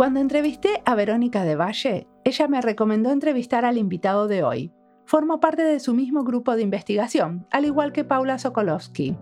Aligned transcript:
Cuando 0.00 0.18
entrevisté 0.20 0.80
a 0.86 0.94
Verónica 0.94 1.44
de 1.44 1.56
Valle, 1.56 2.08
ella 2.24 2.48
me 2.48 2.62
recomendó 2.62 3.12
entrevistar 3.12 3.66
al 3.66 3.76
invitado 3.76 4.28
de 4.28 4.42
hoy. 4.42 4.72
Forma 5.04 5.40
parte 5.40 5.62
de 5.62 5.78
su 5.78 5.92
mismo 5.92 6.24
grupo 6.24 6.56
de 6.56 6.62
investigación, 6.62 7.46
al 7.50 7.66
igual 7.66 7.92
que 7.92 8.02
Paula 8.02 8.38
Sokolowski. 8.38 9.18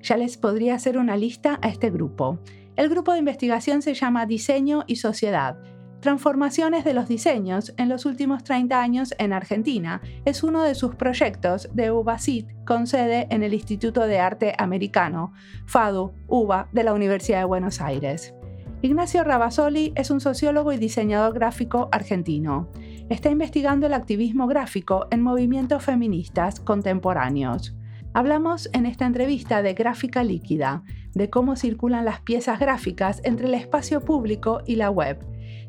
Ya 0.00 0.16
les 0.16 0.38
podría 0.38 0.76
hacer 0.76 0.96
una 0.96 1.18
lista 1.18 1.58
a 1.60 1.68
este 1.68 1.90
grupo. 1.90 2.38
El 2.76 2.88
grupo 2.88 3.12
de 3.12 3.18
investigación 3.18 3.82
se 3.82 3.92
llama 3.92 4.24
Diseño 4.24 4.84
y 4.86 4.96
Sociedad. 4.96 5.58
Transformaciones 6.00 6.86
de 6.86 6.94
los 6.94 7.06
diseños 7.06 7.74
en 7.76 7.90
los 7.90 8.06
últimos 8.06 8.44
30 8.44 8.80
años 8.80 9.14
en 9.18 9.34
Argentina 9.34 10.00
es 10.24 10.42
uno 10.42 10.62
de 10.62 10.74
sus 10.74 10.94
proyectos 10.94 11.68
de 11.74 11.90
UBACIT 11.90 12.48
con 12.64 12.86
sede 12.86 13.26
en 13.28 13.42
el 13.42 13.52
Instituto 13.52 14.06
de 14.06 14.20
Arte 14.20 14.54
Americano, 14.56 15.34
FADU, 15.66 16.14
UBA, 16.28 16.70
de 16.72 16.84
la 16.84 16.94
Universidad 16.94 17.40
de 17.40 17.44
Buenos 17.44 17.82
Aires. 17.82 18.32
Ignacio 18.80 19.24
Rabasoli 19.24 19.92
es 19.96 20.12
un 20.12 20.20
sociólogo 20.20 20.72
y 20.72 20.76
diseñador 20.76 21.34
gráfico 21.34 21.88
argentino. 21.90 22.68
Está 23.08 23.28
investigando 23.28 23.88
el 23.88 23.92
activismo 23.92 24.46
gráfico 24.46 25.08
en 25.10 25.20
movimientos 25.20 25.82
feministas 25.82 26.60
contemporáneos. 26.60 27.74
Hablamos 28.14 28.70
en 28.72 28.86
esta 28.86 29.04
entrevista 29.04 29.62
de 29.62 29.74
gráfica 29.74 30.22
líquida, 30.22 30.84
de 31.12 31.28
cómo 31.28 31.56
circulan 31.56 32.04
las 32.04 32.20
piezas 32.20 32.60
gráficas 32.60 33.20
entre 33.24 33.48
el 33.48 33.54
espacio 33.54 34.00
público 34.04 34.60
y 34.64 34.76
la 34.76 34.90
web, 34.90 35.18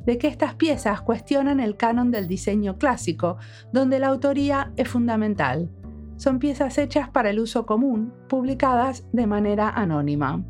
de 0.05 0.19
que 0.19 0.27
estas 0.27 0.53
piezas 0.53 1.01
cuestionan 1.01 1.59
el 1.59 1.77
canon 1.77 2.11
del 2.11 2.27
diseño 2.27 2.77
clásico, 2.77 3.37
donde 3.73 3.97
la 3.97 4.09
autoría 4.09 4.71
es 4.77 4.87
fundamental. 4.87 5.71
Son 6.17 6.37
piezas 6.37 6.77
hechas 6.77 7.09
para 7.09 7.31
el 7.31 7.39
uso 7.39 7.65
común, 7.65 8.13
publicadas 8.27 9.03
de 9.13 9.25
manera 9.25 9.69
anónima. 9.69 10.43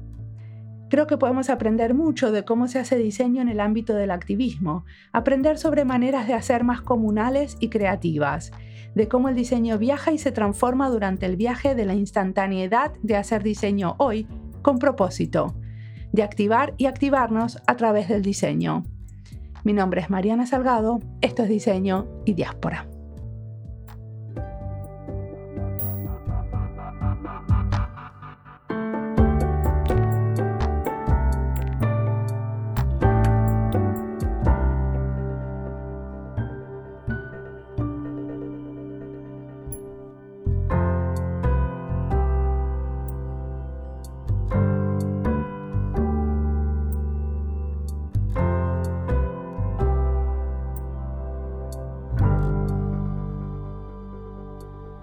Creo 0.89 1.05
que 1.05 1.17
podemos 1.17 1.51
aprender 1.51 1.93
mucho 1.93 2.31
de 2.31 2.43
cómo 2.43 2.67
se 2.67 2.79
hace 2.79 2.97
diseño 2.97 3.43
en 3.43 3.49
el 3.49 3.59
ámbito 3.59 3.93
del 3.93 4.09
activismo, 4.09 4.85
aprender 5.13 5.59
sobre 5.59 5.85
maneras 5.85 6.27
de 6.27 6.33
hacer 6.33 6.63
más 6.63 6.81
comunales 6.81 7.57
y 7.59 7.69
creativas, 7.69 8.51
de 8.95 9.07
cómo 9.07 9.29
el 9.29 9.35
diseño 9.35 9.77
viaja 9.77 10.11
y 10.11 10.17
se 10.17 10.31
transforma 10.31 10.89
durante 10.89 11.27
el 11.27 11.35
viaje 11.35 11.75
de 11.75 11.85
la 11.85 11.93
instantaneidad 11.93 12.91
de 13.03 13.15
hacer 13.15 13.43
diseño 13.43 13.95
hoy 13.99 14.27
con 14.63 14.79
propósito, 14.79 15.53
de 16.11 16.23
activar 16.23 16.73
y 16.77 16.87
activarnos 16.87 17.59
a 17.67 17.75
través 17.75 18.09
del 18.09 18.23
diseño. 18.23 18.83
Mi 19.63 19.73
nombre 19.73 20.01
es 20.01 20.09
Mariana 20.09 20.47
Salgado, 20.47 20.99
esto 21.21 21.43
es 21.43 21.49
Diseño 21.49 22.07
y 22.25 22.33
Diáspora. 22.33 22.87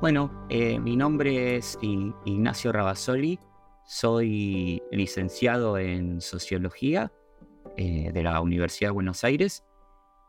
Bueno, 0.07 0.31
eh, 0.49 0.79
mi 0.79 0.95
nombre 0.95 1.57
es 1.57 1.77
Ignacio 1.83 2.71
Rabasoli, 2.71 3.41
soy 3.85 4.81
licenciado 4.93 5.79
en 5.79 6.21
Sociología 6.21 7.11
eh, 7.77 8.13
de 8.13 8.23
la 8.23 8.41
Universidad 8.41 8.91
de 8.91 8.95
Buenos 8.95 9.25
Aires 9.25 9.65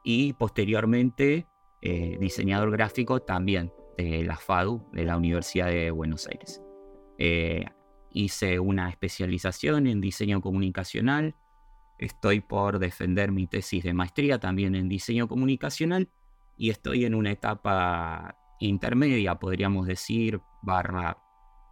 y 0.03 0.33
posteriormente 0.33 1.45
eh, 1.83 2.17
diseñador 2.19 2.71
gráfico 2.71 3.21
también 3.21 3.71
de 3.99 4.23
la 4.23 4.37
FADU 4.37 4.83
de 4.93 5.05
la 5.05 5.15
Universidad 5.15 5.67
de 5.67 5.91
Buenos 5.91 6.27
Aires. 6.27 6.59
hice 8.11 8.59
una 8.59 8.89
especialización 8.89 9.85
en 9.85 10.01
diseño 10.01 10.41
comunicacional, 10.41 11.35
estoy 11.99 12.39
por 12.39 12.79
defender 12.79 13.31
mi 13.31 13.45
tesis 13.45 13.83
de 13.83 13.93
maestría 13.93 14.39
también 14.39 14.73
en 14.73 14.89
diseño 14.89 15.27
comunicacional 15.27 16.09
y 16.57 16.71
estoy 16.71 17.05
en 17.05 17.13
una 17.13 17.29
etapa 17.29 18.39
intermedia, 18.59 19.35
podríamos 19.35 19.87
decir, 19.87 20.41
barra 20.61 21.17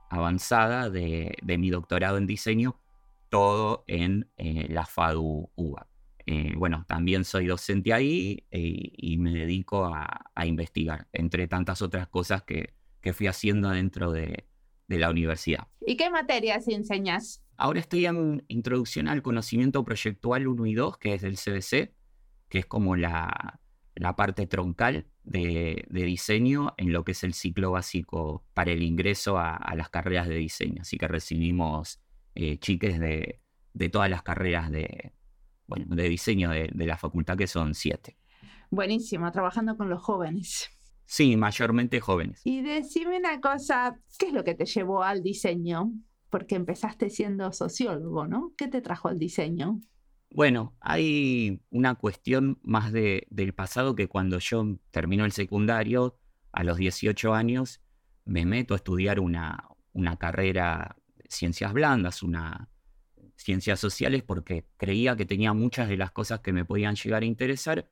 avanzada 0.10 0.90
de, 0.90 1.36
mi 1.44 1.70
doctorado 1.70 2.18
en 2.18 2.28
diseño, 2.28 2.80
todo 3.30 3.84
en 3.88 4.30
eh, 4.38 4.68
la 4.70 4.86
FADU 4.86 5.50
UBA. 5.56 5.88
Eh, 6.28 6.54
bueno, 6.58 6.86
también 6.88 7.24
soy 7.24 7.46
docente 7.46 7.94
ahí 7.94 8.46
eh, 8.50 8.92
y 8.98 9.18
me 9.18 9.32
dedico 9.32 9.86
a, 9.86 10.46
investigar, 10.46 11.08
entre 11.14 11.48
tantas 11.48 11.82
otras 11.82 12.08
cosas 12.08 12.44
que, 12.44 12.74
fui 13.14 13.28
haciendo 13.28 13.70
dentro 13.70 14.12
de, 14.12 14.48
de, 14.88 14.98
la 14.98 15.12
universidad. 15.12 15.68
¿Y 15.86 15.96
qué 15.96 16.10
materias 16.10 16.68
enseñas? 16.68 17.44
Ahora 17.56 17.80
estoy 17.80 18.08
en 18.08 18.44
Introducción 18.48 19.08
al 19.08 19.22
Conocimiento 19.22 19.84
Proyectual 19.84 20.48
1 20.48 20.66
y 20.66 20.74
2, 20.74 20.98
que 20.98 21.14
es 21.14 21.22
del 21.22 21.36
CBC, 21.36 21.94
que 22.50 22.58
es 22.58 22.66
como 22.66 22.96
la, 22.96 23.60
la 23.94 24.16
parte 24.16 24.48
troncal 24.48 25.06
de, 25.26 25.86
diseño 25.90 26.74
en 26.78 26.94
lo 26.94 27.04
que 27.04 27.12
es 27.12 27.24
el 27.24 27.34
ciclo 27.34 27.72
básico 27.72 28.44
para 28.54 28.72
el 28.72 28.84
ingreso 28.84 29.38
a, 29.38 29.74
las 29.76 29.90
carreras 29.90 30.28
de 30.28 30.36
diseño. 30.36 30.82
Así 30.82 30.98
que 30.98 31.08
recibimos 31.08 32.00
eh, 32.36 32.58
chiques 32.60 33.00
de, 33.00 33.42
todas 33.92 34.10
las 34.10 34.24
carreras 34.24 34.72
de, 34.72 35.14
bueno, 35.68 35.96
de 35.96 36.10
diseño 36.10 36.52
de, 36.52 36.70
la 36.74 36.98
facultad, 36.98 37.38
que 37.38 37.48
son 37.48 37.74
siete. 37.74 38.18
Buenísimo, 38.70 39.32
trabajando 39.32 39.78
con 39.78 39.90
los 39.90 40.02
jóvenes. 40.02 40.70
Sí, 41.06 41.38
mayormente 41.38 42.00
jóvenes. 42.00 42.42
Y 42.44 42.62
decime 42.62 43.18
una 43.18 43.40
cosa, 43.40 44.00
¿qué 44.18 44.28
es 44.28 44.34
lo 44.34 44.44
que 44.44 44.56
te 44.56 44.66
llevó 44.66 45.04
al 45.04 45.22
diseño? 45.22 45.92
Porque 46.30 46.56
empezaste 46.56 47.10
siendo 47.10 47.52
sociólogo, 47.52 48.28
¿no? 48.28 48.54
¿Qué 48.58 48.68
te 48.68 48.82
trajo 48.82 49.08
al 49.08 49.20
diseño? 49.20 49.82
Bueno, 50.36 50.76
hay 50.82 51.62
una 51.70 51.96
cuestión 51.96 52.60
más 52.62 52.92
de, 52.92 53.26
del 53.30 53.54
pasado 53.54 53.96
que 53.96 54.10
cuando 54.10 54.38
yo 54.40 54.78
termino 54.92 55.24
el 55.24 55.32
secundario, 55.32 56.20
a 56.52 56.66
los 56.66 56.76
18 56.76 57.34
años, 57.34 57.82
me 58.26 58.46
meto 58.46 58.74
a 58.74 58.78
estudiar 58.78 59.22
una, 59.22 59.70
una 59.94 60.18
carrera 60.18 60.98
de 61.16 61.24
ciencias 61.30 61.72
blandas, 61.72 62.22
una 62.22 62.70
ciencias 63.38 63.80
sociales, 63.80 64.24
porque 64.24 64.66
creía 64.76 65.16
que 65.16 65.26
tenía 65.26 65.54
muchas 65.54 65.88
de 65.88 65.96
las 65.96 66.12
cosas 66.12 66.42
que 66.42 66.52
me 66.52 66.66
podían 66.66 66.96
llegar 66.96 67.24
a 67.24 67.26
interesar, 67.26 67.90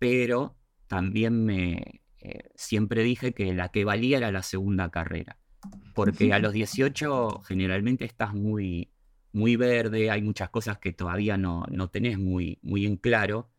pero 0.00 0.56
también 0.88 1.44
me 1.44 2.02
eh, 2.18 2.50
siempre 2.56 3.04
dije 3.04 3.32
que 3.32 3.54
la 3.54 3.68
que 3.68 3.84
valía 3.84 4.18
era 4.18 4.32
la 4.32 4.42
segunda 4.42 4.90
carrera, 4.90 5.38
porque 5.94 6.32
a 6.32 6.38
los 6.40 6.52
18 6.52 7.42
generalmente 7.42 8.06
estás 8.06 8.34
muy 8.34 8.90
muy 9.32 9.56
verde, 9.56 10.10
hay 10.10 10.22
muchas 10.22 10.50
cosas 10.50 10.78
que 10.78 10.92
todavía 10.92 11.36
no, 11.36 11.64
no 11.70 11.88
tenés 11.90 12.18
muy, 12.18 12.58
muy 12.62 12.86
en 12.86 12.96
claro 12.96 13.50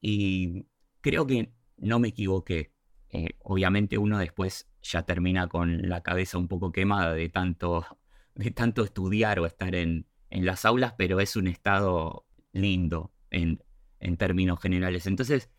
y 0.00 0.66
creo 1.00 1.26
que 1.26 1.52
no 1.76 1.98
me 1.98 2.08
equivoqué. 2.08 2.72
Eh, 3.10 3.30
obviamente 3.40 3.98
uno 3.98 4.18
después 4.18 4.68
ya 4.82 5.02
termina 5.02 5.48
con 5.48 5.88
la 5.88 6.02
cabeza 6.02 6.38
un 6.38 6.48
poco 6.48 6.72
quemada 6.72 7.12
de 7.12 7.28
tanto, 7.28 7.84
de 8.34 8.50
tanto 8.50 8.84
estudiar 8.84 9.40
o 9.40 9.46
estar 9.46 9.74
en, 9.74 10.06
en 10.30 10.46
las 10.46 10.64
aulas, 10.64 10.94
pero 10.96 11.20
es 11.20 11.36
un 11.36 11.48
estado 11.48 12.26
lindo 12.52 13.12
en, 13.30 13.62
en 14.00 14.16
términos 14.16 14.60
generales. 14.60 15.06
Entonces, 15.06 15.50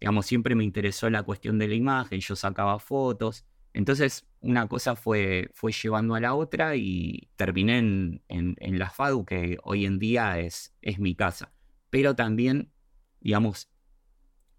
digamos, 0.00 0.26
siempre 0.26 0.54
me 0.54 0.64
interesó 0.64 1.10
la 1.10 1.22
cuestión 1.22 1.58
de 1.58 1.68
la 1.68 1.74
imagen, 1.74 2.20
yo 2.20 2.36
sacaba 2.36 2.78
fotos, 2.78 3.44
entonces, 3.74 4.26
una 4.40 4.66
cosa 4.68 4.96
fue, 4.96 5.50
fue 5.54 5.72
llevando 5.72 6.14
a 6.14 6.20
la 6.20 6.34
otra 6.34 6.76
y 6.76 7.28
terminé 7.36 7.78
en, 7.78 8.22
en, 8.28 8.78
la 8.78 8.90
FADU, 8.90 9.24
que 9.24 9.58
hoy 9.62 9.84
en 9.84 9.98
día 9.98 10.38
es, 10.38 10.74
es 10.82 10.98
mi 10.98 11.14
casa. 11.14 11.52
Pero 11.90 12.14
también, 12.16 12.72
digamos, 13.20 13.68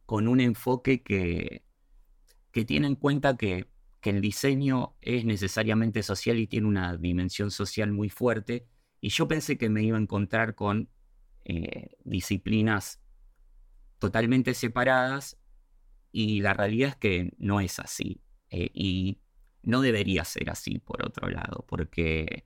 con 0.06 0.28
un 0.28 0.40
enfoque 0.40 1.02
que, 1.02 1.64
que 2.52 2.66
tiene 2.66 2.88
en 2.88 2.96
cuenta 2.96 3.38
que, 3.38 3.68
que, 4.02 4.12
el 4.12 4.22
diseño 4.22 4.96
es 5.02 5.26
necesariamente 5.26 6.04
social 6.04 6.38
y 6.38 6.48
tiene 6.48 6.68
una 6.68 6.98
dimensión 6.98 7.52
social 7.52 7.92
muy 7.92 8.10
fuerte. 8.10 8.68
Y 9.02 9.10
yo 9.10 9.28
pensé 9.28 9.58
que 9.58 9.70
me 9.70 9.84
iba 9.84 9.98
a 9.98 10.02
encontrar 10.02 10.56
con 10.56 10.90
eh, 11.46 11.92
disciplinas 12.04 13.02
totalmente 13.98 14.54
separadas 14.54 15.38
y 16.12 16.42
la 16.42 16.54
realidad 16.54 16.90
es 16.90 16.96
que 16.96 17.34
no 17.38 17.60
es 17.60 17.80
así. 17.80 18.22
Eh, 18.50 18.70
y 18.74 19.20
no 19.64 19.82
debería 19.82 20.24
ser 20.26 20.50
así, 20.50 20.80
por 20.80 21.06
otro 21.06 21.30
lado, 21.30 21.66
porque, 21.68 22.46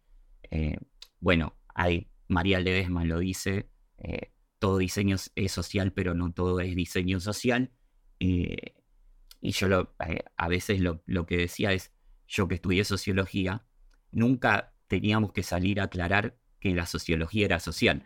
eh, 0.50 0.78
bueno, 1.20 1.58
hay, 1.74 2.10
María 2.28 2.60
Ledesma 2.60 3.06
lo 3.06 3.20
dice, 3.20 3.70
eh, 3.98 4.32
todo 4.60 4.78
diseño 4.78 5.18
es 5.36 5.52
social, 5.52 5.94
pero 5.94 6.14
no 6.14 6.34
todo 6.34 6.60
es 6.60 6.76
diseño 6.76 7.20
social. 7.20 7.72
y 8.20 9.52
yo 9.52 9.68
lo, 9.68 9.94
a 10.38 10.48
veces 10.48 10.80
lo, 10.80 11.04
lo, 11.06 11.26
que 11.26 11.36
decía 11.38 11.74
es, 11.74 11.92
yo 12.28 12.48
que 12.48 12.56
estudié 12.56 12.86
sociología, 12.86 13.66
nunca 14.12 14.74
teníamos 14.88 15.34
que 15.34 15.44
salir 15.44 15.82
a 15.82 15.86
aclarar 15.86 16.38
que 16.60 16.74
la 16.74 16.86
sociología 16.86 17.46
era 17.46 17.60
social. 17.60 18.04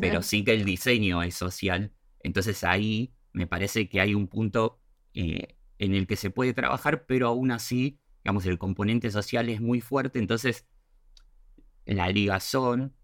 pero 0.00 0.22
sí 0.22 0.44
que 0.44 0.52
el 0.52 0.64
diseño 0.64 1.22
es 1.22 1.34
social. 1.34 1.92
Entonces 2.20 2.64
ahí 2.64 3.14
me 3.32 3.46
parece 3.46 3.88
que 3.88 4.00
hay 4.00 4.14
un 4.14 4.26
punto 4.26 4.80
eh, 5.14 5.56
en 5.78 5.94
el 5.94 6.06
que 6.06 6.16
se 6.16 6.30
puede 6.30 6.54
trabajar, 6.54 7.06
pero 7.06 7.28
aún 7.28 7.50
así, 7.50 8.00
digamos, 8.24 8.46
el 8.46 8.58
componente 8.58 9.10
social 9.10 9.48
es 9.48 9.60
muy 9.60 9.80
fuerte, 9.80 10.18
entonces 10.18 10.66
la 11.84 12.08
ligazón, 12.08 12.94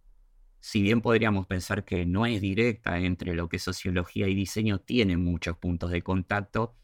si 0.60 0.82
bien 0.82 1.00
podríamos 1.00 1.46
pensar 1.46 1.84
que 1.84 2.04
no 2.06 2.26
es 2.26 2.40
directa 2.40 2.98
entre 2.98 3.34
lo 3.34 3.48
que 3.48 3.56
es 3.56 3.62
sociología 3.62 4.28
y 4.28 4.34
diseño, 4.34 4.80
tiene 4.80 5.16
muchos 5.16 5.56
puntos 5.56 5.90
de 5.90 6.02
contacto 6.02 6.76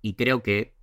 y 0.00 0.14
creo 0.14 0.42
que, 0.42 0.74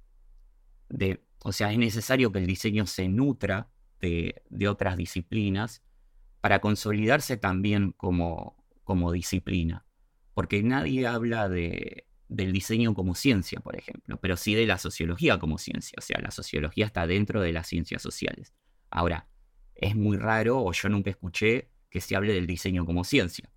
de, 0.89 1.23
o 1.43 1.51
sea, 1.51 1.71
es 1.71 1.77
necesario 1.77 2.31
que 2.31 2.39
el 2.39 2.47
diseño 2.47 2.85
se 2.85 3.07
nutra 3.07 3.69
de, 3.99 4.43
otras 4.67 4.97
disciplinas 4.97 5.83
para 6.41 6.59
consolidarse 6.59 7.37
también 7.37 7.91
como, 7.91 8.57
como 8.83 9.11
disciplina, 9.11 9.85
porque 10.33 10.63
nadie 10.63 11.05
habla 11.07 11.49
de, 11.49 12.08
del 12.29 12.53
diseño 12.53 12.93
como 12.93 13.15
ciencia, 13.15 13.59
por 13.59 13.75
ejemplo, 13.75 14.17
pero 14.21 14.37
sí 14.37 14.53
de 14.53 14.67
la 14.67 14.77
sociología 14.77 15.39
como 15.39 15.57
ciencia. 15.57 15.95
O 15.97 16.01
sea, 16.01 16.19
la 16.21 16.31
sociología 16.31 16.85
está 16.85 17.07
dentro 17.07 17.41
de 17.41 17.51
las 17.51 17.67
ciencias 17.67 18.01
sociales. 18.01 18.53
Ahora, 18.89 19.27
es 19.75 19.95
muy 19.95 20.17
raro, 20.17 20.63
o 20.63 20.71
yo 20.71 20.89
nunca 20.89 21.09
escuché, 21.09 21.69
que 21.89 22.01
se 22.01 22.15
hable 22.15 22.33
del 22.33 22.47
diseño 22.47 22.85
como 22.85 23.03
ciencia. 23.03 23.51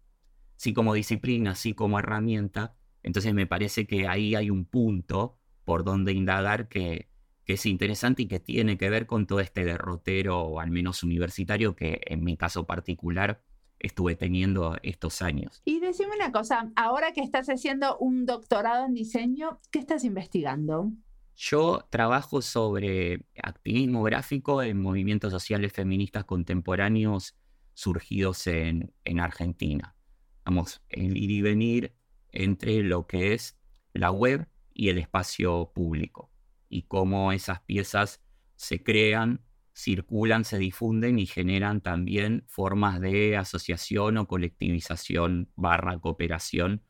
Sí 0.56 0.72
como 0.72 0.94
disciplina, 0.94 1.54
sí 1.54 1.74
como 1.74 1.98
herramienta. 1.98 2.74
Entonces 3.02 3.34
me 3.34 3.46
parece 3.46 3.86
que 3.86 4.08
ahí 4.08 4.34
hay 4.34 4.48
un 4.48 4.64
punto 4.64 5.38
por 5.64 5.84
donde 5.84 6.12
indagar 6.12 6.68
que, 6.68 7.08
es 7.44 7.66
interesante 7.66 8.22
y 8.22 8.28
que 8.28 8.40
tiene 8.40 8.78
que 8.78 8.88
ver 8.88 9.04
con 9.04 9.26
todo 9.26 9.40
este 9.40 9.62
derrotero, 9.64 10.58
al 10.58 10.70
menos 10.70 11.02
universitario, 11.02 11.76
que 11.76 12.00
en 12.06 12.24
mi 12.24 12.38
caso 12.38 12.64
particular 12.66 13.42
estuve 13.82 14.14
teniendo 14.14 14.76
estos 14.82 15.22
años. 15.22 15.60
Y 15.64 15.80
decime 15.80 16.14
una 16.14 16.32
cosa, 16.32 16.72
ahora 16.76 17.12
que 17.12 17.20
estás 17.20 17.48
haciendo 17.48 17.98
un 17.98 18.24
doctorado 18.24 18.86
en 18.86 18.94
diseño, 18.94 19.60
¿qué 19.70 19.80
estás 19.80 20.04
investigando? 20.04 20.92
Yo 21.34 21.84
trabajo 21.90 22.42
sobre 22.42 23.26
activismo 23.42 24.02
gráfico 24.04 24.62
en 24.62 24.80
movimientos 24.80 25.32
sociales 25.32 25.72
feministas 25.72 26.24
contemporáneos 26.24 27.36
surgidos 27.74 28.46
en, 28.46 28.94
en 29.04 29.18
Argentina. 29.18 29.96
Vamos, 30.44 30.80
el 30.88 31.16
ir 31.16 31.30
y 31.30 31.42
venir 31.42 31.96
entre 32.30 32.82
lo 32.82 33.06
que 33.06 33.34
es 33.34 33.58
la 33.94 34.10
web 34.10 34.46
y 34.72 34.90
el 34.90 34.98
espacio 34.98 35.72
público 35.74 36.30
y 36.68 36.82
cómo 36.82 37.32
esas 37.32 37.60
piezas 37.60 38.22
se 38.56 38.82
crean 38.82 39.40
circulan, 39.74 40.44
se 40.44 40.58
difunden 40.58 41.18
y 41.18 41.26
generan 41.26 41.80
también 41.80 42.44
formas 42.48 43.00
de 43.00 43.36
asociación 43.36 44.18
o 44.18 44.26
colectivización 44.26 45.50
barra 45.56 45.98
cooperación 45.98 46.82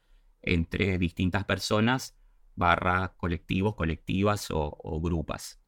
entre 0.43 0.99
distintas 0.99 1.45
personas 1.45 2.17
barra 2.55 3.15
colectivos, 3.17 3.75
colectivas 3.75 4.51
o, 4.51 4.77
o 4.83 5.01
grupas. 5.01 5.61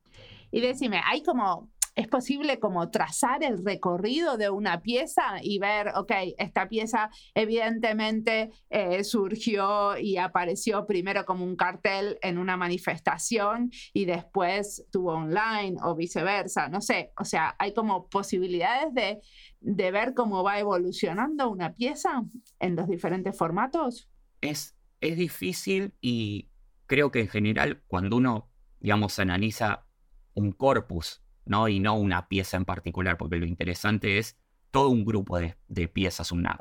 Y 0.50 0.61
decime, 0.61 1.00
¿hay 1.05 1.22
como 1.22 1.72
es 1.94 2.08
posible 2.08 2.58
como 2.58 2.91
trazar 2.91 3.44
el 3.44 3.64
recorrido 3.64 4.37
de 4.37 4.50
una 4.50 4.82
pieza 4.82 5.38
y 5.43 5.58
ver, 5.58 5.93
ok, 5.94 6.12
esta 6.38 6.69
pieza 6.69 7.11
evidentemente 7.35 8.50
eh, 8.70 9.05
surgió 9.05 9.96
y 9.96 10.17
apareció 10.17 10.87
primero 10.87 11.25
como 11.25 11.44
un 11.44 11.56
cartel 11.56 12.19
en 12.23 12.38
una 12.38 12.56
manifestación 12.56 13.70
y 13.93 14.06
después 14.06 14.87
tuvo 14.91 15.12
online 15.12 15.76
o 15.85 15.94
viceversa, 15.94 16.69
no 16.69 16.81
sé, 16.81 17.12
o 17.17 17.25
sea, 17.25 17.55
hay 17.58 17.73
como 17.73 18.08
posibilidades 18.08 18.93
de, 18.93 19.20
de 19.61 19.91
ver 19.93 20.14
cómo 20.14 20.43
va 20.43 20.58
evolucionando 20.58 21.49
una 21.49 21.75
pieza 21.75 22.25
en 22.58 22.75
los 22.75 22.88
diferentes 22.88 23.37
formatos. 23.37 24.08
Es, 24.41 24.75
es 25.00 25.17
difícil 25.17 25.94
y 26.00 26.49
creo 26.87 27.12
que 27.12 27.20
en 27.20 27.29
general 27.29 27.82
cuando 27.87 28.17
uno, 28.17 28.50
digamos, 28.81 29.19
analiza 29.20 29.87
un 30.35 30.50
corpus 30.50 31.24
¿no? 31.46 31.69
Y 31.69 31.81
no 31.81 31.94
una 31.94 32.29
pieza 32.29 32.56
en 32.56 32.64
particular, 32.64 33.17
porque 33.17 33.37
lo 33.37 33.46
interesante 33.46 34.19
es 34.19 34.38
todo 34.70 34.88
un 34.88 35.05
grupo 35.05 35.38
de, 35.38 35.88
piezas, 35.88 36.32
una, 36.32 36.58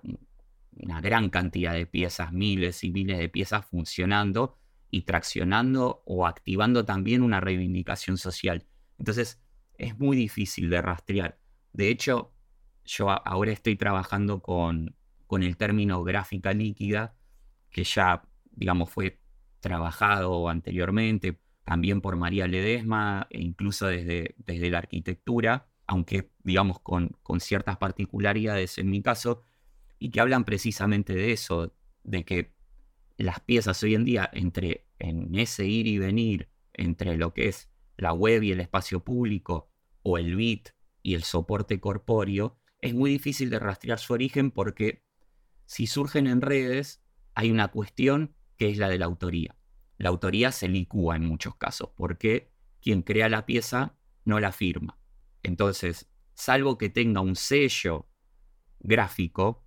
una 0.71 1.01
gran 1.01 1.29
cantidad 1.29 1.73
de 1.73 1.85
piezas, 1.85 2.31
miles 2.31 2.83
y 2.83 2.91
miles 2.91 3.17
de 3.17 3.29
piezas 3.29 3.65
funcionando 3.65 4.57
y 4.89 5.01
traccionando 5.01 6.03
o 6.05 6.27
activando 6.27 6.85
también 6.85 7.23
una 7.23 7.39
reivindicación 7.39 8.17
social. 8.17 8.67
Entonces, 8.99 9.41
es 9.77 9.97
muy 9.97 10.15
difícil 10.15 10.69
de 10.69 10.81
rastrear. 10.81 11.39
De 11.71 11.89
hecho, 11.89 12.33
yo 12.85 13.09
ahora 13.09 13.51
estoy 13.51 13.75
trabajando 13.75 14.41
con, 14.41 14.95
con 15.25 15.41
el 15.41 15.57
término 15.57 16.03
gráfica 16.03 16.53
líquida, 16.53 17.15
que 17.71 17.83
ya, 17.83 18.23
digamos, 18.51 18.91
fue 18.91 19.19
trabajado 19.59 20.49
anteriormente 20.49 21.39
también 21.63 22.01
por 22.01 22.15
María 22.15 22.47
Ledesma 22.47 23.27
e 23.29 23.41
incluso 23.41 23.87
desde, 23.87 24.35
desde 24.37 24.69
la 24.69 24.79
arquitectura, 24.79 25.67
aunque 25.87 26.29
digamos 26.43 26.79
con, 26.79 27.17
con 27.23 27.39
ciertas 27.39 27.77
particularidades 27.77 28.77
en 28.77 28.89
mi 28.89 29.01
caso, 29.01 29.41
y 29.99 30.09
que 30.09 30.19
hablan 30.19 30.43
precisamente 30.43 31.13
de 31.13 31.31
eso, 31.31 31.73
de 32.03 32.25
que 32.25 32.53
las 33.17 33.39
piezas 33.39 33.81
hoy 33.83 33.95
en 33.95 34.03
día, 34.03 34.29
entre 34.33 34.87
en 34.99 35.33
ese 35.35 35.65
ir 35.65 35.87
y 35.87 35.97
venir, 35.97 36.49
entre 36.73 37.15
lo 37.17 37.33
que 37.33 37.47
es 37.47 37.69
la 37.95 38.11
web 38.11 38.43
y 38.43 38.51
el 38.51 38.59
espacio 38.59 39.03
público, 39.03 39.69
o 40.01 40.17
el 40.17 40.35
bit 40.35 40.69
y 41.01 41.13
el 41.13 41.23
soporte 41.23 41.79
corpóreo, 41.79 42.57
es 42.81 42.93
muy 42.93 43.11
difícil 43.11 43.49
de 43.49 43.59
rastrear 43.59 43.99
su 43.99 44.13
origen 44.13 44.51
porque 44.51 45.05
si 45.65 45.87
surgen 45.87 46.27
en 46.27 46.41
redes, 46.41 47.01
hay 47.35 47.51
una 47.51 47.69
cuestión 47.69 48.35
que 48.57 48.69
es 48.69 48.77
la 48.77 48.89
de 48.89 48.99
la 48.99 49.05
autoría 49.05 49.55
la 50.03 50.09
autoría 50.09 50.51
se 50.51 50.67
licúa 50.67 51.15
en 51.15 51.23
muchos 51.23 51.55
casos, 51.55 51.91
porque 51.95 52.51
quien 52.81 53.03
crea 53.03 53.29
la 53.29 53.45
pieza 53.45 53.95
no 54.25 54.41
la 54.41 54.51
firma. 54.51 54.99
Entonces, 55.43 56.11
salvo 56.33 56.77
que 56.77 56.89
tenga 56.89 57.21
un 57.21 57.37
sello 57.37 58.09
gráfico, 58.81 59.63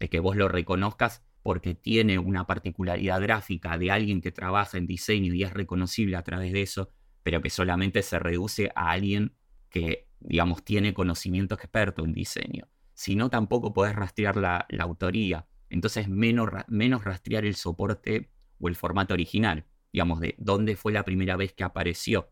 de 0.00 0.08
que 0.08 0.18
vos 0.18 0.34
lo 0.34 0.48
reconozcas 0.48 1.26
porque 1.42 1.74
tiene 1.74 2.18
una 2.18 2.46
particularidad 2.46 3.20
gráfica 3.20 3.76
de 3.76 3.90
alguien 3.90 4.22
que 4.22 4.32
trabaja 4.32 4.78
en 4.78 4.86
diseño 4.86 5.34
y 5.34 5.42
es 5.42 5.52
reconocible 5.52 6.16
a 6.16 6.22
través 6.22 6.54
de 6.54 6.62
eso, 6.62 6.88
pero 7.22 7.42
que 7.42 7.50
solamente 7.50 8.02
se 8.02 8.18
reduce 8.18 8.70
a 8.74 8.92
alguien 8.92 9.36
que, 9.68 10.08
digamos, 10.20 10.64
tiene 10.64 10.94
conocimiento 10.94 11.54
experto 11.54 12.02
en 12.02 12.14
diseño. 12.14 12.66
Si 12.94 13.14
no, 13.14 13.28
tampoco 13.28 13.74
podés 13.74 13.94
rastrear 13.94 14.38
la, 14.38 14.66
autoría. 14.78 15.46
Entonces, 15.68 16.08
menos, 16.08 16.48
menos 16.66 17.04
rastrear 17.04 17.44
el 17.44 17.56
soporte 17.56 18.30
o 18.58 18.68
el 18.68 18.76
formato 18.76 19.14
original, 19.14 19.66
digamos, 19.92 20.20
de 20.20 20.34
dónde 20.38 20.76
fue 20.76 20.92
la 20.92 21.04
primera 21.04 21.36
vez 21.36 21.52
que 21.52 21.64
apareció. 21.64 22.30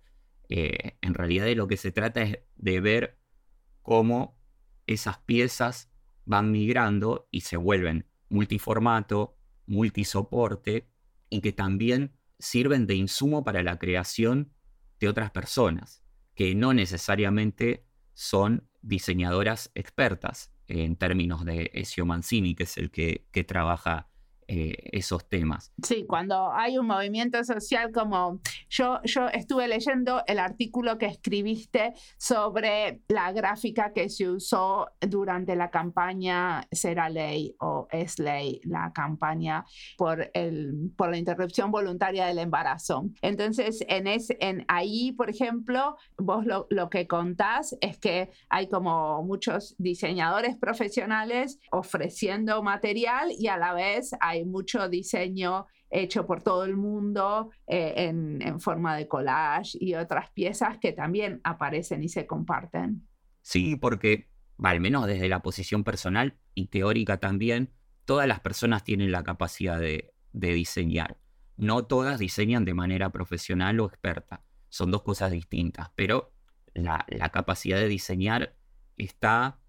Eh, 0.48 0.96
en 1.00 1.14
realidad 1.14 1.44
de 1.44 1.54
lo 1.54 1.66
que 1.66 1.76
se 1.76 1.92
trata 1.92 2.22
es 2.22 2.38
de 2.56 2.80
ver 2.80 3.18
cómo 3.82 4.38
esas 4.86 5.18
piezas 5.18 5.90
van 6.24 6.50
migrando 6.50 7.28
y 7.30 7.42
se 7.42 7.56
vuelven 7.56 8.06
multiformato, 8.28 9.36
multisoporte 9.66 10.90
y 11.30 11.40
que 11.40 11.52
también 11.52 12.16
sirven 12.38 12.86
de 12.86 12.94
insumo 12.94 13.44
para 13.44 13.62
la 13.62 13.78
creación 13.78 14.52
de 15.00 15.08
otras 15.08 15.30
personas, 15.30 16.02
que 16.34 16.54
no 16.54 16.74
necesariamente 16.74 17.86
son 18.12 18.68
diseñadoras 18.82 19.70
expertas 19.74 20.52
en 20.66 20.96
términos 20.96 21.44
de 21.44 21.70
Ezio 21.74 22.06
Mancini, 22.06 22.54
que 22.54 22.64
es 22.64 22.76
el 22.78 22.90
que, 22.90 23.26
que 23.32 23.44
trabaja 23.44 24.08
eh, 24.48 24.74
esos 24.92 25.28
temas. 25.28 25.72
Sí, 25.82 26.04
cuando 26.06 26.52
hay 26.52 26.78
un 26.78 26.86
movimiento 26.86 27.42
social 27.44 27.92
como 27.92 28.40
yo, 28.68 29.00
yo 29.04 29.28
estuve 29.28 29.68
leyendo 29.68 30.22
el 30.26 30.38
artículo 30.38 30.98
que 30.98 31.06
escribiste 31.06 31.94
sobre 32.18 33.00
la 33.08 33.32
gráfica 33.32 33.92
que 33.92 34.08
se 34.08 34.28
usó 34.28 34.88
durante 35.00 35.56
la 35.56 35.70
campaña 35.70 36.66
Será 36.72 37.08
Ley 37.08 37.54
o 37.60 37.86
Es 37.90 38.18
Ley, 38.18 38.60
la 38.64 38.92
campaña 38.92 39.64
por, 39.96 40.30
el, 40.34 40.92
por 40.96 41.10
la 41.10 41.16
interrupción 41.16 41.70
voluntaria 41.70 42.26
del 42.26 42.38
embarazo. 42.38 43.06
Entonces, 43.22 43.84
en, 43.88 44.06
en 44.06 44.64
ahí, 44.68 45.12
por 45.12 45.30
ejemplo, 45.30 45.96
vos 46.18 46.44
lo, 46.44 46.66
lo 46.70 46.90
que 46.90 47.06
contás 47.06 47.76
es 47.80 47.98
que 47.98 48.30
hay 48.48 48.68
como 48.68 49.22
muchos 49.22 49.74
diseñadores 49.78 50.56
profesionales 50.56 51.58
ofreciendo 51.70 52.62
material 52.62 53.30
y 53.38 53.48
a 53.48 53.56
la 53.56 53.72
vez 53.72 54.14
hay 54.20 54.33
hay 54.34 54.44
mucho 54.44 54.88
diseño 54.88 55.66
hecho 55.90 56.26
por 56.26 56.42
todo 56.42 56.64
el 56.64 56.76
mundo 56.76 57.50
eh, 57.66 57.94
en, 57.96 58.60
forma 58.60 58.96
de 58.96 59.08
collage 59.08 59.78
y 59.80 59.94
otras 59.94 60.30
piezas 60.30 60.78
que 60.78 60.92
también 60.92 61.40
aparecen 61.44 62.02
y 62.02 62.08
se 62.08 62.26
comparten. 62.26 63.06
Sí, 63.42 63.76
porque 63.76 64.28
al 64.62 64.80
menos 64.80 65.06
desde 65.06 65.28
la 65.28 65.40
posición 65.40 65.84
personal 65.84 66.36
y 66.54 66.66
teórica 66.66 67.18
también, 67.18 67.70
todas 68.04 68.26
las 68.26 68.40
personas 68.40 68.84
tienen 68.84 69.12
la 69.12 69.22
capacidad 69.22 69.78
de, 69.78 70.12
diseñar. 70.32 71.16
No 71.56 71.84
todas 71.84 72.18
diseñan 72.18 72.64
de 72.64 72.74
manera 72.74 73.10
profesional 73.10 73.78
o 73.78 73.86
experta. 73.86 74.42
Son 74.68 74.90
dos 74.90 75.02
cosas 75.02 75.30
distintas, 75.30 75.90
pero 75.94 76.32
la, 76.74 77.06
la 77.08 77.28
capacidad 77.28 77.78
de 77.78 77.86
diseñar 77.86 78.56
está 78.96 79.60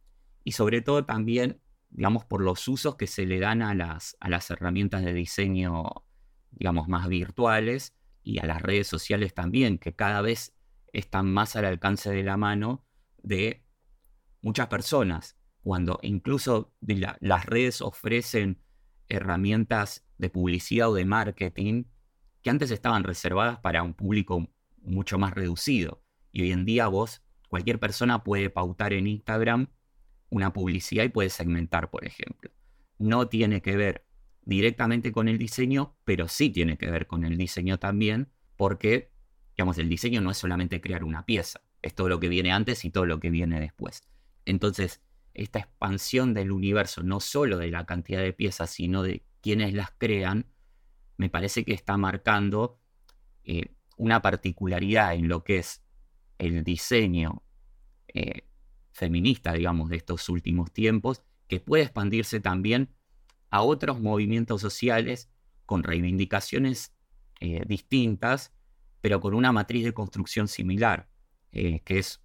y 0.44 0.54
sobre 0.54 0.82
todo 0.82 1.06
también 1.06 1.62
digamos, 1.96 2.26
por 2.26 2.42
los 2.42 2.68
usos 2.68 2.98
que 2.98 3.08
se 3.08 3.26
le 3.26 3.40
dan 3.40 3.62
a 3.62 3.74
las, 3.74 4.18
a 4.20 4.30
las 4.30 4.52
herramientas 4.52 5.06
de 5.06 5.14
diseño, 5.14 5.84
digamos, 6.52 6.90
más 6.90 7.08
virtuales 7.08 7.96
y 8.22 8.40
a 8.40 8.46
las 8.46 8.62
redes 8.62 8.88
sociales 8.88 9.34
también, 9.34 9.78
que 9.78 9.96
cada 9.96 10.22
vez 10.22 10.54
están 10.92 11.32
más 11.32 11.56
al 11.56 11.66
alcance 11.66 12.12
de 12.12 12.24
la 12.24 12.36
mano 12.36 12.86
de 13.24 13.64
muchas 14.42 14.68
personas, 14.68 15.38
cuando 15.62 16.00
incluso 16.02 16.74
las 16.82 17.46
redes 17.46 17.82
ofrecen 17.82 18.62
herramientas 19.08 20.06
de 20.18 20.30
publicidad 20.30 20.90
o 20.90 20.96
de 20.96 21.06
marketing 21.06 21.86
que 22.42 22.50
antes 22.50 22.72
estaban 22.72 23.04
reservadas 23.04 23.60
para 23.60 23.84
un 23.84 23.94
público 23.94 24.50
mucho 24.82 25.18
más 25.18 25.34
reducido. 25.34 26.04
Y 26.32 26.42
hoy 26.42 26.52
en 26.52 26.66
día 26.66 26.88
vos, 26.88 27.24
cualquier 27.48 27.80
persona 27.80 28.24
puede 28.24 28.50
pautar 28.50 28.92
en 28.94 29.08
Instagram 29.08 29.70
una 30.36 30.52
publicidad 30.52 31.06
y 31.06 31.10
puede 31.10 31.30
segmentar, 31.30 31.90
por 31.90 32.06
ejemplo. 32.06 32.52
No 32.98 33.30
tiene 33.30 33.62
que 33.62 33.78
ver 33.78 34.06
directamente 34.42 35.14
con 35.14 35.30
el 35.30 35.38
diseño, 35.38 35.96
pero 36.04 36.28
sí 36.28 36.50
tiene 36.50 36.78
que 36.78 36.92
ver 36.92 37.08
con 37.08 37.24
el 37.24 37.38
diseño 37.38 37.80
también, 37.80 38.28
porque, 38.58 39.12
digamos, 39.56 39.78
el 39.78 39.88
diseño 39.88 40.20
no 40.20 40.32
es 40.32 40.38
solamente 40.38 40.82
crear 40.82 41.06
una 41.06 41.26
pieza, 41.26 41.62
es 41.82 41.96
todo 41.96 42.10
lo 42.10 42.20
que 42.20 42.28
viene 42.28 42.52
antes 42.52 42.84
y 42.84 42.90
todo 42.90 43.06
lo 43.06 43.22
que 43.22 43.30
viene 43.30 43.62
después. 43.62 44.04
Entonces, 44.44 45.02
esta 45.34 45.60
expansión 45.60 46.34
del 46.34 46.52
universo, 46.52 47.02
no 47.02 47.22
solo 47.22 47.58
de 47.58 47.72
la 47.72 47.86
cantidad 47.86 48.22
de 48.22 48.34
piezas, 48.34 48.70
sino 48.70 49.04
de 49.04 49.24
quienes 49.40 49.74
las 49.74 49.92
crean, 49.98 50.48
me 51.16 51.30
parece 51.30 51.64
que 51.64 51.74
está 51.74 51.96
marcando 51.96 52.78
eh, 53.46 53.74
una 53.96 54.22
particularidad 54.22 55.16
en 55.16 55.30
lo 55.30 55.46
que 55.46 55.60
es 55.60 55.82
el 56.40 56.66
diseño 56.66 57.42
eh, 58.10 58.44
feminista, 58.96 59.54
digamos, 59.54 59.90
de 59.90 59.98
estos 59.98 60.28
últimos 60.30 60.72
tiempos, 60.72 61.22
que 61.48 61.60
puede 61.60 61.84
expandirse 61.84 62.40
también 62.40 62.90
a 63.52 63.62
otros 63.62 64.02
movimientos 64.02 64.62
sociales 64.62 65.30
con 65.68 65.84
reivindicaciones 65.84 66.96
eh, 67.40 67.64
distintas, 67.68 68.54
pero 69.02 69.22
con 69.22 69.36
una 69.36 69.52
matriz 69.52 69.84
de 69.84 69.94
construcción 69.94 70.48
similar, 70.48 71.10
que 71.52 71.82
es, 71.88 72.22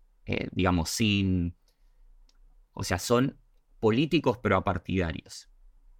digamos, 0.52 0.90
sin 0.90 1.54
o 2.72 2.84
sea, 2.84 2.98
son 2.98 3.36
políticos 3.78 4.38
pero 4.42 4.56
apartidarios. 4.56 5.48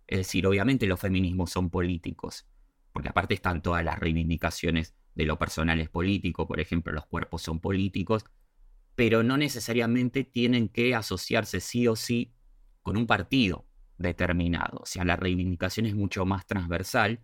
Es 0.06 0.18
decir, 0.18 0.46
obviamente 0.46 0.86
los 0.86 1.00
feminismos 1.00 1.50
son 1.50 1.70
políticos, 1.70 2.46
porque 2.92 3.10
aparte 3.10 3.34
están 3.34 3.62
todas 3.62 3.84
las 3.84 3.98
reivindicaciones 3.98 4.94
de 5.14 5.26
lo 5.26 5.38
personal 5.38 5.80
es 5.80 5.88
político, 5.88 6.46
por 6.46 6.60
ejemplo, 6.60 6.92
los 6.92 7.06
cuerpos 7.06 7.42
son 7.42 7.60
políticos, 7.60 8.24
pero 8.94 9.22
no 9.22 9.36
necesariamente 9.36 10.24
tienen 10.24 10.68
que 10.68 10.94
asociarse 10.94 11.60
sí 11.60 11.86
o 11.86 11.96
sí 11.96 12.32
con 12.82 12.96
un 12.96 13.06
partido 13.06 13.66
determinado. 13.98 14.78
O 14.82 14.86
sea, 14.86 15.04
la 15.04 15.16
reivindicación 15.16 15.86
es 15.86 15.94
mucho 15.94 16.24
más 16.26 16.46
transversal 16.46 17.20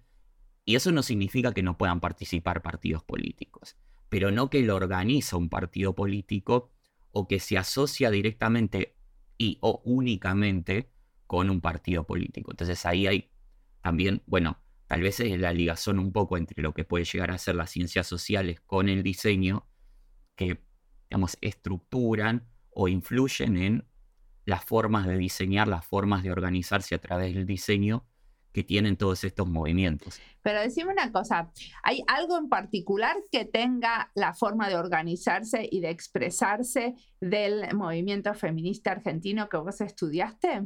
y 0.64 0.76
eso 0.76 0.92
no 0.92 1.02
significa 1.02 1.52
que 1.52 1.62
no 1.62 1.78
puedan 1.78 2.00
participar 2.00 2.62
partidos 2.62 3.04
políticos, 3.04 3.76
pero 4.08 4.30
no 4.30 4.50
que 4.50 4.62
lo 4.62 4.76
organiza 4.76 5.36
un 5.36 5.48
partido 5.48 5.94
político 5.94 6.70
o 7.12 7.28
que 7.28 7.40
se 7.40 7.56
asocia 7.56 8.10
directamente 8.10 8.96
y 9.38 9.58
o 9.60 9.80
únicamente 9.84 10.90
con 11.26 11.50
un 11.50 11.60
partido 11.60 12.04
político. 12.06 12.52
Entonces 12.52 12.84
ahí 12.84 13.06
hay 13.06 13.30
también, 13.82 14.22
bueno, 14.26 14.60
tal 14.86 15.02
vez 15.02 15.20
es 15.20 15.38
la 15.38 15.52
ligazón 15.52 15.98
un 15.98 16.12
poco 16.12 16.36
entre 16.36 16.62
lo 16.62 16.74
que 16.74 16.84
puede 16.84 17.04
llegar 17.04 17.30
a 17.30 17.38
ser 17.38 17.54
las 17.54 17.70
ciencias 17.70 18.06
sociales 18.06 18.60
con 18.60 18.88
el 18.88 19.02
diseño, 19.02 19.68
que, 20.34 20.65
digamos, 21.08 21.38
estructuran 21.40 22.46
o 22.70 22.88
influyen 22.88 23.56
en 23.56 23.84
las 24.44 24.64
formas 24.64 25.06
de 25.06 25.18
diseñar, 25.18 25.68
las 25.68 25.84
formas 25.84 26.22
de 26.22 26.30
organizarse 26.30 26.94
a 26.94 27.00
través 27.00 27.34
del 27.34 27.46
diseño 27.46 28.04
que 28.52 28.64
tienen 28.64 28.96
todos 28.96 29.22
estos 29.24 29.46
movimientos. 29.46 30.18
Pero 30.40 30.60
decime 30.60 30.90
una 30.90 31.12
cosa, 31.12 31.52
¿hay 31.82 32.02
algo 32.06 32.38
en 32.38 32.48
particular 32.48 33.16
que 33.30 33.44
tenga 33.44 34.10
la 34.14 34.32
forma 34.32 34.68
de 34.70 34.76
organizarse 34.76 35.68
y 35.70 35.80
de 35.80 35.90
expresarse 35.90 36.94
del 37.20 37.74
movimiento 37.74 38.32
feminista 38.32 38.92
argentino 38.92 39.50
que 39.50 39.58
vos 39.58 39.82
estudiaste? 39.82 40.62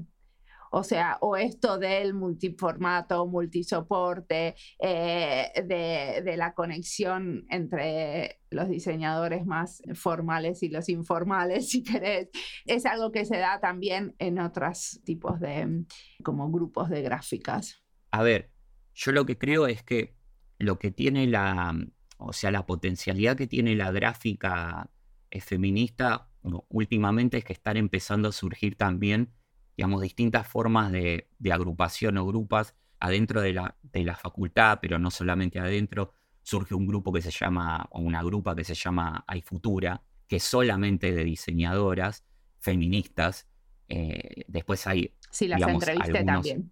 O 0.72 0.84
sea, 0.84 1.18
o 1.20 1.36
esto 1.36 1.78
del 1.78 2.14
multiformato, 2.14 3.26
multisoporte, 3.26 4.54
eh, 4.78 5.52
de, 5.66 6.36
la 6.36 6.54
conexión 6.54 7.44
entre 7.50 8.40
los 8.50 8.68
diseñadores 8.68 9.44
más 9.44 9.82
formales 9.94 10.62
y 10.62 10.68
los 10.68 10.88
informales, 10.88 11.68
si 11.70 11.82
querés, 11.82 12.30
es 12.66 12.86
algo 12.86 13.10
que 13.10 13.24
se 13.24 13.38
da 13.38 13.58
también 13.60 14.14
en 14.20 14.38
otros 14.38 15.00
tipos 15.04 15.40
de 15.40 15.84
como 16.22 16.50
grupos 16.52 16.88
de 16.88 17.02
gráficas. 17.02 17.82
A 18.12 18.22
ver, 18.22 18.50
yo 18.94 19.10
lo 19.10 19.26
que 19.26 19.38
creo 19.38 19.66
es 19.66 19.82
que 19.82 20.14
lo 20.58 20.78
que 20.78 20.92
tiene 20.92 21.26
la, 21.26 21.74
o 22.16 22.32
sea, 22.32 22.52
la 22.52 22.64
potencialidad 22.64 23.36
que 23.36 23.48
tiene 23.48 23.74
la 23.74 23.90
gráfica 23.90 24.88
eh, 25.30 25.40
feminista 25.40 26.28
últimamente 26.68 27.38
es 27.38 27.44
que 27.44 27.52
están 27.52 27.76
empezando 27.76 28.28
a 28.28 28.32
surgir 28.32 28.76
también 28.76 29.32
digamos, 29.80 30.02
distintas 30.02 30.46
formas 30.46 30.92
de, 30.92 31.26
agrupación 31.50 32.18
o 32.18 32.26
grupas 32.26 32.74
adentro 32.98 33.40
de 33.40 33.54
la, 33.54 33.78
de 33.82 34.04
la, 34.04 34.14
facultad, 34.14 34.78
pero 34.82 34.98
no 34.98 35.10
solamente 35.10 35.58
adentro. 35.58 36.12
Surge 36.42 36.74
un 36.74 36.86
grupo 36.86 37.10
que 37.10 37.22
se 37.22 37.30
llama, 37.30 37.88
o 37.92 38.00
una 38.00 38.22
grupa 38.22 38.54
que 38.54 38.62
se 38.62 38.74
llama 38.74 39.24
Hay 39.26 39.40
Futura, 39.40 40.02
que 40.28 40.36
es 40.36 40.42
solamente 40.42 41.12
de 41.12 41.24
diseñadoras 41.24 42.26
feministas. 42.58 43.48
Eh, 43.88 44.44
después 44.48 44.86
hay. 44.86 45.14
Sí, 45.30 45.48
las 45.48 45.62
entrevisté 45.62 46.24
también. 46.24 46.70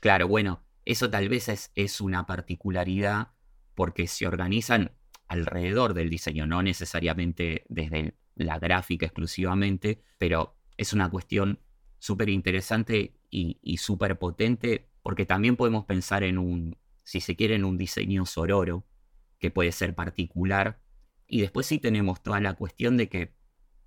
Claro, 0.00 0.26
bueno, 0.26 0.64
eso 0.84 1.08
tal 1.10 1.28
vez 1.28 1.48
es, 1.48 1.70
es 1.76 2.00
una 2.00 2.26
particularidad 2.26 3.28
porque 3.76 4.08
se 4.08 4.26
organizan 4.26 4.90
alrededor 5.28 5.94
del 5.94 6.10
diseño, 6.10 6.48
no 6.48 6.64
necesariamente 6.64 7.64
desde 7.68 8.16
la 8.34 8.58
gráfica 8.58 9.06
exclusivamente, 9.06 10.02
pero 10.18 10.56
es 10.76 10.92
una 10.92 11.08
cuestión 11.10 11.60
súper 11.98 12.28
interesante 12.28 13.14
y, 13.30 13.76
súper 13.78 14.18
potente, 14.18 14.88
porque 15.02 15.26
también 15.26 15.56
podemos 15.56 15.84
pensar 15.84 16.22
en 16.22 16.38
un, 16.38 16.76
si 17.04 17.20
se 17.20 17.36
quiere, 17.36 17.54
en 17.54 17.64
un 17.64 17.76
diseño 17.76 18.26
sororo, 18.26 18.84
que 19.38 19.50
puede 19.50 19.72
ser 19.72 19.94
particular. 19.94 20.80
Y 21.26 21.40
después 21.40 21.66
sí 21.66 21.78
tenemos 21.78 22.22
toda 22.22 22.40
la 22.40 22.54
cuestión 22.54 22.96
de 22.96 23.08
que 23.08 23.34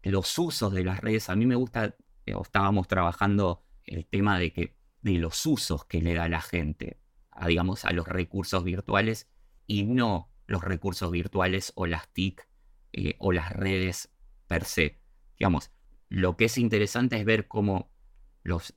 los 0.04 0.38
usos 0.38 0.74
de 0.74 0.84
las 0.84 1.00
redes, 1.02 1.30
a 1.30 1.36
mí 1.36 1.46
me 1.46 1.56
gusta, 1.56 1.96
eh, 2.26 2.36
estábamos 2.42 2.88
trabajando 2.88 3.64
el 3.86 4.06
tema 4.06 4.40
de 4.40 4.54
que 4.54 4.76
de 5.02 5.14
los 5.14 5.46
usos 5.46 5.86
que 5.86 6.02
le 6.02 6.14
da 6.14 6.30
la 6.30 6.42
gente 6.42 7.00
a, 7.32 7.48
digamos, 7.48 7.86
a 7.86 7.92
los 7.92 8.08
recursos 8.08 8.64
virtuales 8.64 9.30
y 9.66 9.84
no 9.84 10.32
los 10.48 10.64
recursos 10.64 11.12
virtuales 11.12 11.72
o 11.76 11.88
las 11.88 12.08
TIC 12.10 12.48
eh, 12.94 13.16
o 13.20 13.32
las 13.32 13.52
redes 13.52 14.14
per 14.48 14.66
se. 14.66 15.00
Digamos, 15.40 15.72
lo 16.10 16.36
que 16.36 16.46
es 16.46 16.58
interesante 16.58 17.18
es 17.18 17.26
ver 17.26 17.48
cómo 17.48 17.91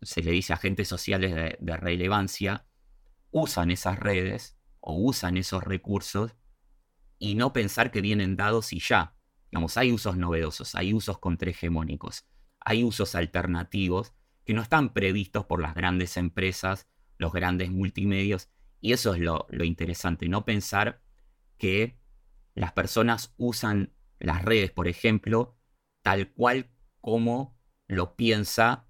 se 0.02 0.22
le 0.22 0.30
dice 0.30 0.52
agentes 0.52 0.88
sociales 0.88 1.56
de, 1.60 1.76
relevancia, 1.76 2.66
usan 3.30 3.70
esas 3.70 3.98
redes 3.98 4.56
o 4.80 4.94
usan 4.94 5.36
esos 5.36 5.64
recursos 5.64 6.34
y 7.18 7.34
no 7.34 7.52
pensar 7.52 7.90
que 7.90 8.00
vienen 8.00 8.36
dados 8.36 8.72
y 8.72 8.80
ya. 8.80 9.16
Digamos, 9.50 9.76
hay 9.76 9.92
usos 9.92 10.16
novedosos, 10.16 10.74
hay 10.74 10.92
usos 10.92 11.18
contrahegemónicos, 11.18 12.26
hay 12.60 12.84
usos 12.84 13.14
alternativos 13.14 14.12
que 14.44 14.52
no 14.52 14.62
están 14.62 14.92
previstos 14.92 15.46
por 15.46 15.62
las 15.62 15.74
grandes 15.74 16.16
empresas, 16.16 16.88
los 17.18 17.32
grandes 17.32 17.70
multimedios, 17.70 18.50
y 18.80 18.92
eso 18.92 19.14
es 19.14 19.20
lo, 19.20 19.46
lo 19.48 19.64
interesante, 19.64 20.28
no 20.28 20.44
pensar 20.44 21.00
que 21.56 21.98
las 22.54 22.72
personas 22.72 23.32
usan 23.38 23.94
las 24.18 24.42
redes, 24.42 24.70
por 24.70 24.88
ejemplo, 24.88 25.56
tal 26.02 26.32
cual 26.32 26.70
como 27.00 27.58
lo 27.86 28.16
piensa 28.16 28.86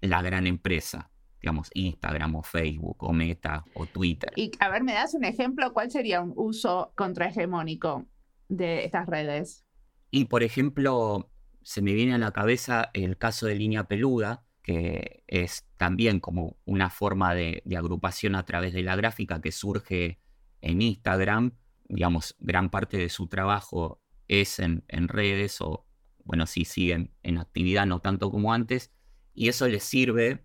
la 0.00 0.22
gran 0.22 0.46
empresa, 0.46 1.10
digamos, 1.40 1.70
Instagram 1.74 2.36
o 2.36 2.42
Facebook 2.42 3.02
o 3.02 3.12
Meta 3.12 3.64
o 3.74 3.86
Twitter. 3.86 4.32
Y 4.36 4.52
a 4.60 4.68
ver, 4.68 4.82
¿me 4.82 4.92
das 4.92 5.14
un 5.14 5.24
ejemplo? 5.24 5.72
¿Cuál 5.72 5.90
sería 5.90 6.20
un 6.20 6.32
uso 6.36 6.92
contrahegemónico 6.96 8.06
de 8.48 8.84
estas 8.84 9.06
redes? 9.06 9.64
Y 10.10 10.26
por 10.26 10.42
ejemplo, 10.42 11.30
se 11.62 11.82
me 11.82 11.92
viene 11.94 12.14
a 12.14 12.18
la 12.18 12.32
cabeza 12.32 12.90
el 12.94 13.16
caso 13.16 13.46
de 13.46 13.54
Línea 13.54 13.84
Peluda, 13.84 14.44
que 14.62 15.22
es 15.26 15.66
también 15.76 16.20
como 16.20 16.58
una 16.64 16.90
forma 16.90 17.34
de, 17.34 17.62
agrupación 17.76 18.34
a 18.34 18.44
través 18.44 18.72
de 18.72 18.82
la 18.82 18.96
gráfica 18.96 19.40
que 19.40 19.52
surge 19.52 20.20
en 20.60 20.82
Instagram. 20.82 21.56
Digamos, 21.88 22.36
gran 22.38 22.70
parte 22.70 22.98
de 22.98 23.08
su 23.08 23.28
trabajo 23.28 24.02
es 24.28 24.58
en, 24.58 24.84
en 24.88 25.08
redes 25.08 25.60
o, 25.60 25.86
bueno, 26.24 26.46
sí 26.46 26.64
siguen 26.64 27.14
en 27.22 27.38
actividad, 27.38 27.86
no 27.86 28.00
tanto 28.00 28.30
como 28.30 28.52
antes, 28.52 28.92
y 29.34 29.48
eso 29.48 29.66
les 29.68 29.84
sirve 29.84 30.44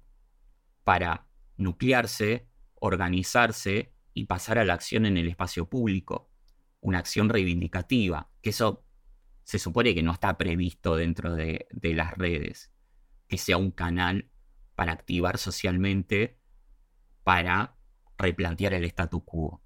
para 0.83 1.27
nuclearse, 1.57 2.47
organizarse 2.75 3.93
y 4.13 4.25
pasar 4.25 4.57
a 4.57 4.65
la 4.65 4.73
acción 4.73 5.05
en 5.05 5.17
el 5.17 5.27
espacio 5.27 5.67
público, 5.69 6.29
una 6.79 6.99
acción 6.99 7.29
reivindicativa, 7.29 8.29
que 8.41 8.51
eso 8.51 8.85
se 9.43 9.59
supone 9.59 9.93
que 9.93 10.03
no 10.03 10.11
está 10.11 10.37
previsto 10.37 10.95
dentro 10.95 11.35
de, 11.35 11.67
las 11.81 12.13
redes, 12.13 12.71
que 13.27 13.37
sea 13.37 13.57
un 13.57 13.71
canal 13.71 14.29
para 14.75 14.91
activar 14.91 15.37
socialmente, 15.37 16.39
para 17.23 17.77
replantear 18.17 18.73
el 18.73 18.85
statu 18.85 19.23
quo. 19.23 19.61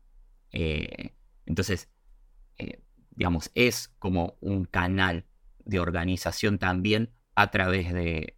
Eh, 0.52 1.16
entonces, 1.46 1.90
eh, 2.58 2.84
digamos, 3.12 3.52
es 3.56 3.90
como 4.00 4.38
un 4.42 4.66
canal 4.66 5.26
de 5.66 5.80
organización 5.80 6.58
también 6.58 7.14
a 7.41 7.51
través 7.51 7.93
de, 7.93 8.36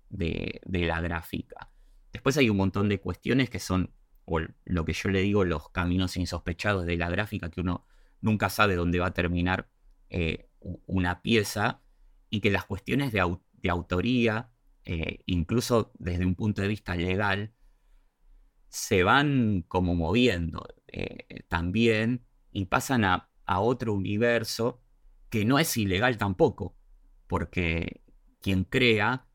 la 0.70 1.02
gráfica. 1.02 1.72
Después 2.14 2.38
hay 2.38 2.50
un 2.50 2.58
montón 2.58 2.88
de 2.88 3.00
cuestiones 3.00 3.50
que 3.50 3.60
son, 3.60 3.92
o 4.26 4.40
lo 4.66 4.86
que 4.86 4.94
yo 4.94 5.10
le 5.10 5.22
digo, 5.22 5.44
los 5.44 5.70
caminos 5.70 6.18
insospechados 6.18 6.86
de 6.86 6.98
la 6.98 7.10
gráfica, 7.10 7.50
que 7.50 7.62
uno 7.62 7.88
nunca 8.22 8.50
sabe 8.50 8.76
dónde 8.76 9.00
va 9.00 9.08
a 9.08 9.14
terminar 9.14 9.70
eh, 10.10 10.50
una 10.60 11.24
pieza, 11.24 11.82
y 12.30 12.42
que 12.42 12.52
las 12.52 12.66
cuestiones 12.66 13.12
de, 13.12 13.22
autoría, 13.70 14.52
eh, 14.86 15.22
incluso 15.26 15.92
desde 15.98 16.26
un 16.26 16.36
punto 16.36 16.62
de 16.62 16.68
vista 16.68 16.96
legal, 16.96 17.54
se 18.70 19.02
van 19.02 19.66
como 19.68 19.96
moviendo 19.96 20.68
eh, 20.88 21.44
también 21.48 22.24
y 22.52 22.66
pasan 22.66 23.04
a, 23.04 23.28
otro 23.54 23.94
universo 23.94 24.82
que 25.30 25.44
no 25.44 25.60
es 25.60 25.76
ilegal 25.76 26.18
tampoco, 26.18 26.78
porque 27.28 28.01
quien 28.42 28.64
crea 28.64 29.28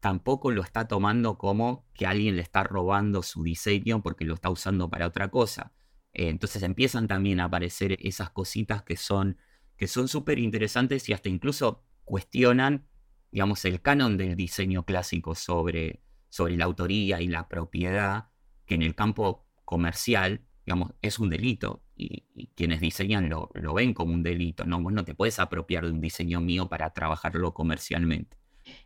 tampoco 0.00 0.50
lo 0.50 0.62
está 0.62 0.88
tomando 0.88 1.38
como 1.38 1.86
que 1.94 2.06
alguien 2.06 2.36
le 2.36 2.42
está 2.42 2.64
robando 2.64 3.22
su 3.22 3.42
diseño 3.42 4.02
porque 4.02 4.24
lo 4.24 4.34
está 4.34 4.50
usando 4.50 4.90
para 4.90 5.06
otra 5.06 5.30
cosa. 5.30 5.72
Eh, 6.12 6.28
entonces 6.28 6.62
empiezan 6.62 7.08
también 7.08 7.40
a 7.40 7.44
aparecer 7.44 7.96
esas 8.00 8.30
cositas 8.30 8.82
que 8.82 8.96
son 8.96 9.38
que 9.82 9.88
son 9.88 10.06
súper 10.06 10.38
interesantes 10.38 11.08
y 11.08 11.12
hasta 11.12 11.28
incluso 11.28 11.82
cuestionan, 12.04 12.86
digamos, 13.32 13.64
el 13.64 13.82
canon 13.82 14.16
del 14.16 14.36
diseño 14.36 14.84
clásico 14.84 15.34
sobre, 15.34 16.04
sobre 16.28 16.56
la 16.56 16.66
autoría 16.66 17.20
y 17.20 17.26
la 17.26 17.48
propiedad, 17.48 18.28
que 18.64 18.76
en 18.76 18.82
el 18.82 18.94
campo 18.94 19.44
comercial, 19.64 20.46
digamos, 20.64 20.92
es 21.02 21.18
un 21.18 21.30
delito. 21.30 21.82
Y, 21.96 22.28
quienes 22.54 22.80
diseñan 22.80 23.28
lo, 23.28 23.50
lo, 23.54 23.74
ven 23.74 23.92
como 23.92 24.12
un 24.12 24.22
delito. 24.22 24.64
No, 24.64 24.80
vos 24.80 24.92
no 24.92 25.04
te 25.04 25.16
puedes 25.16 25.40
apropiar 25.40 25.84
de 25.84 25.90
un 25.90 26.00
diseño 26.00 26.40
mío 26.40 26.68
para 26.68 26.92
trabajarlo 26.92 27.52
comercialmente. 27.52 28.36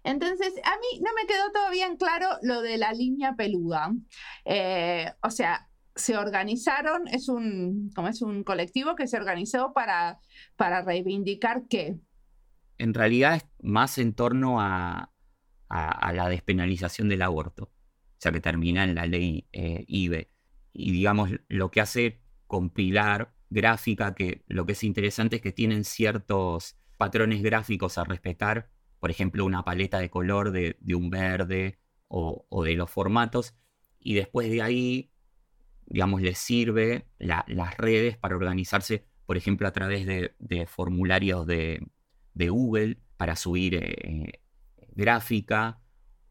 Entonces, 0.05 0.55
a 0.65 0.77
mí 0.77 1.01
no 1.01 1.11
me 1.15 1.27
quedó 1.27 1.51
todavía 1.53 1.87
en 1.87 1.97
claro 1.97 2.29
lo 2.43 2.63
de 2.63 2.79
la 2.79 2.93
línea 2.93 3.35
peluda. 3.35 3.93
Eh, 4.45 5.11
o 5.23 5.31
sea, 5.31 5.69
se 5.97 6.17
organizaron, 6.17 7.09
es 7.09 7.29
un, 7.29 7.91
como 7.95 8.09
es 8.09 8.23
un 8.23 8.45
colectivo 8.45 8.95
que 8.95 9.07
se 9.07 9.17
organizó 9.17 9.73
para, 9.73 10.21
para 10.57 10.83
reivindicar 10.83 11.65
qué? 11.69 11.99
En 12.79 12.93
realidad 12.93 13.37
es 13.37 13.47
más 13.63 13.99
en 13.99 14.13
torno 14.13 14.61
a, 14.61 15.11
la 15.69 16.29
despenalización 16.29 17.09
del 17.09 17.23
aborto, 17.23 17.65
o 17.65 18.19
sea 18.19 18.31
que 18.31 18.41
termina 18.41 18.85
en 18.85 18.95
la 18.95 19.07
ley 19.07 19.49
eh, 19.53 19.85
IBE. 19.89 20.31
Y 20.73 20.93
digamos, 20.93 21.31
lo 21.49 21.71
que 21.71 21.81
hace 21.81 22.21
compilar 22.47 23.35
gráfica, 23.51 24.15
que 24.15 24.45
lo 24.47 24.67
que 24.67 24.73
es 24.73 24.85
interesante 24.85 25.37
es 25.37 25.43
que 25.43 25.53
tienen 25.53 25.85
ciertos 25.85 26.77
patrones 26.97 27.43
gráficos 27.43 27.99
a 27.99 28.05
respetar, 28.05 28.71
por 29.01 29.11
ejemplo, 29.11 29.45
una 29.45 29.65
paleta 29.65 29.99
de 29.99 30.11
color 30.11 30.53
de, 30.53 30.77
un 30.95 31.11
verde 31.11 31.79
o, 32.09 32.65
de 32.65 32.75
los 32.75 32.91
formatos, 32.91 33.55
y 34.01 34.15
después 34.15 34.51
de 34.51 34.63
ahí 34.63 35.11
digamos, 35.87 36.21
les 36.21 36.39
sirve 36.39 37.07
las 37.19 37.77
redes 37.77 38.17
para 38.17 38.37
organizarse, 38.37 39.07
por 39.25 39.37
ejemplo, 39.37 39.69
a 39.69 39.73
través 39.73 40.07
de, 40.07 40.67
formularios 40.67 41.47
de, 41.47 41.87
Google 42.35 42.99
para 43.17 43.37
subir 43.37 43.77
eh, 43.77 44.43
gráfica 44.95 45.81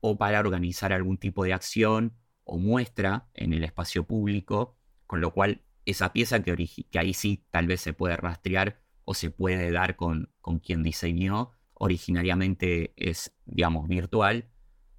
o 0.01 0.17
para 0.17 0.39
organizar 0.39 0.93
algún 0.93 1.17
tipo 1.17 1.43
de 1.43 1.53
acción 1.53 2.13
o 2.43 2.59
muestra 2.59 3.27
en 3.33 3.53
el 3.53 3.63
espacio 3.63 4.05
público, 4.05 4.77
con 5.07 5.19
lo 5.21 5.33
cual 5.33 5.63
esa 5.85 6.13
pieza 6.13 6.43
que, 6.43 6.69
que 6.91 6.99
ahí 6.99 7.13
sí 7.13 7.43
tal 7.49 7.67
vez 7.67 7.81
se 7.81 7.93
puede 7.93 8.17
rastrear 8.17 8.81
o 9.03 9.13
se 9.13 9.31
puede 9.31 9.71
dar 9.71 9.95
con, 9.95 10.31
con 10.41 10.59
quien 10.59 10.83
diseñó, 10.83 11.51
originariamente 11.75 12.93
es, 12.97 13.35
digamos, 13.45 13.87
virtual, 13.87 14.49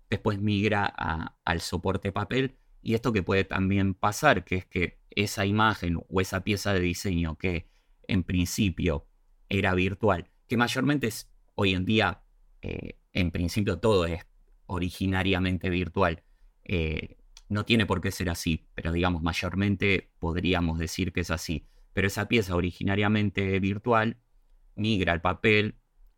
después 0.09 0.41
migra 0.41 0.87
al 0.87 1.61
soporte 1.61 2.13
papel 2.13 2.57
y 2.83 2.95
esto 2.95 3.13
que 3.13 3.23
puede 3.23 3.45
también 3.45 3.95
pasar, 3.95 4.45
que 4.45 4.57
es 4.57 4.67
que 4.67 5.01
esa 5.11 5.45
imagen 5.45 5.99
o 6.09 6.21
esa 6.21 6.45
pieza 6.45 6.73
de 6.73 6.81
diseño 6.81 7.37
que 7.37 7.69
en 8.07 8.23
principio 8.23 9.09
era 9.49 9.75
virtual, 9.75 10.31
que 10.47 10.57
mayormente 10.57 11.09
es 11.09 11.29
hoy 11.55 11.75
en 11.75 11.85
día, 11.85 12.23
eh, 12.63 12.99
en 13.13 13.31
principio 13.31 13.79
todo 13.79 14.07
es 14.07 14.25
originariamente 14.67 15.71
virtual, 15.71 16.23
eh, 16.65 17.17
no 17.49 17.65
tiene 17.65 17.87
por 17.87 18.01
qué 18.01 18.11
ser 18.11 18.29
así, 18.29 18.69
pero 18.75 18.93
digamos, 18.93 19.23
mayormente 19.23 20.13
podríamos 20.19 20.79
decir 20.79 21.13
que 21.13 21.21
es 21.21 21.31
así. 21.31 21.67
Pero 21.93 22.09
esa 22.09 22.29
pieza 22.29 22.57
originariamente 22.57 23.59
virtual 23.61 24.19
migra 24.75 25.13
al 25.13 25.21
papel 25.21 25.77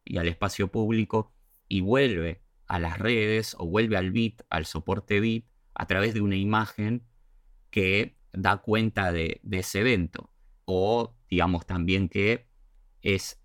y 0.08 0.16
al 0.16 0.26
espacio 0.26 0.68
público 0.68 1.32
y 1.68 1.82
vuelve 1.82 2.42
a 2.66 2.78
las 2.78 2.98
redes 2.98 3.54
o 3.58 3.66
vuelve 3.66 3.96
al 3.96 4.10
bit, 4.10 4.42
al 4.48 4.64
soporte 4.64 5.20
bit, 5.20 5.46
a 5.74 5.86
través 5.86 6.14
de 6.14 6.22
una 6.22 6.36
imagen 6.36 7.06
que 7.70 8.18
da 8.32 8.56
cuenta 8.58 9.12
de, 9.12 9.40
ese 9.50 9.80
evento. 9.80 10.32
O 10.64 11.14
digamos 11.28 11.66
también 11.66 12.08
que 12.08 12.48
es 13.02 13.40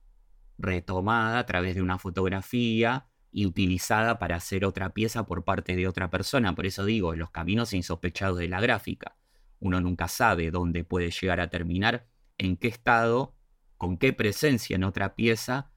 retomada 0.58 1.40
a 1.40 1.46
través 1.46 1.76
de 1.76 1.82
una 1.82 2.00
fotografía 2.00 3.08
y 3.32 3.46
utilizada 3.46 4.20
para 4.20 4.38
hacer 4.38 4.64
otra 4.64 4.94
pieza 4.94 5.26
por 5.26 5.44
parte 5.44 5.76
de 5.76 5.88
otra 5.88 6.10
persona. 6.10 6.56
Por 6.56 6.66
eso 6.66 6.86
digo, 6.86 7.14
los 7.16 7.32
caminos 7.32 7.74
insospechados 7.74 8.38
de 8.38 8.48
la 8.48 8.62
gráfica. 8.62 9.18
Uno 9.60 9.82
nunca 9.82 10.08
sabe 10.08 10.52
dónde 10.52 10.84
puede 10.84 11.12
llegar 11.12 11.40
a 11.40 11.50
terminar, 11.50 12.08
en 12.38 12.58
qué 12.58 12.68
estado, 12.68 13.36
con 13.78 13.98
qué 13.98 14.14
presencia 14.14 14.76
en 14.76 14.84
otra 14.84 15.16
pieza 15.16 15.73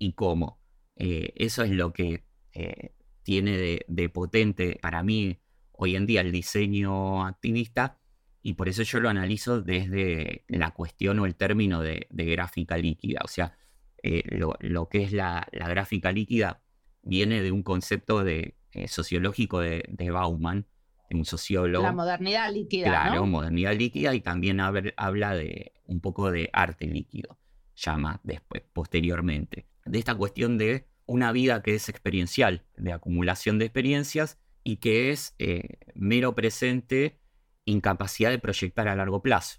y 0.00 0.14
cómo. 0.14 0.58
Eh, 0.96 1.32
eso 1.36 1.62
es 1.62 1.70
lo 1.70 1.92
que 1.92 2.24
eh, 2.52 2.94
tiene 3.22 3.84
de, 3.86 4.08
potente 4.08 4.78
para 4.82 5.04
mí 5.04 5.38
hoy 5.70 5.94
en 5.94 6.06
día 6.06 6.22
el 6.22 6.32
diseño 6.32 7.24
activista 7.24 8.00
y 8.42 8.54
por 8.54 8.68
eso 8.68 8.82
yo 8.82 8.98
lo 8.98 9.08
analizo 9.08 9.60
desde 9.60 10.44
la 10.48 10.72
cuestión 10.72 11.20
o 11.20 11.26
el 11.26 11.36
término 11.36 11.80
de, 11.80 12.08
gráfica 12.10 12.76
líquida. 12.76 13.20
O 13.22 13.28
sea, 13.28 13.56
eh, 14.02 14.24
lo, 14.30 14.88
que 14.88 15.04
es 15.04 15.12
la, 15.12 15.46
gráfica 15.52 16.10
líquida 16.10 16.62
viene 17.02 17.42
de 17.42 17.52
un 17.52 17.62
concepto 17.62 18.24
de, 18.24 18.56
sociológico 18.88 19.60
de, 19.60 20.10
Bauman, 20.10 20.66
de 21.10 21.16
un 21.16 21.26
sociólogo. 21.26 21.84
La 21.84 21.92
modernidad 21.92 22.50
líquida. 22.50 22.88
Claro, 22.88 23.26
modernidad 23.26 23.76
líquida 23.76 24.14
y 24.14 24.22
también 24.22 24.60
habla 24.60 25.34
de 25.34 25.72
un 25.84 26.00
poco 26.00 26.30
de 26.30 26.48
arte 26.54 26.86
líquido, 26.86 27.38
llama 27.76 28.20
después, 28.24 28.62
posteriormente. 28.72 29.69
De 29.90 29.98
esta 29.98 30.14
cuestión 30.14 30.56
de 30.56 30.86
una 31.06 31.32
vida 31.32 31.62
que 31.62 31.74
es 31.74 31.88
experiencial, 31.88 32.64
de 32.76 32.92
acumulación 32.92 33.58
de 33.58 33.64
experiencias 33.64 34.38
y 34.62 34.76
que 34.76 35.10
es 35.10 35.34
eh, 35.38 35.78
mero 35.94 36.36
presente, 36.36 37.18
incapacidad 37.64 38.30
de 38.30 38.38
proyectar 38.38 38.86
a 38.86 38.94
largo 38.94 39.20
plazo. 39.20 39.58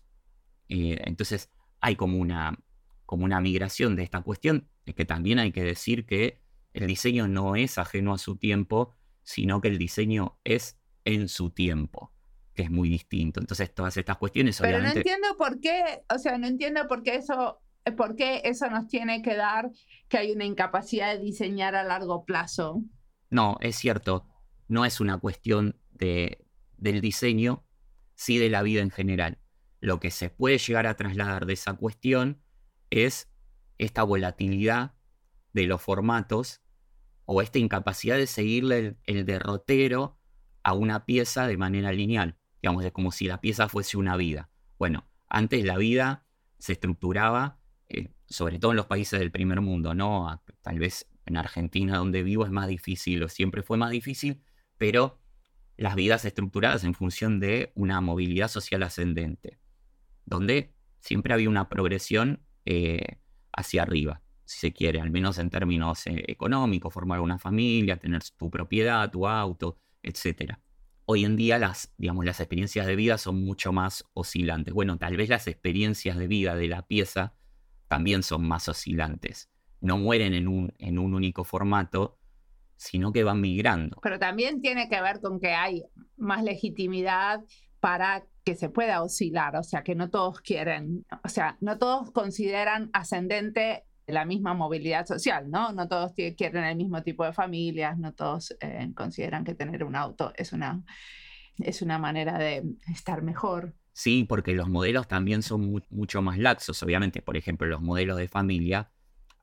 Eh, 0.70 1.02
entonces 1.04 1.50
hay 1.82 1.98
como 1.98 2.18
una, 2.18 2.58
como 3.06 3.26
una 3.26 3.42
migración 3.42 3.98
de 3.98 4.04
esta 4.04 4.22
cuestión, 4.22 4.70
es 4.86 4.96
que 4.96 5.04
también 5.04 5.40
hay 5.40 5.52
que 5.52 5.64
decir 5.64 6.06
que 6.06 6.40
el 6.74 6.88
diseño 6.88 7.28
no 7.28 7.58
es 7.58 7.78
ajeno 7.78 8.14
a 8.14 8.18
su 8.18 8.38
tiempo, 8.38 8.96
sino 9.24 9.60
que 9.60 9.68
el 9.68 9.78
diseño 9.78 10.40
es 10.46 10.80
en 11.04 11.28
su 11.28 11.50
tiempo, 11.50 12.14
que 12.54 12.64
es 12.64 12.72
muy 12.72 12.88
distinto. 12.88 13.42
Entonces 13.42 13.74
todas 13.74 13.98
estas 13.98 14.18
cuestiones 14.18 14.58
Pero 14.62 14.80
no 14.80 14.88
entiendo 14.88 15.36
por 15.38 15.60
qué, 15.60 16.04
o 16.14 16.18
sea, 16.18 16.38
no 16.38 16.48
entiendo 16.48 16.88
por 16.88 17.04
qué 17.04 17.16
eso 17.16 17.62
¿Por 17.98 18.16
qué 18.16 18.42
eso 18.44 18.70
nos 18.70 18.88
tiene 18.88 19.22
que 19.22 19.36
dar 19.36 19.72
que 20.08 20.18
hay 20.18 20.32
una 20.32 20.46
incapacidad 20.46 21.14
de 21.14 21.20
diseñar 21.20 21.76
a 21.76 21.84
largo 21.84 22.26
plazo? 22.26 22.84
No, 23.30 23.58
es 23.62 23.76
cierto 23.76 24.28
no 24.72 24.86
es 24.86 25.02
una 25.02 25.18
cuestión 25.18 25.76
de, 25.92 26.46
del 26.78 27.02
diseño, 27.02 27.66
sí 28.16 28.38
de 28.38 28.50
la 28.50 28.62
vida 28.62 28.82
en 28.82 28.90
general. 28.90 29.38
Lo 29.82 30.00
que 30.00 30.12
se 30.12 30.30
puede 30.30 30.60
llegar 30.60 30.88
a 30.88 30.96
trasladar 30.96 31.46
de 31.46 31.54
esa 31.54 31.74
cuestión 31.74 32.42
es 32.90 33.30
esta 33.80 34.04
volatilidad 34.04 34.94
de 35.52 35.66
los 35.66 35.82
formatos 35.82 36.62
o 37.26 37.42
esta 37.42 37.60
incapacidad 37.60 38.16
de 38.16 38.28
seguirle 38.28 38.96
el, 39.04 39.26
derrotero 39.26 40.18
a 40.64 40.72
una 40.72 41.06
pieza 41.06 41.48
de 41.48 41.58
manera 41.58 41.92
lineal. 41.92 42.38
Digamos, 42.62 42.86
es 42.86 42.94
como 42.94 43.12
si 43.12 43.28
la 43.28 43.42
pieza 43.42 43.68
fuese 43.68 43.98
una 43.98 44.16
vida. 44.16 44.52
Bueno, 44.80 45.06
antes 45.28 45.66
la 45.66 45.78
vida 45.78 46.26
se 46.60 46.72
estructuraba, 46.72 47.60
eh, 47.94 48.10
sobre 48.26 48.60
todo 48.60 48.72
en 48.72 48.78
los 48.78 48.86
países 48.86 49.20
del 49.20 49.32
primer 49.32 49.62
mundo, 49.62 49.94
¿no? 49.94 50.42
Tal 50.62 50.80
vez 50.80 51.10
en 51.26 51.38
Argentina, 51.38 51.98
donde 51.98 52.24
vivo, 52.24 52.46
es 52.46 52.52
más 52.52 52.68
difícil, 52.68 53.24
o 53.24 53.30
siempre 53.30 53.64
fue 53.64 53.78
más 53.78 53.92
difícil, 53.92 54.42
pero 54.78 55.20
las 55.78 55.96
vidas 55.96 56.26
estructuradas 56.26 56.84
en 56.84 56.94
función 56.94 57.40
de 57.40 57.72
una 57.76 58.00
movilidad 58.02 58.48
social 58.48 58.84
ascendente, 58.84 59.60
donde 60.26 60.74
siempre 61.00 61.34
había 61.34 61.50
una 61.50 61.70
progresión 61.70 62.46
eh, 62.66 63.18
hacia 63.52 63.84
arriba, 63.84 64.22
si 64.46 64.60
se 64.60 64.74
quiere, 64.74 65.02
al 65.02 65.12
menos 65.12 65.38
en 65.38 65.50
términos 65.50 66.08
eh, 66.08 66.24
económicos, 66.28 66.94
formar 66.94 67.20
una 67.20 67.40
familia, 67.40 67.98
tener 67.98 68.22
tu 68.38 68.50
propiedad, 68.50 69.10
tu 69.12 69.28
auto, 69.28 69.78
etc. 70.04 70.54
hoy 71.06 71.26
en 71.26 71.36
día 71.36 71.58
las, 71.58 71.94
digamos, 71.98 72.26
las 72.26 72.40
experiencias 72.40 72.88
de 72.88 72.96
vida 72.96 73.18
son 73.18 73.44
mucho 73.44 73.74
más 73.74 74.06
oscilantes. 74.14 74.74
Bueno, 74.74 74.98
tal 74.98 75.18
vez 75.18 75.30
las 75.30 75.48
experiencias 75.48 76.18
de 76.18 76.28
vida 76.28 76.56
de 76.56 76.68
la 76.68 76.88
pieza 76.88 77.34
también 77.92 78.24
son 78.24 78.48
más 78.48 78.70
oscilantes. 78.70 79.52
No 79.82 79.98
mueren 79.98 80.34
en 80.34 80.48
un, 80.48 80.74
en 80.78 80.98
un 80.98 81.14
único 81.14 81.44
formato, 81.44 82.18
sino 82.78 83.12
que 83.12 83.26
van 83.26 83.42
migrando. 83.42 84.00
Pero 84.02 84.18
también 84.18 84.62
tiene 84.62 84.88
que 84.88 85.02
ver 85.02 85.20
con 85.20 85.42
que 85.42 85.52
hay 85.52 85.84
más 86.16 86.42
legitimidad 86.42 87.42
para 87.82 88.24
que 88.46 88.56
se 88.56 88.70
pueda 88.70 89.04
oscilar, 89.04 89.58
o 89.58 89.64
sea, 89.64 89.84
que 89.84 89.94
no 89.94 90.10
todos 90.10 90.40
quieren, 90.40 91.06
o 91.22 91.28
sea, 91.28 91.58
no 91.60 91.78
todos 91.78 92.12
consideran 92.12 92.90
ascendente 92.94 93.84
la 94.08 94.24
misma 94.24 94.54
movilidad 94.54 95.06
social, 95.06 95.52
¿no? 95.52 95.74
No 95.74 95.90
todos 95.90 96.14
quieren 96.14 96.64
el 96.64 96.78
mismo 96.78 97.04
tipo 97.04 97.26
de 97.26 97.34
familias, 97.34 97.98
no 97.98 98.14
todos 98.14 98.56
eh, 98.62 98.90
consideran 98.96 99.44
que 99.44 99.54
tener 99.54 99.84
un 99.84 99.98
auto 99.98 100.32
es 100.38 100.54
una, 100.54 100.82
es 101.58 101.82
una 101.82 102.00
manera 102.00 102.38
de 102.38 102.64
estar 102.88 103.22
mejor. 103.22 103.76
Sí, 103.94 104.24
porque 104.24 104.54
los 104.54 104.70
modelos 104.70 105.08
también 105.08 105.42
son 105.42 105.84
mucho 105.90 106.22
más 106.22 106.38
laxos. 106.38 106.82
Obviamente, 106.84 107.22
por 107.22 107.38
ejemplo, 107.38 107.68
los 107.68 107.82
modelos 107.82 108.18
de 108.18 108.28
familia, 108.28 108.92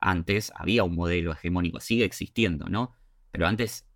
antes 0.01 0.53
había 0.55 0.85
un 0.85 0.95
modelo 0.95 1.33
hegemónico, 1.33 1.81
sigue 1.81 2.05
existiendo, 2.05 2.67
¿no? 2.69 2.95
Pero 3.31 3.47
antes 3.47 3.87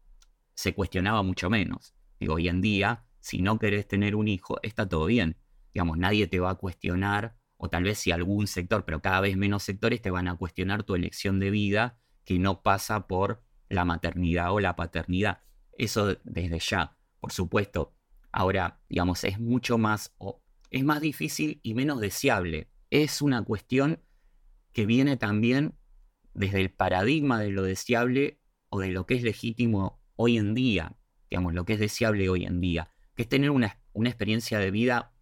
se 0.54 0.74
cuestionaba 0.74 1.22
mucho 1.22 1.48
menos. 1.48 1.94
Digo, 2.20 2.34
hoy 2.34 2.48
en 2.48 2.60
día, 2.60 3.04
si 3.20 3.40
no 3.40 3.58
querés 3.58 3.88
tener 3.88 4.14
un 4.14 4.28
hijo, 4.28 4.58
está 4.62 4.88
todo 4.88 5.06
bien. 5.06 5.36
Digamos, 5.72 5.96
nadie 5.96 6.26
te 6.26 6.38
va 6.38 6.50
a 6.50 6.54
cuestionar 6.56 7.36
o 7.56 7.68
tal 7.70 7.84
vez 7.84 7.98
si 7.98 8.10
algún 8.10 8.46
sector, 8.46 8.84
pero 8.84 9.00
cada 9.00 9.20
vez 9.20 9.36
menos 9.36 9.62
sectores 9.62 10.02
te 10.02 10.10
van 10.10 10.28
a 10.28 10.36
cuestionar 10.36 10.82
tu 10.82 10.94
elección 10.94 11.38
de 11.40 11.50
vida 11.50 11.98
que 12.24 12.38
no 12.38 12.62
pasa 12.62 13.06
por 13.06 13.42
la 13.68 13.84
maternidad 13.84 14.52
o 14.52 14.60
la 14.60 14.76
paternidad. 14.76 15.40
Eso 15.78 16.16
desde 16.24 16.58
ya, 16.58 16.96
por 17.20 17.32
supuesto. 17.32 17.94
Ahora, 18.32 18.80
digamos, 18.88 19.24
es 19.24 19.38
mucho 19.38 19.78
más, 19.78 20.14
es 20.72 20.84
más 20.84 21.02
difícil 21.02 21.60
y 21.62 21.74
menos 21.74 22.00
deseable. 22.00 22.68
Es 22.90 23.20
una 23.22 23.42
cuestión 23.44 24.00
que 24.72 24.86
viene 24.86 25.18
también 25.18 25.74
desde 26.32 26.62
el 26.62 26.70
paradigma 26.70 27.38
de 27.38 27.50
lo 27.50 27.62
deseable 27.62 28.40
o 28.70 28.80
de 28.80 28.88
lo 28.88 29.04
que 29.04 29.14
es 29.14 29.22
legítimo 29.22 30.00
hoy 30.16 30.38
en 30.38 30.54
día, 30.54 30.96
digamos, 31.30 31.52
lo 31.52 31.66
que 31.66 31.74
es 31.74 31.78
deseable 31.78 32.30
hoy 32.30 32.46
en 32.46 32.60
día, 32.60 32.90
que 33.14 33.22
es 33.24 33.28
tener 33.28 33.50
una, 33.50 33.78
una 33.92 34.08
experiencia 34.08 34.58
de 34.58 34.70
vida 34.70 35.12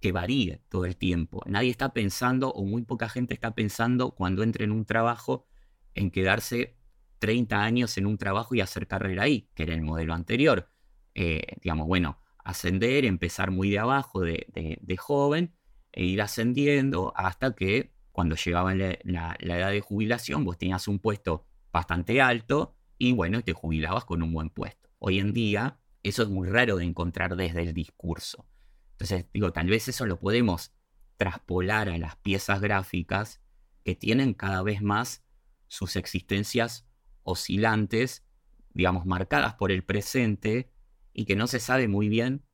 que 0.00 0.10
varíe 0.10 0.62
todo 0.70 0.86
el 0.86 0.96
tiempo. 0.96 1.42
Nadie 1.46 1.70
está 1.70 1.92
pensando, 1.92 2.50
o 2.50 2.64
muy 2.64 2.82
poca 2.82 3.10
gente 3.10 3.34
está 3.34 3.54
pensando 3.54 4.12
cuando 4.12 4.42
entra 4.42 4.64
en 4.64 4.72
un 4.72 4.86
trabajo, 4.86 5.46
en 5.94 6.10
quedarse 6.10 6.78
30 7.18 7.62
años 7.62 7.98
en 7.98 8.06
un 8.06 8.16
trabajo 8.16 8.54
y 8.54 8.62
hacer 8.62 8.86
carrera 8.86 9.24
ahí, 9.24 9.50
que 9.54 9.64
era 9.64 9.74
el 9.74 9.82
modelo 9.82 10.14
anterior. 10.14 10.70
Eh, 11.14 11.42
digamos, 11.60 11.86
bueno, 11.86 12.20
ascender, 12.48 13.04
empezar 13.04 13.50
muy 13.50 13.68
de 13.68 13.78
abajo, 13.78 14.22
de, 14.22 14.96
joven, 14.98 15.54
e 15.92 16.04
ir 16.04 16.22
ascendiendo 16.22 17.12
hasta 17.14 17.54
que 17.54 17.92
cuando 18.10 18.36
llegaba 18.36 18.74
la, 18.74 18.96
la, 19.04 19.58
edad 19.58 19.70
de 19.70 19.82
jubilación, 19.82 20.46
vos 20.46 20.56
tenías 20.56 20.88
un 20.88 20.98
puesto 20.98 21.46
bastante 21.70 22.22
alto 22.22 22.74
y 22.96 23.12
bueno, 23.12 23.42
te 23.42 23.52
jubilabas 23.52 24.06
con 24.06 24.22
un 24.22 24.32
buen 24.32 24.48
puesto. 24.48 24.88
Hoy 24.98 25.18
en 25.18 25.34
día, 25.34 25.78
eso 26.02 26.22
es 26.22 26.30
muy 26.30 26.48
raro 26.48 26.78
de 26.78 26.86
encontrar 26.86 27.36
desde 27.36 27.62
el 27.62 27.74
discurso. 27.74 28.46
Entonces, 28.92 29.26
digo, 29.34 29.52
tal 29.52 29.68
vez 29.68 29.86
eso 29.88 30.06
lo 30.06 30.18
podemos 30.18 30.72
traspolar 31.18 31.90
a 31.90 31.98
las 31.98 32.16
piezas 32.16 32.62
gráficas 32.62 33.42
que 33.84 33.94
tienen 33.94 34.32
cada 34.32 34.62
vez 34.62 34.80
más 34.80 35.22
sus 35.66 35.96
existencias 35.96 36.86
oscilantes, 37.24 38.24
digamos, 38.70 39.04
marcadas 39.04 39.54
por 39.56 39.70
el 39.70 39.84
presente 39.84 40.72
y 41.12 41.24
que 41.24 41.36
no 41.36 41.46
se 41.46 41.60
sabe 41.60 41.88
muy 41.88 42.08
bien 42.08 42.44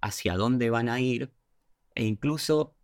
hacia 0.00 0.36
dónde 0.36 0.70
van 0.70 0.88
a 0.88 1.00
ir 1.00 1.32
e 1.94 2.04
incluso 2.04 2.76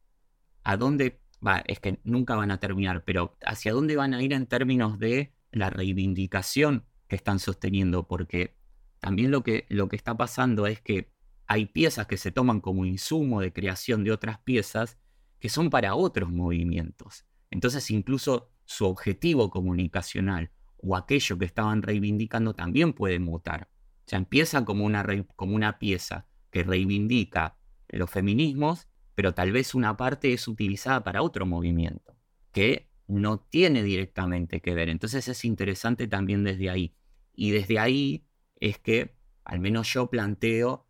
a 0.62 0.76
dónde, 0.76 1.20
va, 1.44 1.58
es 1.66 1.80
que 1.80 2.00
nunca 2.04 2.36
van 2.36 2.50
a 2.50 2.60
terminar, 2.60 3.04
pero 3.04 3.36
hacia 3.44 3.72
dónde 3.72 3.96
van 3.96 4.14
a 4.14 4.22
ir 4.22 4.32
en 4.32 4.46
términos 4.46 4.98
de 4.98 5.34
la 5.50 5.70
reivindicación 5.70 6.84
que 7.08 7.16
están 7.16 7.38
sosteniendo, 7.38 8.06
porque 8.06 8.56
también 9.00 9.30
lo 9.30 9.42
que, 9.42 9.66
lo 9.68 9.88
que 9.88 9.96
está 9.96 10.16
pasando 10.16 10.66
es 10.66 10.80
que 10.80 11.12
hay 11.46 11.66
piezas 11.66 12.06
que 12.06 12.18
se 12.18 12.30
toman 12.30 12.60
como 12.60 12.84
insumo 12.84 13.40
de 13.40 13.52
creación 13.52 14.04
de 14.04 14.12
otras 14.12 14.38
piezas 14.40 14.98
que 15.38 15.48
son 15.48 15.70
para 15.70 15.94
otros 15.94 16.30
movimientos. 16.30 17.24
Entonces 17.50 17.90
incluso 17.90 18.50
su 18.64 18.84
objetivo 18.84 19.50
comunicacional 19.50 20.50
o 20.76 20.94
aquello 20.94 21.38
que 21.38 21.46
estaban 21.46 21.82
reivindicando 21.82 22.54
también 22.54 22.92
puede 22.92 23.18
mutar. 23.18 23.70
O 24.08 24.10
sea, 24.10 24.18
empieza 24.18 24.64
como 24.64 24.86
una, 24.86 25.04
como 25.36 25.54
una 25.54 25.78
pieza 25.78 26.26
que 26.50 26.62
reivindica 26.62 27.58
los 27.88 28.10
feminismos, 28.10 28.88
pero 29.14 29.34
tal 29.34 29.52
vez 29.52 29.74
una 29.74 29.98
parte 29.98 30.32
es 30.32 30.48
utilizada 30.48 31.04
para 31.04 31.20
otro 31.20 31.44
movimiento, 31.44 32.16
que 32.50 32.88
no 33.06 33.38
tiene 33.38 33.82
directamente 33.82 34.62
que 34.62 34.72
ver. 34.72 34.88
Entonces 34.88 35.28
es 35.28 35.44
interesante 35.44 36.08
también 36.08 36.42
desde 36.42 36.70
ahí. 36.70 36.96
Y 37.34 37.50
desde 37.50 37.78
ahí 37.78 38.26
es 38.56 38.78
que, 38.78 39.14
al 39.44 39.60
menos 39.60 39.92
yo 39.92 40.08
planteo 40.08 40.88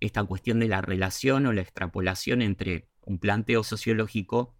esta 0.00 0.24
cuestión 0.24 0.58
de 0.58 0.66
la 0.66 0.80
relación 0.80 1.46
o 1.46 1.52
la 1.52 1.60
extrapolación 1.60 2.42
entre 2.42 2.90
un 3.02 3.20
planteo 3.20 3.62
sociológico 3.62 4.56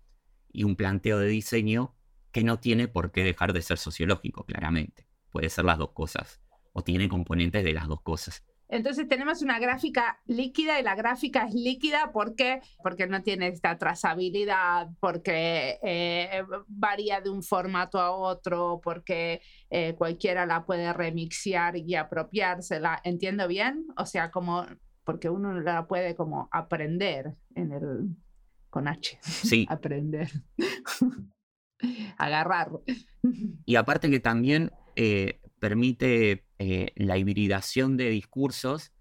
y 0.53 0.62
un 0.62 0.77
planteo 0.77 1.19
de 1.19 1.27
diseño 1.27 1.97
que 2.31 2.45
no 2.45 2.61
tiene 2.61 2.87
por 2.87 3.11
qué 3.11 3.25
dejar 3.25 3.53
de 3.53 3.62
ser 3.62 3.79
sociológico, 3.79 4.47
claramente. 4.47 5.09
Puede 5.33 5.51
ser 5.51 5.64
las 5.64 5.79
dos 5.79 5.90
cosas, 5.90 6.40
o 6.76 6.82
tiene 6.82 7.08
componentes 7.08 7.64
de 7.64 7.72
las 7.72 7.88
dos 7.88 8.02
cosas. 8.02 8.44
Entonces 8.68 9.08
tenemos 9.08 9.40
una 9.40 9.58
gráfica 9.58 10.20
líquida 10.26 10.78
y 10.78 10.82
la 10.82 10.94
gráfica 10.94 11.46
es 11.46 11.54
líquida 11.54 12.10
porque, 12.12 12.60
porque 12.82 13.06
no 13.06 13.22
tiene 13.22 13.46
esta 13.48 13.78
trazabilidad, 13.78 14.88
porque 15.00 15.78
eh, 15.82 16.42
varía 16.66 17.22
de 17.22 17.30
un 17.30 17.42
formato 17.42 17.98
a 17.98 18.10
otro, 18.10 18.80
porque 18.82 19.40
eh, 19.70 19.94
cualquiera 19.96 20.44
la 20.44 20.66
puede 20.66 20.92
remixear 20.92 21.76
y 21.76 21.94
apropiársela. 21.94 23.00
¿Entiendo 23.04 23.48
bien? 23.48 23.86
O 23.96 24.04
sea, 24.04 24.30
como 24.30 24.66
porque 25.04 25.30
uno 25.30 25.58
la 25.60 25.86
puede 25.86 26.14
como 26.14 26.48
aprender 26.52 27.36
en 27.54 27.72
el 27.72 28.16
con 28.68 28.86
H. 28.86 29.18
Sí. 29.22 29.66
aprender. 29.70 30.28
Agarrar. 32.18 32.72
Y 33.64 33.76
aparte 33.76 34.10
que 34.10 34.20
también 34.20 34.72
eh, 34.96 35.40
permite 35.59 36.47
eh, 36.59 36.92
la 36.97 37.19
hibridación 37.19 37.97
de 37.97 38.11
discursos, 38.11 38.92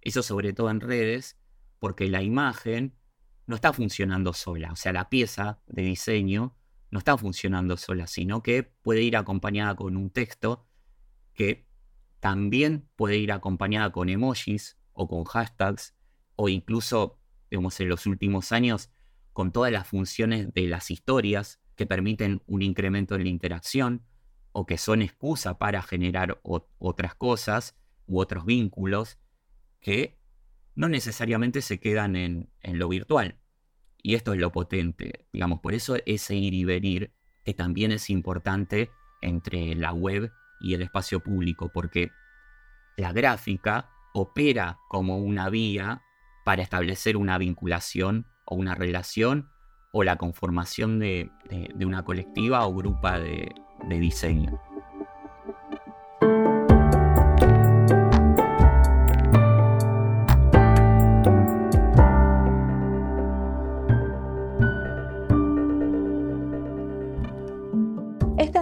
eso 0.00 0.22
sobre 0.22 0.52
todo 0.52 0.70
en 0.70 0.80
redes, 0.80 1.38
porque 1.78 2.08
la 2.08 2.22
imagen 2.22 2.94
no 3.46 3.56
está 3.56 3.72
funcionando 3.72 4.32
sola, 4.32 4.72
o 4.72 4.76
sea, 4.76 4.92
la 4.92 5.08
pieza 5.08 5.60
de 5.66 5.82
diseño 5.82 6.56
no 6.90 6.98
está 6.98 7.18
funcionando 7.18 7.76
sola, 7.76 8.06
sino 8.06 8.42
que 8.42 8.62
puede 8.62 9.02
ir 9.02 9.16
acompañada 9.16 9.74
con 9.74 9.96
un 9.96 10.10
texto 10.10 10.66
que 11.34 11.66
también 12.20 12.88
puede 12.96 13.18
ir 13.18 13.32
acompañada 13.32 13.90
con 13.92 14.08
emojis 14.08 14.78
o 14.92 15.08
con 15.08 15.24
hashtags, 15.24 15.94
o 16.36 16.48
incluso, 16.48 17.18
digamos, 17.50 17.78
en 17.80 17.88
los 17.88 18.06
últimos 18.06 18.52
años, 18.52 18.90
con 19.32 19.52
todas 19.52 19.72
las 19.72 19.88
funciones 19.88 20.54
de 20.54 20.68
las 20.68 20.90
historias 20.90 21.60
que 21.74 21.86
permiten 21.86 22.42
un 22.46 22.62
incremento 22.62 23.16
en 23.16 23.24
la 23.24 23.28
interacción 23.28 24.04
o 24.54 24.66
que 24.66 24.78
son 24.78 25.02
excusa 25.02 25.58
para 25.58 25.82
generar 25.82 26.40
otras 26.42 27.14
cosas 27.16 27.76
u 28.06 28.20
otros 28.20 28.46
vínculos 28.46 29.18
que 29.80 30.16
no 30.76 30.88
necesariamente 30.88 31.60
se 31.60 31.80
quedan 31.80 32.14
en, 32.14 32.48
lo 32.62 32.88
virtual. 32.88 33.40
Y 34.00 34.14
esto 34.14 34.32
es 34.32 34.38
lo 34.38 34.52
potente, 34.52 35.26
digamos, 35.32 35.58
por 35.60 35.74
eso 35.74 35.96
ese 36.06 36.36
ir 36.36 36.54
y 36.54 36.64
venir 36.64 37.12
que 37.44 37.52
también 37.52 37.90
es 37.90 38.10
importante 38.10 38.90
entre 39.22 39.74
la 39.74 39.92
web 39.92 40.32
y 40.60 40.74
el 40.74 40.82
espacio 40.82 41.20
público, 41.20 41.70
porque 41.72 42.10
la 42.96 43.12
gráfica 43.12 43.90
opera 44.14 44.78
como 44.88 45.18
una 45.18 45.50
vía 45.50 46.02
para 46.44 46.62
establecer 46.62 47.16
una 47.16 47.38
vinculación 47.38 48.26
o 48.46 48.54
una 48.54 48.76
relación 48.76 49.48
o 49.92 50.04
la 50.04 50.16
conformación 50.16 51.00
de, 51.00 51.30
una 51.84 52.04
colectiva 52.04 52.66
o 52.66 52.74
grupa 52.74 53.18
de 53.18 53.52
diseño. 53.88 54.60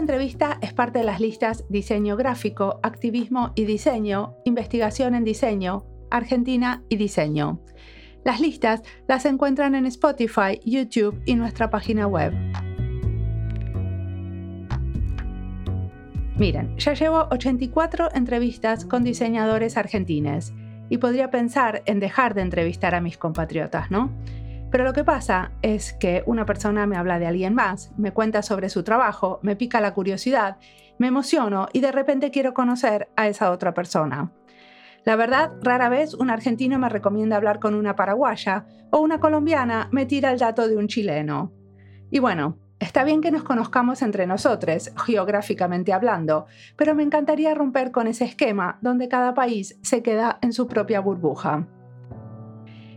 entrevista 0.03 0.59
es 0.61 0.73
parte 0.73 0.99
de 0.99 1.05
las 1.05 1.21
listas 1.21 1.65
Diseño 1.69 2.17
Gráfico, 2.17 2.81
Activismo 2.83 3.53
y 3.55 3.65
Diseño, 3.65 4.35
Investigación 4.45 5.15
en 5.15 5.25
Diseño, 5.25 5.85
Argentina 6.11 6.83
y 6.89 6.97
Diseño. 6.97 7.61
Las 8.25 8.41
listas 8.41 8.83
las 9.09 9.25
encuentran 9.25 9.75
en 9.75 9.87
Spotify, 9.87 10.61
YouTube 10.65 11.23
y 11.25 11.37
nuestra 11.37 11.71
página 11.71 12.07
web. 12.07 12.33
Miren, 16.37 16.77
ya 16.79 16.95
llevo 16.95 17.29
84 17.31 18.09
entrevistas 18.15 18.87
con 18.87 19.05
diseñadores 19.05 19.77
argentines 19.77 20.55
y 20.89 20.97
podría 20.97 21.31
pensar 21.31 21.83
en 21.85 22.01
dejar 22.01 22.35
de 22.35 22.41
entrevistar 22.41 22.95
a 22.95 23.03
mis 23.03 23.19
compatriotas, 23.19 23.91
¿no? 23.91 24.11
Pero 24.71 24.85
lo 24.85 24.95
que 24.95 25.05
pasa 25.05 25.53
es 25.61 25.93
que 25.93 26.23
una 26.25 26.47
persona 26.47 26.87
me 26.87 26.97
habla 26.97 27.19
de 27.19 27.27
alguien 27.27 27.55
más, 27.55 27.93
me 27.99 28.13
cuenta 28.13 28.43
sobre 28.43 28.71
su 28.71 28.83
trabajo, 28.83 29.39
me 29.43 29.57
pica 29.57 29.83
la 29.83 29.93
curiosidad, 29.93 30.57
me 30.99 31.09
emociono 31.09 31.69
y 31.75 31.81
de 31.81 31.93
repente 31.93 32.31
quiero 32.31 32.55
conocer 32.55 33.11
a 33.15 33.29
esa 33.29 33.51
otra 33.51 33.75
persona. 33.75 34.33
La 35.05 35.17
verdad, 35.17 35.53
rara 35.61 35.91
vez 35.91 36.15
un 36.15 36.31
argentino 36.31 36.79
me 36.79 36.89
recomienda 36.89 37.37
hablar 37.37 37.59
con 37.61 37.75
una 37.75 37.95
paraguaya 37.95 38.65
o 38.91 39.01
una 39.01 39.21
colombiana 39.21 39.89
me 39.93 40.07
tira 40.07 40.33
el 40.33 40.39
dato 40.39 40.67
de 40.67 40.79
un 40.79 40.89
chileno. 40.89 41.53
Y 42.11 42.21
bueno, 42.21 42.57
Está 42.83 43.05
bien 43.05 43.21
que 43.21 43.31
nos 43.31 43.45
conozcamos 43.45 44.03
entre 44.03 44.27
nosotros, 44.27 44.91
geográficamente 45.07 45.93
hablando, 45.93 46.47
pero 46.77 46.97
me 46.97 47.05
encantaría 47.05 47.55
romper 47.55 47.93
con 47.93 48.09
ese 48.09 48.25
esquema 48.25 48.81
donde 48.81 49.09
cada 49.09 49.35
país 49.35 49.79
se 49.83 50.03
queda 50.03 50.41
en 50.43 50.53
su 50.53 50.67
propia 50.67 50.99
burbuja. 50.99 51.69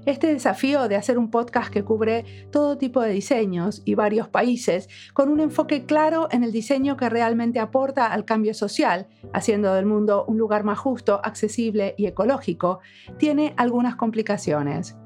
Este 0.07 0.25
desafío 0.25 0.87
de 0.87 0.95
hacer 0.95 1.19
un 1.19 1.29
podcast 1.29 1.71
que 1.71 1.83
cubre 1.83 2.25
todo 2.51 2.79
tipo 2.79 2.99
de 2.99 3.11
diseños 3.11 3.83
y 3.85 3.93
varios 3.93 4.27
países, 4.27 4.89
con 5.13 5.29
un 5.29 5.39
enfoque 5.39 5.85
claro 5.85 6.29
en 6.31 6.43
el 6.43 6.51
diseño 6.51 6.97
que 6.97 7.07
realmente 7.07 7.59
aporta 7.59 8.07
al 8.07 8.25
cambio 8.25 8.55
social, 8.55 9.05
haciendo 9.33 9.71
del 9.75 9.85
mundo 9.85 10.25
un 10.27 10.39
lugar 10.39 10.63
más 10.63 10.79
justo, 10.79 11.21
accesible 11.23 11.93
y 11.95 12.07
ecológico, 12.07 12.79
tiene 13.19 13.53
algunas 13.55 13.97
complicaciones. 13.97 14.97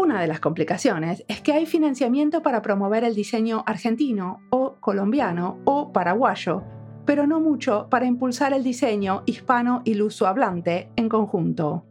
Una 0.00 0.20
de 0.20 0.28
las 0.28 0.38
complicaciones 0.38 1.24
es 1.26 1.40
que 1.40 1.52
hay 1.52 1.66
financiamiento 1.66 2.40
para 2.40 2.62
promover 2.62 3.02
el 3.02 3.16
diseño 3.16 3.64
argentino 3.66 4.38
o 4.50 4.76
colombiano 4.78 5.58
o 5.64 5.92
paraguayo, 5.92 6.62
pero 7.04 7.26
no 7.26 7.40
mucho 7.40 7.88
para 7.90 8.06
impulsar 8.06 8.52
el 8.52 8.62
diseño 8.62 9.24
hispano 9.26 9.82
y 9.84 9.94
luso-hablante 9.94 10.88
en 10.94 11.08
conjunto. 11.08 11.84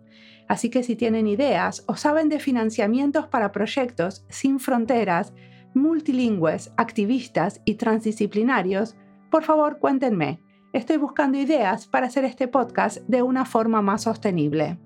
Así 0.48 0.70
que 0.70 0.84
si 0.84 0.96
tienen 0.96 1.28
ideas 1.28 1.84
o 1.86 1.98
saben 1.98 2.30
de 2.30 2.39
financiamientos 2.39 3.28
para 3.28 3.52
proyectos 3.52 4.26
sin 4.30 4.62
fronteras, 4.62 5.34
multilingües, 5.74 6.72
activistas 6.78 7.62
y 7.65 7.76
transdisciplinarios, 7.76 8.96
por 9.30 9.43
favor 9.43 9.80
cuéntenme. 9.80 10.39
Estoy 10.72 10.96
buscando 10.96 11.38
ideas 11.39 11.88
para 11.88 12.08
hacer 12.08 12.24
este 12.24 12.48
podcast 12.48 13.00
de 13.10 13.22
una 13.22 13.43
forma 13.43 13.82
más 13.82 14.04
sostenible. 14.04 14.78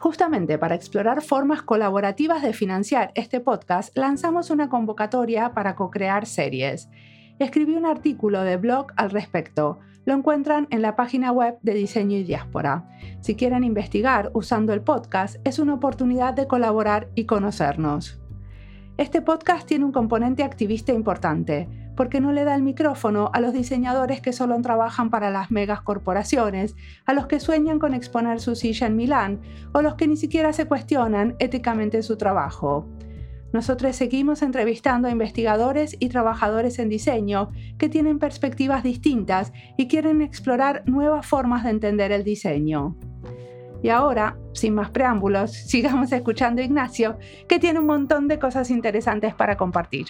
Justamente 0.00 0.56
para 0.56 0.76
explorar 0.76 1.20
formas 1.20 1.60
colaborativas 1.60 2.40
de 2.40 2.54
financiar 2.54 3.12
este 3.16 3.38
podcast, 3.38 3.94
lanzamos 3.98 4.48
una 4.48 4.70
convocatoria 4.70 5.52
para 5.52 5.74
co-crear 5.74 6.24
series. 6.24 6.88
Escribí 7.38 7.74
un 7.74 7.84
artículo 7.84 8.42
de 8.42 8.56
blog 8.56 8.86
al 8.96 9.10
respecto. 9.10 9.78
Lo 10.06 10.14
encuentran 10.14 10.68
en 10.70 10.80
la 10.80 10.96
página 10.96 11.32
web 11.32 11.58
de 11.60 11.74
Diseño 11.74 12.16
y 12.16 12.22
Diáspora. 12.22 12.88
Si 13.20 13.34
quieren 13.34 13.62
investigar 13.62 14.30
usando 14.32 14.72
el 14.72 14.80
podcast, 14.80 15.36
es 15.44 15.58
una 15.58 15.74
oportunidad 15.74 16.32
de 16.32 16.46
colaborar 16.46 17.10
y 17.14 17.26
conocernos. 17.26 18.22
Este 18.96 19.20
podcast 19.20 19.68
tiene 19.68 19.84
un 19.84 19.92
componente 19.92 20.44
activista 20.44 20.94
importante 20.94 21.68
porque 22.00 22.22
no 22.22 22.32
le 22.32 22.44
da 22.44 22.54
el 22.54 22.62
micrófono 22.62 23.28
a 23.34 23.42
los 23.42 23.52
diseñadores 23.52 24.22
que 24.22 24.32
solo 24.32 24.58
trabajan 24.62 25.10
para 25.10 25.28
las 25.28 25.50
megas 25.50 25.82
corporaciones, 25.82 26.74
a 27.04 27.12
los 27.12 27.26
que 27.26 27.40
sueñan 27.40 27.78
con 27.78 27.92
exponer 27.92 28.40
su 28.40 28.56
silla 28.56 28.86
en 28.86 28.96
Milán 28.96 29.42
o 29.74 29.82
los 29.82 29.96
que 29.96 30.08
ni 30.08 30.16
siquiera 30.16 30.54
se 30.54 30.64
cuestionan 30.64 31.36
éticamente 31.40 32.02
su 32.02 32.16
trabajo. 32.16 32.88
Nosotros 33.52 33.94
seguimos 33.96 34.40
entrevistando 34.40 35.08
a 35.08 35.10
investigadores 35.10 35.94
y 36.00 36.08
trabajadores 36.08 36.78
en 36.78 36.88
diseño 36.88 37.50
que 37.76 37.90
tienen 37.90 38.18
perspectivas 38.18 38.82
distintas 38.82 39.52
y 39.76 39.86
quieren 39.86 40.22
explorar 40.22 40.84
nuevas 40.86 41.26
formas 41.26 41.64
de 41.64 41.70
entender 41.70 42.12
el 42.12 42.24
diseño. 42.24 42.96
Y 43.82 43.90
ahora, 43.90 44.38
sin 44.54 44.74
más 44.74 44.90
preámbulos, 44.90 45.52
sigamos 45.68 46.10
escuchando 46.12 46.62
a 46.62 46.64
Ignacio, 46.64 47.18
que 47.46 47.58
tiene 47.58 47.78
un 47.78 47.86
montón 47.86 48.26
de 48.26 48.38
cosas 48.38 48.70
interesantes 48.70 49.34
para 49.34 49.58
compartir. 49.58 50.06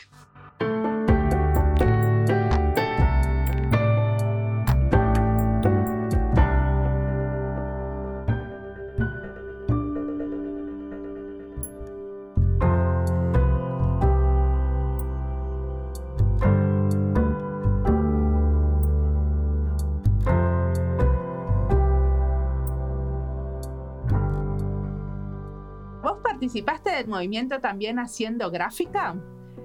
¿Participaste 26.51 26.91
del 26.91 27.07
movimiento 27.07 27.61
también 27.61 28.01
haciendo 28.01 28.51
gráfica? 28.51 29.15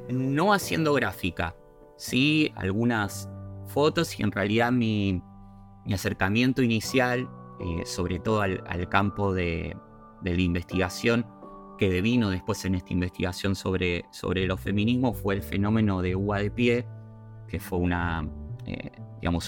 No 0.07 0.53
haciendo 0.53 0.93
gráfica, 0.93 1.55
sí 1.97 2.51
algunas 2.55 3.27
fotos 3.65 4.19
y 4.19 4.21
en 4.21 4.31
realidad 4.31 4.71
mi, 4.71 5.19
acercamiento 5.91 6.61
inicial, 6.61 7.27
eh, 7.59 7.87
sobre 7.87 8.19
todo 8.19 8.41
al, 8.41 8.87
campo 8.87 9.33
de, 9.33 9.75
la 10.23 10.31
investigación, 10.39 11.25
que 11.79 11.89
devino 11.89 12.29
después 12.29 12.63
en 12.65 12.75
esta 12.75 12.93
investigación 12.93 13.55
sobre, 13.55 14.05
los 14.45 14.61
feminismos, 14.61 15.19
fue 15.19 15.33
el 15.33 15.41
fenómeno 15.41 16.03
de 16.03 16.15
UA 16.15 16.37
de 16.37 16.51
pie, 16.51 16.87
que 17.47 17.59
fue 17.59 17.79
eh, 18.67 18.91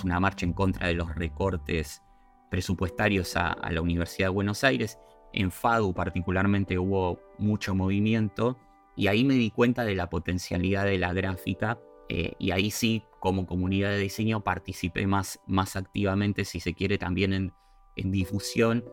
una 0.04 0.20
marcha 0.20 0.44
en 0.44 0.54
contra 0.54 0.88
de 0.88 0.96
los 0.96 1.14
recortes 1.14 2.02
presupuestarios 2.50 3.38
a 3.38 3.70
la 3.70 3.80
Universidad 3.84 4.30
de 4.30 4.34
Buenos 4.34 4.64
Aires 4.64 4.98
en 5.34 5.52
FADU 5.52 5.94
particularmente 5.94 6.78
hubo 6.78 7.20
mucho 7.38 7.76
movimiento 7.76 8.58
y 8.96 9.08
ahí 9.08 9.24
me 9.24 9.36
di 9.36 9.52
cuenta 9.52 9.84
de 9.84 9.96
la 9.96 10.10
potencialidad 10.10 10.86
de 10.86 10.98
la 10.98 11.14
gráfica 11.14 11.80
eh, 12.10 12.34
y 12.40 12.52
ahí 12.52 12.72
sí, 12.72 13.04
como 13.20 13.46
comunidad 13.46 13.90
de 13.90 14.00
diseño, 14.00 14.44
participé 14.44 15.08
más, 15.08 15.40
más 15.46 15.76
activamente, 15.76 16.46
si 16.46 16.60
se 16.60 16.74
quiere, 16.74 16.98
también 16.98 17.34
en, 17.34 17.54
en 17.96 18.12
difusión. 18.12 18.86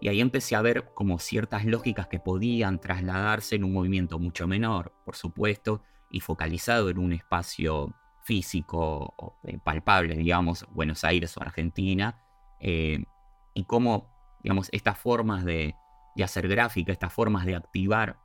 Y 0.00 0.08
ahí 0.08 0.20
empecé 0.20 0.56
a 0.56 0.62
ver 0.62 0.92
como 0.94 1.18
ciertas 1.18 1.64
lógicas 1.64 2.06
que 2.06 2.20
podían 2.20 2.80
trasladarse 2.80 3.56
en 3.56 3.64
un 3.64 3.72
movimiento 3.72 4.18
mucho 4.18 4.46
menor, 4.46 4.92
por 5.04 5.16
supuesto, 5.16 5.82
y 6.10 6.20
focalizado 6.20 6.90
en 6.90 6.98
un 6.98 7.12
espacio 7.12 7.94
físico 8.22 9.38
eh, 9.44 9.58
palpable, 9.62 10.14
digamos, 10.14 10.66
Buenos 10.70 11.04
Aires 11.04 11.36
o 11.36 11.42
Argentina, 11.42 12.18
eh, 12.60 13.04
y 13.52 13.64
cómo 13.64 14.13
digamos, 14.44 14.68
estas 14.72 14.98
formas 14.98 15.44
de, 15.44 15.74
hacer 16.22 16.46
gráfica, 16.46 16.92
estas 16.92 17.12
formas 17.12 17.46
de 17.46 17.56
activar, 17.56 18.18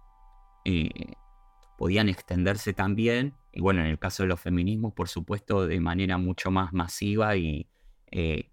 eh, 0.66 1.14
podían 1.78 2.10
extenderse 2.10 2.74
también, 2.74 3.34
y 3.54 3.62
bueno, 3.62 3.80
en 3.80 3.88
el 3.88 3.98
caso 3.98 4.24
de 4.24 4.30
los 4.30 4.42
feminismos, 4.42 4.94
por 4.94 5.08
supuesto, 5.08 5.66
de 5.66 5.80
manera 5.80 6.18
mucho 6.18 6.52
más 6.52 6.74
masiva 6.74 7.38
y, 7.38 7.70
eh, 8.12 8.52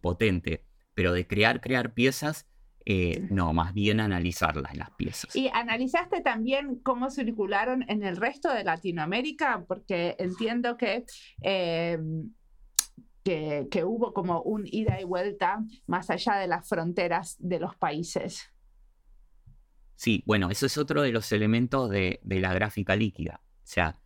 potente, 0.00 0.64
pero 0.94 1.12
de 1.12 1.26
crear, 1.26 1.60
crear 1.60 1.94
piezas, 1.94 2.46
eh, 2.86 3.26
no, 3.28 3.52
más 3.52 3.74
bien 3.74 3.98
analizarlas, 3.98 4.76
las 4.76 4.90
piezas. 4.92 5.34
¿Y 5.34 5.48
analizaste 5.52 6.20
también 6.20 6.76
cómo 6.76 7.10
circularon 7.10 7.84
en 7.88 8.04
el 8.04 8.16
resto 8.16 8.52
de 8.54 8.62
Latinoamérica? 8.62 9.64
Porque 9.66 10.14
entiendo 10.18 10.76
que 10.76 11.04
que, 13.24 13.84
hubo 13.84 14.12
como 14.12 14.42
un 14.42 14.66
ida 14.66 15.00
y 15.00 15.04
vuelta 15.04 15.64
más 15.86 16.10
allá 16.10 16.36
de 16.36 16.46
las 16.46 16.68
fronteras 16.68 17.36
de 17.38 17.60
los 17.60 17.76
países. 17.76 18.50
Sí, 19.96 20.22
bueno, 20.26 20.50
eso 20.50 20.66
es 20.66 20.78
otro 20.78 21.02
de 21.02 21.12
los 21.12 21.30
elementos 21.32 21.90
de, 21.90 22.20
la 22.24 22.54
gráfica 22.54 22.96
líquida. 22.96 23.42
O 23.44 23.66
sea, 23.66 23.98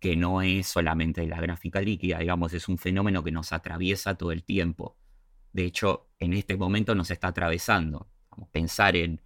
que 0.00 0.16
no 0.16 0.42
es 0.42 0.66
solamente 0.66 1.26
la 1.26 1.40
gráfica 1.40 1.80
líquida, 1.80 2.18
digamos, 2.18 2.52
es 2.52 2.68
un 2.68 2.78
fenómeno 2.78 3.22
que 3.22 3.30
nos 3.30 3.52
atraviesa 3.52 4.16
todo 4.16 4.32
el 4.32 4.42
tiempo. 4.42 4.96
De 5.52 5.64
hecho, 5.64 6.08
en 6.18 6.32
este 6.32 6.56
momento 6.56 6.94
nos 6.94 7.10
está 7.10 7.28
atravesando. 7.28 8.08
pensar 8.52 8.96
en 8.96 9.20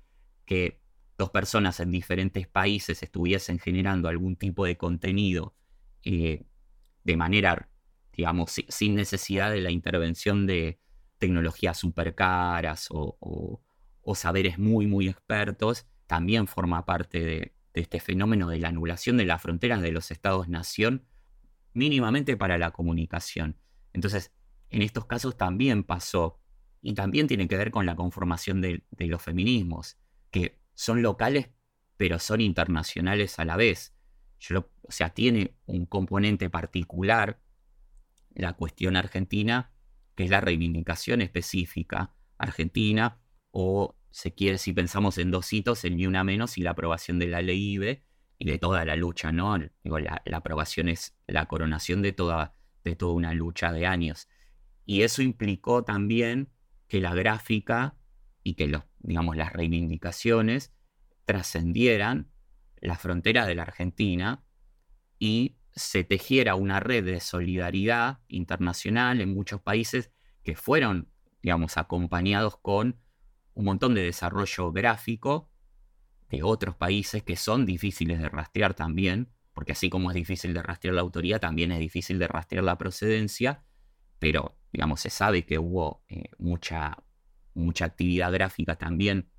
que 0.44 0.80
dos 1.16 1.30
personas 1.30 1.80
en 1.80 1.90
diferentes 1.90 2.46
países 2.48 3.02
estuviesen 3.02 3.58
generando 3.58 4.08
algún 4.08 4.37
tipo 4.37 4.64
de 4.64 4.76
contenido 4.76 5.54
eh, 6.02 6.44
de 7.04 7.16
manera 7.16 7.68
digamos, 8.16 8.53
sin 8.68 8.94
necesidad 8.94 9.50
de 9.50 9.61
la 9.61 9.70
intervención 9.70 10.46
de 10.46 10.79
tecnologías 11.18 11.79
súper 11.79 12.14
caras 12.14 12.88
o, 12.90 13.61
saberes 14.14 14.59
muy, 14.59 14.87
muy 14.87 15.09
expertos, 15.09 15.87
también 16.07 16.46
forma 16.46 16.85
parte 16.85 17.24
de, 17.24 17.55
este 17.72 17.98
fenómeno 17.98 18.48
de 18.48 18.59
la 18.59 18.68
anulación 18.68 19.16
de 19.16 19.24
las 19.24 19.42
fronteras 19.42 19.83
de 19.83 19.90
los 19.90 20.12
estados-nación, 20.12 21.05
mínimamente 21.72 22.37
para 22.37 22.57
la 22.57 22.70
comunicación. 22.70 23.57
Entonces, 23.92 24.33
en 24.70 24.83
estos 24.83 25.07
casos 25.07 25.37
también 25.37 25.83
pasó, 25.83 26.40
y 26.83 26.94
también 26.94 27.27
tiene 27.27 27.48
que 27.48 27.57
ver 27.57 27.72
con 27.72 27.87
la 27.87 27.96
conformación 27.96 28.61
de, 28.61 28.85
los 28.98 29.22
feminismos, 29.22 29.96
que 30.31 30.61
son 30.74 31.03
locales, 31.03 31.50
pero 31.96 32.18
son 32.18 32.40
internacionales 32.40 33.38
a 33.38 33.44
la 33.44 33.57
vez. 33.57 33.94
o 34.50 34.92
sea, 34.92 35.11
tiene 35.11 35.57
un 35.66 35.87
componente 35.87 36.50
particular 36.50 37.40
la 38.35 38.55
cuestión 38.55 38.97
argentina, 38.97 39.73
que 40.14 40.25
es 40.25 40.31
la 40.31 40.40
reivindicación 40.40 41.20
específica 41.20 42.14
argentina, 42.38 43.20
o 43.51 43.97
se 44.11 44.35
quiere, 44.35 44.59
si 44.59 44.73
pensamos 44.73 45.18
en 45.18 45.31
dos 45.31 45.53
hitos, 45.53 45.85
el 45.85 45.97
ni 45.97 46.07
una 46.07 46.25
menos 46.25 46.59
y 46.59 46.62
la 46.62 46.70
aprobación 46.70 47.18
de 47.18 47.27
la 47.27 47.42
ley 47.42 47.75
IBE 47.75 48.03
y 48.38 48.47
de 48.47 48.59
toda 48.59 48.85
la 48.85 48.97
lucha, 48.97 49.33
¿no? 49.33 49.59
Digo, 49.83 49.99
la, 49.99 50.23
aprobación 50.33 50.88
es 50.88 51.16
la 51.27 51.47
coronación 51.47 52.03
de 52.03 52.12
toda, 52.12 52.55
de 52.85 52.97
toda 52.97 53.14
una 53.14 53.35
lucha 53.35 53.73
de 53.73 53.87
años. 53.87 54.29
Y 54.85 55.03
eso 55.03 55.23
implicó 55.23 55.85
también 55.85 56.51
que 56.88 57.01
la 57.01 57.14
gráfica 57.14 57.97
y 58.42 58.55
que 58.55 58.68
los, 58.68 58.85
digamos, 59.01 59.37
las 59.37 59.53
reivindicaciones 59.53 60.73
trascendieran 61.25 62.31
la 62.81 62.97
frontera 62.97 63.47
de 63.47 63.55
la 63.55 63.62
Argentina 63.62 64.44
y 65.18 65.57
se 65.74 66.04
tejiera 66.04 66.54
una 66.54 66.80
red 66.80 67.04
de 67.04 67.20
solidaridad 67.20 68.20
internacional 68.28 69.20
en 69.20 69.34
muchos 69.34 69.60
países 69.60 70.10
que 70.42 70.54
fueron, 70.54 71.08
digamos, 71.42 71.76
acompañados 71.76 72.56
con 72.58 73.00
un 73.54 73.64
montón 73.64 73.94
de 73.94 74.02
desarrollo 74.02 74.72
gráfico 74.72 75.50
de 76.30 76.42
otros 76.42 76.76
países 76.76 77.22
que 77.22 77.37
son 77.37 77.66
difíciles 77.66 78.20
de 78.20 78.28
rastrear 78.28 78.74
también, 78.74 79.30
porque 79.52 79.72
así 79.72 79.90
como 79.90 80.10
es 80.10 80.14
difícil 80.14 80.54
de 80.54 80.62
rastrear 80.62 80.94
la 80.94 81.00
autoría, 81.00 81.38
también 81.38 81.72
es 81.72 81.78
difícil 81.78 82.18
de 82.18 82.28
rastrear 82.28 82.64
la 82.64 82.78
procedencia, 82.78 83.64
pero 84.18 84.58
digamos, 84.72 85.00
se 85.00 85.10
sabe 85.10 85.46
que 85.46 85.58
hubo 85.58 86.02
eh, 86.08 86.30
mucha, 86.38 87.04
mucha 87.54 87.84
actividad 87.84 88.32
gráfica 88.32 88.76
también 88.76 89.30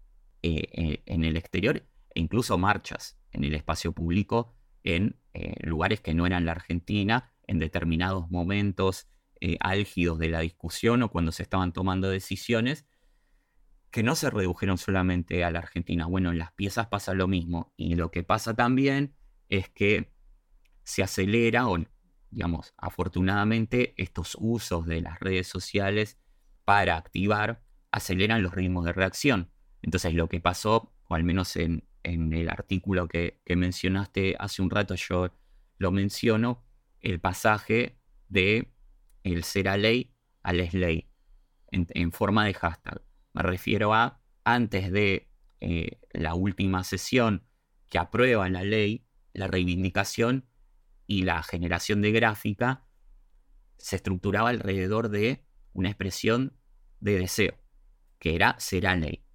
eh, 0.41 0.69
eh, 0.71 1.03
en 1.05 1.25
el 1.25 1.35
exterior 1.35 1.77
e 2.13 2.19
incluso 2.21 2.57
marchas 2.57 3.19
en 3.31 3.43
el 3.43 3.53
espacio 3.53 3.91
público 3.91 4.54
en 4.85 5.19
lugares 5.61 5.99
que 5.99 6.13
no 6.13 6.25
eran 6.25 6.45
la 6.45 6.53
Argentina, 6.53 7.33
en 7.45 7.59
determinados 7.59 8.31
momentos 8.31 9.09
álgidos 9.59 10.17
de 10.17 10.29
la 10.29 10.39
discusión 10.39 11.03
o 11.03 11.09
cuando 11.09 11.33
se 11.33 11.43
estaban 11.43 11.73
tomando 11.73 12.09
decisiones 12.09 12.85
que 13.95 14.03
no 14.03 14.15
se 14.15 14.29
redujeron 14.29 14.77
solamente 14.77 15.45
a 15.45 15.51
la 15.51 15.59
Argentina. 15.59 16.05
Bueno, 16.05 16.31
en 16.31 16.37
las 16.37 16.51
piezas 16.51 16.87
pasa 16.87 17.13
lo 17.13 17.29
mismo. 17.29 17.73
Y 17.77 17.95
lo 17.95 18.11
que 18.11 18.23
pasa 18.23 18.53
también 18.53 19.15
es 19.47 19.69
que 19.69 20.11
se 20.83 21.01
acelera, 21.01 21.69
o 21.69 21.77
digamos, 22.29 22.73
afortunadamente, 22.75 23.93
estos 23.95 24.35
usos 24.37 24.85
de 24.85 24.99
las 24.99 25.21
redes 25.21 25.47
sociales 25.47 26.17
para 26.65 26.97
activar 26.97 27.63
aceleran 27.89 28.43
los 28.43 28.53
ritmos 28.53 28.83
de 28.83 28.91
reacción. 28.91 29.49
Entonces, 29.81 30.13
lo 30.13 30.27
que 30.27 30.41
pasó, 30.41 30.93
o 31.07 31.15
al 31.15 31.23
menos 31.23 31.55
en, 31.55 31.87
el 32.05 32.49
artículo 32.49 33.07
que, 33.07 33.41
mencionaste 33.55 34.35
hace 34.39 34.61
un 34.61 34.69
rato, 34.69 34.95
yo 34.95 35.31
lo 35.77 35.91
menciono, 35.91 36.63
el 37.01 37.19
pasaje 37.19 37.97
de 38.29 38.71
el 39.23 39.43
ser 39.43 39.67
a 39.67 39.77
ley 39.77 40.13
al 40.43 40.59
es 40.59 40.73
ley 40.73 41.09
en 41.71 42.11
forma 42.11 42.45
de 42.45 42.53
hashtag. 42.53 43.01
Me 43.33 43.41
refiero 43.41 43.93
a 43.93 44.21
antes 44.45 44.91
de 44.91 45.27
eh, 45.59 45.99
la 46.11 46.35
última 46.35 46.83
sesión 46.83 47.43
que 47.89 47.97
aprueba 47.97 48.47
la 48.49 48.63
ley, 48.63 49.05
la 49.33 49.47
reivindicación 49.47 50.45
y 51.07 51.23
la 51.23 51.41
generación 51.43 52.01
de 52.01 52.11
gráfica 52.11 52.85
se 53.77 53.95
estructuraba 53.95 54.49
alrededor 54.49 55.09
de 55.09 55.43
una 55.73 55.89
expresión 55.89 56.57
de 56.99 57.19
deseo, 57.19 57.55
que 58.19 58.35
era 58.35 58.55
será 58.59 58.95
ley. 58.95 59.25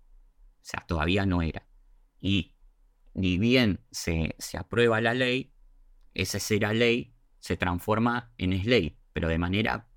O 0.56 0.62
sea, 0.62 0.84
todavía 0.86 1.26
no 1.26 1.42
era. 1.42 1.66
Y 2.20 2.54
ni 3.14 3.38
bien 3.38 3.80
se, 3.90 4.34
se 4.38 4.58
aprueba 4.58 5.00
la 5.00 5.14
ley, 5.14 5.52
ese 6.14 6.40
será 6.40 6.72
ley 6.72 7.14
se 7.38 7.56
transforma 7.56 8.32
en 8.38 8.52
es 8.52 8.66
ley, 8.66 8.98
pero 9.12 9.28
de 9.28 9.38
manera 9.38 9.88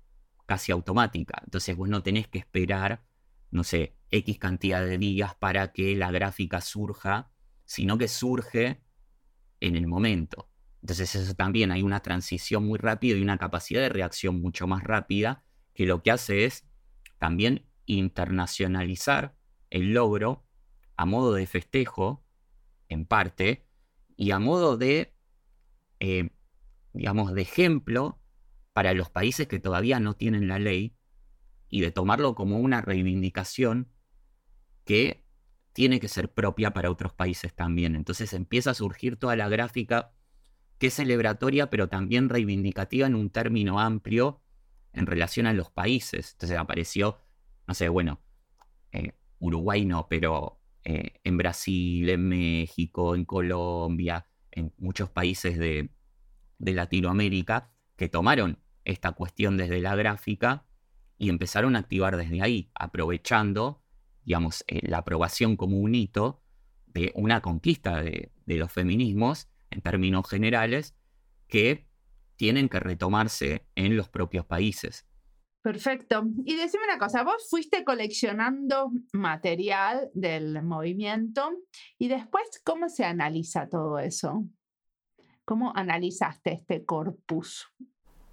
casi 0.46 0.72
automática. 0.72 1.40
Entonces 1.44 1.76
vos 1.76 1.88
no 1.88 2.02
tenés 2.02 2.28
que 2.28 2.38
esperar 2.38 3.04
no 3.54 3.62
sé, 3.62 3.94
X 4.10 4.38
cantidad 4.40 4.84
de 4.84 4.98
días 4.98 5.36
para 5.36 5.72
que 5.72 5.94
la 5.94 6.10
gráfica 6.10 6.60
surja, 6.60 7.30
sino 7.64 7.96
que 7.96 8.08
surge 8.08 8.82
en 9.60 9.76
el 9.76 9.86
momento. 9.86 10.50
Entonces 10.82 11.14
eso 11.14 11.34
también 11.34 11.70
hay 11.70 11.82
una 11.82 12.00
transición 12.00 12.66
muy 12.66 12.80
rápida 12.80 13.16
y 13.16 13.22
una 13.22 13.38
capacidad 13.38 13.80
de 13.80 13.90
reacción 13.90 14.42
mucho 14.42 14.66
más 14.66 14.82
rápida 14.82 15.44
que 15.72 15.86
lo 15.86 16.02
que 16.02 16.10
hace 16.10 16.46
es 16.46 16.66
también 17.18 17.64
internacionalizar 17.86 19.36
el 19.70 19.94
logro 19.94 20.44
a 20.96 21.06
modo 21.06 21.32
de 21.32 21.46
festejo, 21.46 22.23
en 22.88 23.06
parte, 23.06 23.66
y 24.16 24.30
a 24.30 24.38
modo 24.38 24.76
de, 24.76 25.14
eh, 26.00 26.30
digamos, 26.92 27.34
de 27.34 27.42
ejemplo 27.42 28.20
para 28.72 28.92
los 28.92 29.10
países 29.10 29.46
que 29.46 29.60
todavía 29.60 30.00
no 30.00 30.14
tienen 30.14 30.48
la 30.48 30.58
ley 30.58 30.96
y 31.68 31.80
de 31.80 31.90
tomarlo 31.90 32.34
como 32.34 32.58
una 32.58 32.80
reivindicación 32.80 33.88
que 34.84 35.24
tiene 35.72 35.98
que 35.98 36.08
ser 36.08 36.32
propia 36.32 36.72
para 36.72 36.90
otros 36.90 37.12
países 37.12 37.54
también. 37.54 37.96
Entonces 37.96 38.32
empieza 38.32 38.70
a 38.70 38.74
surgir 38.74 39.16
toda 39.16 39.34
la 39.36 39.48
gráfica 39.48 40.12
que 40.78 40.88
es 40.88 40.94
celebratoria, 40.94 41.70
pero 41.70 41.88
también 41.88 42.28
reivindicativa 42.28 43.06
en 43.06 43.14
un 43.14 43.30
término 43.30 43.80
amplio 43.80 44.40
en 44.92 45.06
relación 45.06 45.46
a 45.46 45.52
los 45.52 45.70
países. 45.70 46.32
Entonces 46.32 46.58
apareció, 46.58 47.18
no 47.66 47.74
sé, 47.74 47.88
bueno, 47.88 48.20
eh, 48.92 49.12
Uruguay 49.38 49.84
no, 49.84 50.06
pero 50.08 50.60
eh, 50.84 51.14
en 51.24 51.38
Brasil, 51.38 52.08
en 52.10 52.28
México, 52.28 53.14
en 53.14 53.24
Colombia, 53.24 54.26
en 54.50 54.72
muchos 54.78 55.08
países 55.10 55.58
de, 55.58 55.90
Latinoamérica, 56.58 57.70
que 57.96 58.08
tomaron 58.08 58.58
esta 58.84 59.12
cuestión 59.12 59.56
desde 59.56 59.80
la 59.80 59.96
gráfica 59.96 60.66
y 61.18 61.28
empezaron 61.28 61.76
a 61.76 61.80
activar 61.80 62.16
desde 62.16 62.40
ahí, 62.42 62.70
aprovechando, 62.74 63.82
digamos, 64.24 64.64
eh, 64.66 64.80
la 64.88 64.98
aprobación 64.98 65.56
como 65.56 65.78
un 65.78 65.94
hito 65.94 66.42
de 66.86 67.12
una 67.16 67.40
conquista 67.40 68.02
de, 68.02 68.30
los 68.46 68.72
feminismos 68.72 69.48
en 69.70 69.80
términos 69.80 70.28
generales 70.28 70.96
que 71.48 71.86
tienen 72.36 72.68
que 72.68 72.80
retomarse 72.80 73.66
en 73.74 73.96
los 73.96 74.08
propios 74.08 74.46
países. 74.46 75.06
Perfecto. 75.64 76.24
Y 76.44 76.56
decime 76.56 76.84
una 76.84 76.98
cosa, 76.98 77.24
vos 77.24 77.46
fuiste 77.48 77.84
coleccionando 77.84 78.92
material 79.14 80.10
del 80.12 80.62
movimiento 80.62 81.52
y 81.96 82.08
después, 82.08 82.44
¿cómo 82.62 82.90
se 82.90 83.06
analiza 83.06 83.70
todo 83.70 83.98
eso? 83.98 84.44
¿Cómo 85.46 85.72
analizaste 85.74 86.52
este 86.52 86.84
corpus? 86.84 87.72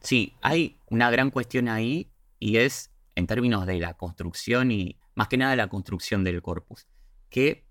Sí, 0.02 0.34
hay 0.42 0.78
una 0.90 1.10
gran 1.10 1.32
cuestión 1.32 1.70
ahí 1.70 2.12
y 2.38 2.58
es 2.58 2.92
en 3.16 3.28
términos 3.28 3.66
de 3.66 3.80
la 3.80 3.94
construcción 3.94 4.70
y 4.70 5.00
más 5.16 5.30
que 5.30 5.38
nada 5.38 5.56
la 5.56 5.70
construcción 5.70 6.26
del 6.26 6.42
corpus, 6.42 6.90
que 7.30 7.66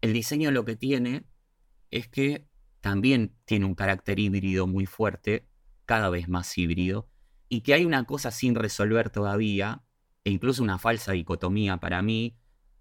el 0.00 0.12
diseño 0.12 0.50
lo 0.50 0.64
que 0.64 0.74
tiene 0.74 1.22
es 1.92 2.08
que 2.08 2.48
también 2.80 3.32
tiene 3.44 3.66
un 3.66 3.76
carácter 3.76 4.18
híbrido 4.18 4.66
muy 4.66 4.86
fuerte, 4.86 5.46
cada 5.86 6.10
vez 6.10 6.28
más 6.28 6.58
híbrido, 6.58 7.08
y 7.54 7.60
que 7.60 7.72
hay 7.72 7.84
una 7.84 8.02
cosa 8.02 8.32
sin 8.32 8.56
resolver 8.56 9.10
todavía, 9.10 9.84
e 10.24 10.30
incluso 10.32 10.60
una 10.60 10.76
falsa 10.76 11.12
dicotomía 11.12 11.76
para 11.76 12.02
mí, 12.02 12.36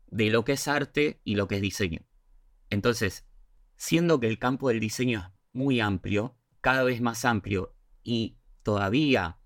de 0.07 0.31
lo 0.31 0.43
que 0.43 0.53
es 0.53 0.67
arte 0.67 1.21
y 1.23 1.35
lo 1.35 1.47
que 1.47 1.57
es 1.57 1.61
diseño. 1.61 1.99
Entonces, 2.71 3.27
siendo 3.77 4.19
que 4.19 4.25
el 4.25 4.39
campo 4.39 4.69
del 4.69 4.79
diseño 4.79 5.19
es 5.19 5.25
muy 5.51 5.79
amplio, 5.79 6.35
cada 6.59 6.81
vez 6.81 7.01
más 7.01 7.23
amplio 7.23 7.75
y 8.01 8.39
todavía 8.63 9.37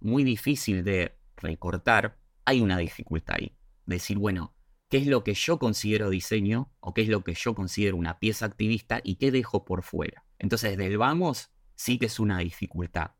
muy 0.00 0.22
difícil 0.22 0.84
de 0.84 1.16
recortar, 1.38 2.18
hay 2.44 2.60
una 2.60 2.76
dificultad 2.76 3.36
ahí. 3.40 3.56
Decir, 3.86 4.18
bueno, 4.18 4.54
¿qué 4.90 4.98
es 4.98 5.06
lo 5.06 5.24
que 5.24 5.32
yo 5.32 5.58
considero 5.58 6.10
diseño 6.10 6.74
o 6.80 6.92
qué 6.92 7.00
es 7.00 7.08
lo 7.08 7.24
que 7.24 7.32
yo 7.32 7.54
considero 7.54 7.96
una 7.96 8.18
pieza 8.18 8.44
activista 8.44 9.00
y 9.02 9.14
qué 9.14 9.30
dejo 9.30 9.64
por 9.64 9.82
fuera? 9.82 10.26
Entonces, 10.38 10.76
del 10.76 10.98
vamos 10.98 11.48
sí 11.74 11.98
que 11.98 12.04
es 12.04 12.20
una 12.20 12.40
dificultad. 12.40 13.12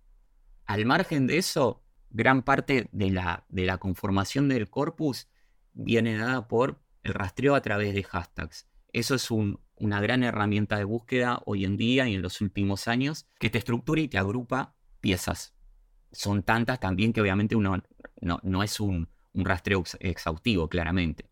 Al 0.67 0.87
margen 0.87 1.27
de 1.27 1.39
eso, 1.39 1.83
gran 2.11 2.43
parte 2.43 2.89
de 2.93 3.11
la, 3.11 3.45
de 3.49 3.67
la 3.67 3.79
conformación 3.79 4.49
del 4.49 4.71
corpus 4.71 5.29
viene 5.73 6.17
dada 6.17 6.49
por 6.49 6.81
el 7.03 7.15
rastreo 7.15 7.55
a 7.55 7.61
través 7.61 7.95
de 7.95 8.03
hashtags. 8.03 8.67
Eso 8.93 9.15
es 9.17 9.31
una 9.31 10.01
gran 10.01 10.23
herramienta 10.23 10.79
de 10.79 10.85
búsqueda 10.85 11.43
hoy 11.45 11.65
en 11.65 11.77
día 11.77 12.09
y 12.09 12.15
en 12.15 12.23
los 12.23 12.41
últimos 12.41 12.89
años 12.89 13.27
que 13.39 13.51
te 13.51 13.59
estructura 13.59 14.01
y 14.01 14.09
te 14.09 14.19
agrupa 14.19 14.75
piezas. 15.01 15.55
Son 16.13 16.43
tantas 16.45 16.79
también 16.79 17.13
que 17.13 17.21
obviamente 17.21 17.57
uno 17.57 17.83
no, 18.21 18.63
es 18.63 18.81
un, 18.81 19.09
rastreo 19.35 19.83
exhaustivo, 19.99 20.69
claramente. 20.69 21.29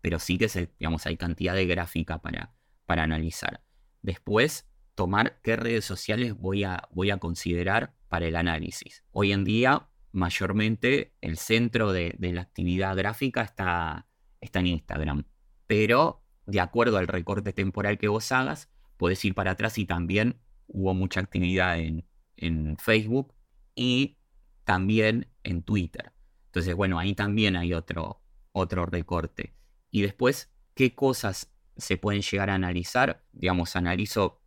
Pero 0.00 0.20
sí 0.20 0.38
que 0.38 0.48
se, 0.48 0.70
hay 1.04 1.16
cantidad 1.16 1.54
de 1.54 1.66
gráfica 1.66 2.22
para, 2.22 2.54
para 2.86 3.02
analizar. 3.02 3.64
Después, 4.00 4.68
tomar 4.94 5.40
qué 5.42 5.56
redes 5.56 5.84
sociales 5.84 6.34
voy 6.34 6.62
a, 6.62 6.88
voy 6.92 7.10
a 7.10 7.18
considerar 7.18 7.97
para 8.08 8.26
el 8.26 8.36
análisis. 8.36 9.04
Hoy 9.12 9.32
en 9.32 9.44
día, 9.44 9.88
mayormente, 10.12 11.14
el 11.20 11.36
centro 11.38 11.92
de, 11.92 12.16
la 12.18 12.42
actividad 12.42 12.96
gráfica 12.96 13.42
está, 13.42 14.06
en 14.40 14.66
Instagram. 14.66 15.24
Pero, 15.66 16.22
de 16.46 16.60
acuerdo 16.60 16.98
al 16.98 17.06
recorte 17.06 17.52
temporal 17.52 17.98
que 17.98 18.08
vos 18.08 18.32
hagas, 18.32 18.70
puedes 18.96 19.24
ir 19.24 19.34
para 19.34 19.52
atrás 19.52 19.78
y 19.78 19.84
también 19.84 20.40
hubo 20.66 20.94
mucha 20.94 21.20
actividad 21.20 21.78
en, 21.78 22.06
en 22.36 22.76
Facebook 22.78 23.34
y 23.74 24.16
también 24.64 25.28
en 25.44 25.62
Twitter. 25.62 26.12
Entonces, 26.46 26.74
bueno, 26.74 26.98
ahí 26.98 27.14
también 27.14 27.56
hay 27.56 27.74
otro, 27.74 28.22
otro 28.52 28.86
recorte. 28.86 29.54
Y 29.90 30.02
después, 30.02 30.50
qué 30.74 30.94
cosas 30.94 31.52
se 31.76 31.96
pueden 31.96 32.22
llegar 32.22 32.50
a 32.50 32.54
analizar. 32.54 33.24
Digamos, 33.32 33.76
analizo 33.76 34.37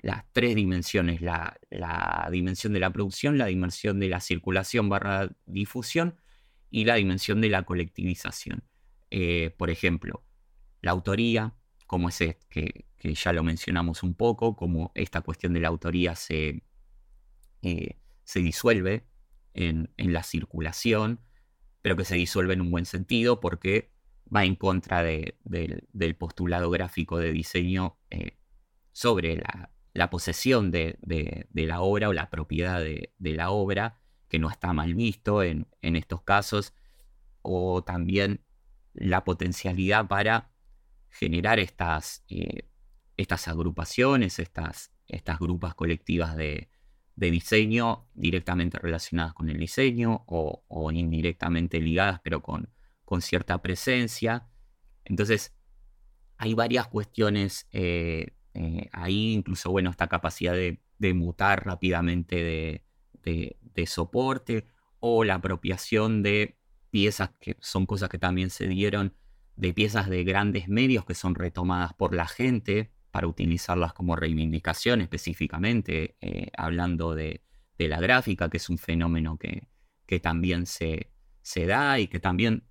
las 0.00 0.24
tres 0.32 0.54
dimensiones, 0.54 1.20
la, 1.20 1.58
dimensión 2.30 2.72
de 2.72 2.80
la 2.80 2.92
producción, 2.92 3.38
la 3.38 3.46
dimensión 3.46 4.00
de 4.00 4.08
la 4.08 4.20
circulación 4.20 4.88
barra 4.88 5.30
difusión 5.46 6.16
y 6.70 6.84
la 6.84 6.94
dimensión 6.94 7.40
de 7.40 7.50
la 7.50 7.64
colectivización. 7.64 8.64
Eh, 9.10 9.54
por 9.58 9.70
ejemplo, 9.70 10.24
la 10.80 10.92
autoría, 10.92 11.54
como 11.86 12.08
es 12.08 12.18
que, 12.48 12.86
que, 12.98 13.14
ya 13.14 13.32
lo 13.32 13.42
mencionamos 13.42 14.02
un 14.02 14.14
poco, 14.14 14.56
como 14.56 14.92
esta 14.94 15.20
cuestión 15.20 15.52
de 15.52 15.60
la 15.60 15.68
autoría 15.68 16.14
se, 16.14 16.62
eh, 17.62 17.96
se 18.24 18.40
disuelve 18.40 19.06
en, 19.54 19.90
la 19.98 20.22
circulación, 20.22 21.20
pero 21.82 21.96
que 21.96 22.04
se 22.04 22.14
disuelve 22.14 22.54
en 22.54 22.62
un 22.62 22.70
buen 22.70 22.86
sentido 22.86 23.40
porque 23.40 23.90
va 24.34 24.44
en 24.44 24.56
contra 24.56 25.02
del 25.02 26.16
postulado 26.18 26.70
gráfico 26.70 27.18
de 27.18 27.32
diseño 27.32 27.98
eh, 28.10 28.38
sobre 28.92 29.36
la, 29.36 29.71
la 29.94 30.10
posesión 30.10 30.70
de, 30.70 30.98
la 31.52 31.80
obra 31.80 32.08
o 32.08 32.12
la 32.12 32.30
propiedad 32.30 32.80
de, 32.80 33.12
la 33.18 33.50
obra, 33.50 34.00
que 34.28 34.38
no 34.38 34.48
está 34.48 34.72
mal 34.72 34.94
visto 34.94 35.42
en, 35.42 35.66
estos 35.82 36.22
casos, 36.22 36.74
o 37.42 37.82
también 37.82 38.44
la 38.94 39.24
potencialidad 39.24 40.06
para 40.06 40.50
generar 41.10 41.58
estas, 41.58 42.24
eh, 42.28 42.68
estas 43.16 43.48
agrupaciones, 43.48 44.38
estas, 44.38 44.92
estas 45.08 45.38
grupas 45.38 45.74
colectivas 45.74 46.36
de, 46.36 46.68
diseño 47.14 48.08
directamente 48.14 48.78
relacionadas 48.78 49.34
con 49.34 49.48
el 49.48 49.58
diseño 49.58 50.24
o, 50.26 50.90
indirectamente 50.92 51.80
ligadas, 51.80 52.20
pero 52.24 52.42
con, 52.42 52.72
con, 53.04 53.20
cierta 53.20 53.62
presencia. 53.62 54.48
Entonces, 55.04 55.54
hay 56.36 56.54
varias 56.54 56.88
cuestiones 56.88 57.68
eh, 57.70 58.34
eh, 58.54 58.88
ahí 58.92 59.32
incluso, 59.32 59.70
bueno, 59.70 59.90
esta 59.90 60.08
capacidad 60.08 60.54
de, 60.54 60.78
mutar 61.14 61.66
rápidamente 61.66 62.82
de, 63.24 63.86
soporte 63.86 64.66
o 65.00 65.24
la 65.24 65.34
apropiación 65.34 66.22
de 66.22 66.56
piezas, 66.90 67.30
que 67.40 67.56
son 67.60 67.86
cosas 67.86 68.08
que 68.08 68.18
también 68.18 68.50
se 68.50 68.68
dieron, 68.68 69.14
de 69.56 69.74
piezas 69.74 70.08
de 70.08 70.24
grandes 70.24 70.68
medios 70.68 71.04
que 71.04 71.14
son 71.14 71.34
retomadas 71.34 71.92
por 71.94 72.14
la 72.14 72.26
gente 72.26 72.92
para 73.10 73.26
utilizarlas 73.26 73.92
como 73.92 74.16
reivindicación 74.16 75.00
específicamente, 75.00 76.16
eh, 76.20 76.50
hablando 76.56 77.14
de, 77.14 77.42
la 77.78 77.98
gráfica, 77.98 78.48
que 78.48 78.58
es 78.58 78.70
un 78.70 78.78
fenómeno 78.78 79.38
que, 79.38 79.66
también 80.20 80.66
se, 80.66 81.10
se, 81.40 81.66
da 81.66 81.98
y 81.98 82.06
que 82.06 82.20
también 82.20 82.64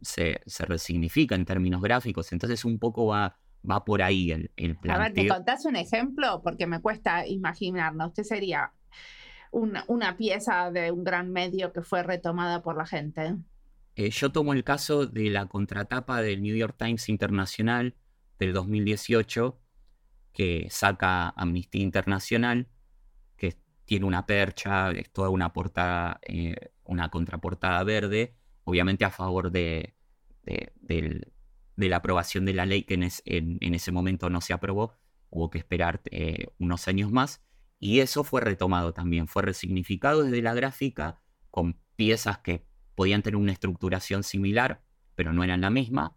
se, 0.00 0.40
se 0.46 0.64
resignifica 0.64 1.34
en 1.34 1.44
términos 1.44 1.82
gráficos. 1.82 2.32
Entonces 2.32 2.64
un 2.64 2.78
poco 2.78 3.08
va 3.08 3.36
va 3.68 3.84
por 3.84 4.02
ahí 4.02 4.30
el, 4.30 4.50
el 4.56 4.76
planteo. 4.76 5.06
A 5.06 5.08
ver, 5.08 5.24
¿me 5.24 5.28
contás 5.28 5.64
un 5.64 5.76
ejemplo? 5.76 6.40
Porque 6.42 6.66
me 6.66 6.80
cuesta 6.80 7.26
imaginarnos. 7.26 8.08
Usted 8.08 8.24
sería 8.24 8.72
una, 9.50 9.84
una, 9.88 10.16
pieza 10.16 10.70
de 10.70 10.90
un 10.90 11.04
gran 11.04 11.30
medio 11.30 11.72
que 11.72 11.82
fue 11.82 12.02
retomada 12.02 12.62
por 12.62 12.76
la 12.76 12.86
gente. 12.86 13.36
Eh, 13.96 14.10
yo 14.10 14.30
tomo 14.30 14.52
el 14.52 14.64
caso 14.64 15.06
de 15.06 15.30
la 15.30 15.46
contratapa 15.46 16.22
del 16.22 16.42
New 16.42 16.56
York 16.56 16.76
Times 16.78 17.08
Internacional 17.08 17.96
del 18.38 18.52
2018, 18.52 19.58
que 20.32 20.68
saca 20.70 21.30
Amnistía 21.30 21.82
Internacional, 21.82 22.68
que 23.36 23.56
tiene 23.84 24.06
una 24.06 24.26
percha, 24.26 24.90
es 24.92 25.10
toda 25.10 25.30
una 25.30 25.52
portada, 25.52 26.20
eh, 26.22 26.70
una 26.84 27.08
contraportada 27.08 27.82
verde, 27.82 28.36
obviamente 28.64 29.04
a 29.04 29.10
favor 29.10 29.50
de, 29.50 29.94
del, 30.44 31.32
de 31.78 31.88
la 31.88 31.98
aprobación 31.98 32.44
de 32.44 32.54
la 32.54 32.66
ley 32.66 32.82
que 32.82 32.94
en, 32.94 33.74
ese 33.74 33.92
momento 33.92 34.28
no 34.30 34.40
se 34.40 34.52
aprobó, 34.52 34.96
hubo 35.30 35.48
que 35.48 35.58
esperar 35.58 36.00
eh, 36.10 36.48
unos 36.58 36.88
años 36.88 37.12
más, 37.12 37.40
y 37.78 38.00
eso 38.00 38.24
fue 38.24 38.40
retomado 38.40 38.92
también, 38.92 39.28
fue 39.28 39.42
resignificado 39.42 40.24
desde 40.24 40.42
la 40.42 40.54
gráfica 40.54 41.22
con 41.52 41.78
piezas 41.94 42.38
que 42.38 42.66
podían 42.96 43.22
tener 43.22 43.36
una 43.36 43.52
estructuración 43.52 44.24
similar, 44.24 44.82
pero 45.14 45.32
no 45.32 45.44
eran 45.44 45.60
la 45.60 45.70
misma, 45.70 46.16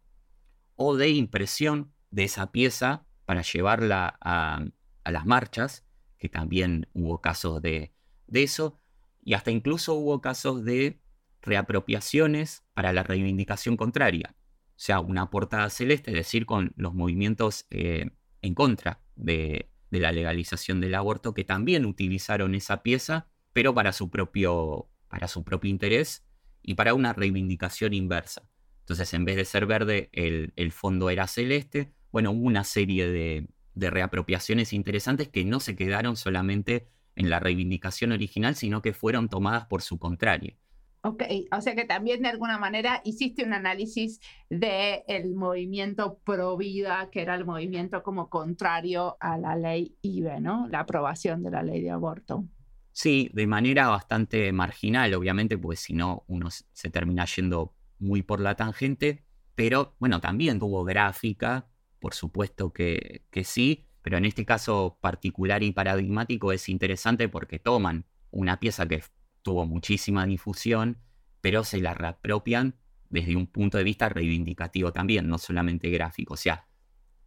o 0.76 0.98
de 0.98 1.10
impresión 1.10 1.94
de 2.10 2.24
esa 2.24 2.52
pieza 2.52 3.06
para 3.26 3.44
llevarla 3.44 4.18
a, 4.20 4.66
las 5.06 5.26
marchas, 5.28 5.86
que 6.18 6.28
también 6.28 6.88
hubo 6.94 7.22
casos 7.22 7.62
de, 7.62 7.94
de 8.26 8.42
eso, 8.42 8.80
y 9.24 9.36
hasta 9.36 9.52
incluso 9.52 9.94
hubo 9.94 10.22
casos 10.22 10.66
de 10.66 11.00
reapropiaciones 11.44 12.64
para 12.74 12.94
la 12.94 13.04
reivindicación 13.04 13.78
contraria 13.78 14.36
sea 14.82 15.00
una 15.00 15.30
portada 15.30 15.70
celeste, 15.70 16.10
es 16.10 16.18
decir, 16.18 16.48
con 16.48 16.74
los 16.76 16.96
movimientos 16.96 17.68
eh, 17.70 18.10
en 18.42 18.56
contra 18.56 19.00
de, 19.16 19.70
la 19.92 20.12
legalización 20.12 20.82
del 20.82 20.96
aborto, 20.96 21.36
que 21.36 21.44
también 21.44 21.86
utilizaron 21.86 22.56
esa 22.56 22.82
pieza, 22.82 23.28
pero 23.54 23.76
para 23.76 23.94
su 23.94 24.10
propio, 24.10 24.90
para 25.08 25.28
su 25.28 25.44
propio 25.44 25.70
interés 25.70 26.26
y 26.64 26.74
para 26.74 26.96
una 26.96 27.14
reivindicación 27.14 27.94
inversa. 27.94 28.50
Entonces, 28.80 29.14
en 29.14 29.24
vez 29.24 29.36
de 29.36 29.46
ser 29.46 29.68
verde, 29.68 30.10
el, 30.14 30.72
fondo 30.72 31.12
era 31.12 31.28
celeste. 31.28 31.94
Bueno, 32.12 32.32
hubo 32.32 32.48
una 32.48 32.64
serie 32.64 33.08
de, 33.08 33.50
de 33.76 33.90
reapropiaciones 33.92 34.74
interesantes 34.74 35.28
que 35.28 35.46
no 35.46 35.60
se 35.60 35.76
quedaron 35.76 36.18
solamente 36.18 36.88
en 37.16 37.30
la 37.30 37.40
reivindicación 37.40 38.14
original, 38.14 38.56
sino 38.56 38.82
que 38.82 38.94
fueron 38.94 39.30
tomadas 39.30 39.68
por 39.68 39.84
su 39.84 40.00
contrario. 40.00 40.56
Ok, 41.04 41.24
o 41.52 41.62
sea 41.62 41.76
que 41.76 41.86
también 41.86 42.22
de 42.22 42.30
alguna 42.30 42.60
manera 42.60 43.02
hiciste 43.04 43.44
un 43.44 43.54
análisis 43.54 44.20
del 44.50 45.02
el 45.08 45.34
movimiento 45.34 46.20
pro 46.24 46.56
vida, 46.58 47.10
que 47.12 47.24
era 47.24 47.34
el 47.34 47.44
movimiento 47.44 48.04
como 48.04 48.30
contrario 48.30 49.18
a 49.20 49.40
la 49.40 49.56
ley 49.56 49.96
IBE, 50.04 50.40
¿no? 50.42 50.68
La 50.70 50.82
aprobación 50.82 51.42
de 51.42 51.50
la 51.50 51.64
ley 51.64 51.82
de 51.82 51.90
aborto. 51.90 52.46
Sí, 52.92 53.32
de 53.34 53.48
manera 53.48 53.88
bastante 53.88 54.52
marginal, 54.52 55.14
obviamente, 55.16 55.58
pues 55.58 55.80
si 55.80 55.94
no 55.94 56.24
uno 56.28 56.50
se 56.52 56.90
termina 56.92 57.26
yendo 57.26 57.74
muy 57.98 58.22
por 58.22 58.40
la 58.40 58.56
tangente, 58.56 59.24
pero 59.56 59.96
bueno, 59.98 60.22
también 60.22 60.60
tuvo 60.60 60.84
gráfica, 60.84 61.68
por 62.00 62.14
supuesto 62.14 62.74
que, 62.74 63.24
que 63.32 63.44
sí, 63.44 63.86
pero 64.04 64.18
en 64.18 64.26
este 64.26 64.46
caso 64.46 65.00
particular 65.02 65.64
y 65.64 65.72
paradigmático 65.72 66.52
es 66.52 66.70
interesante 66.70 67.28
porque 67.28 67.58
toman 67.58 68.06
una 68.30 68.60
pieza 68.60 68.88
que 68.88 69.02
tuvo 69.42 69.66
muchísima 69.66 70.26
difusión, 70.26 70.98
pero 71.42 71.64
se 71.64 71.82
la 71.82 71.94
reapropian 71.94 72.76
desde 73.10 73.36
un 73.36 73.48
punto 73.48 73.78
de 73.78 73.84
vista 73.84 74.10
reivindicativo 74.10 74.94
también, 74.94 75.28
no 75.28 75.38
solamente 75.38 75.90
gráfico. 75.90 76.36
O 76.36 76.38
sea, 76.38 76.68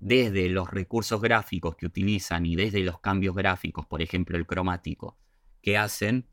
desde 0.00 0.48
los 0.48 0.70
recursos 0.70 1.20
gráficos 1.20 1.76
que 1.76 1.86
utilizan 1.86 2.46
y 2.46 2.56
desde 2.56 2.80
los 2.80 3.00
cambios 3.00 3.34
gráficos, 3.34 3.86
por 3.86 4.02
ejemplo 4.02 4.36
el 4.36 4.46
cromático, 4.46 5.18
que 5.60 5.76
hacen, 5.76 6.26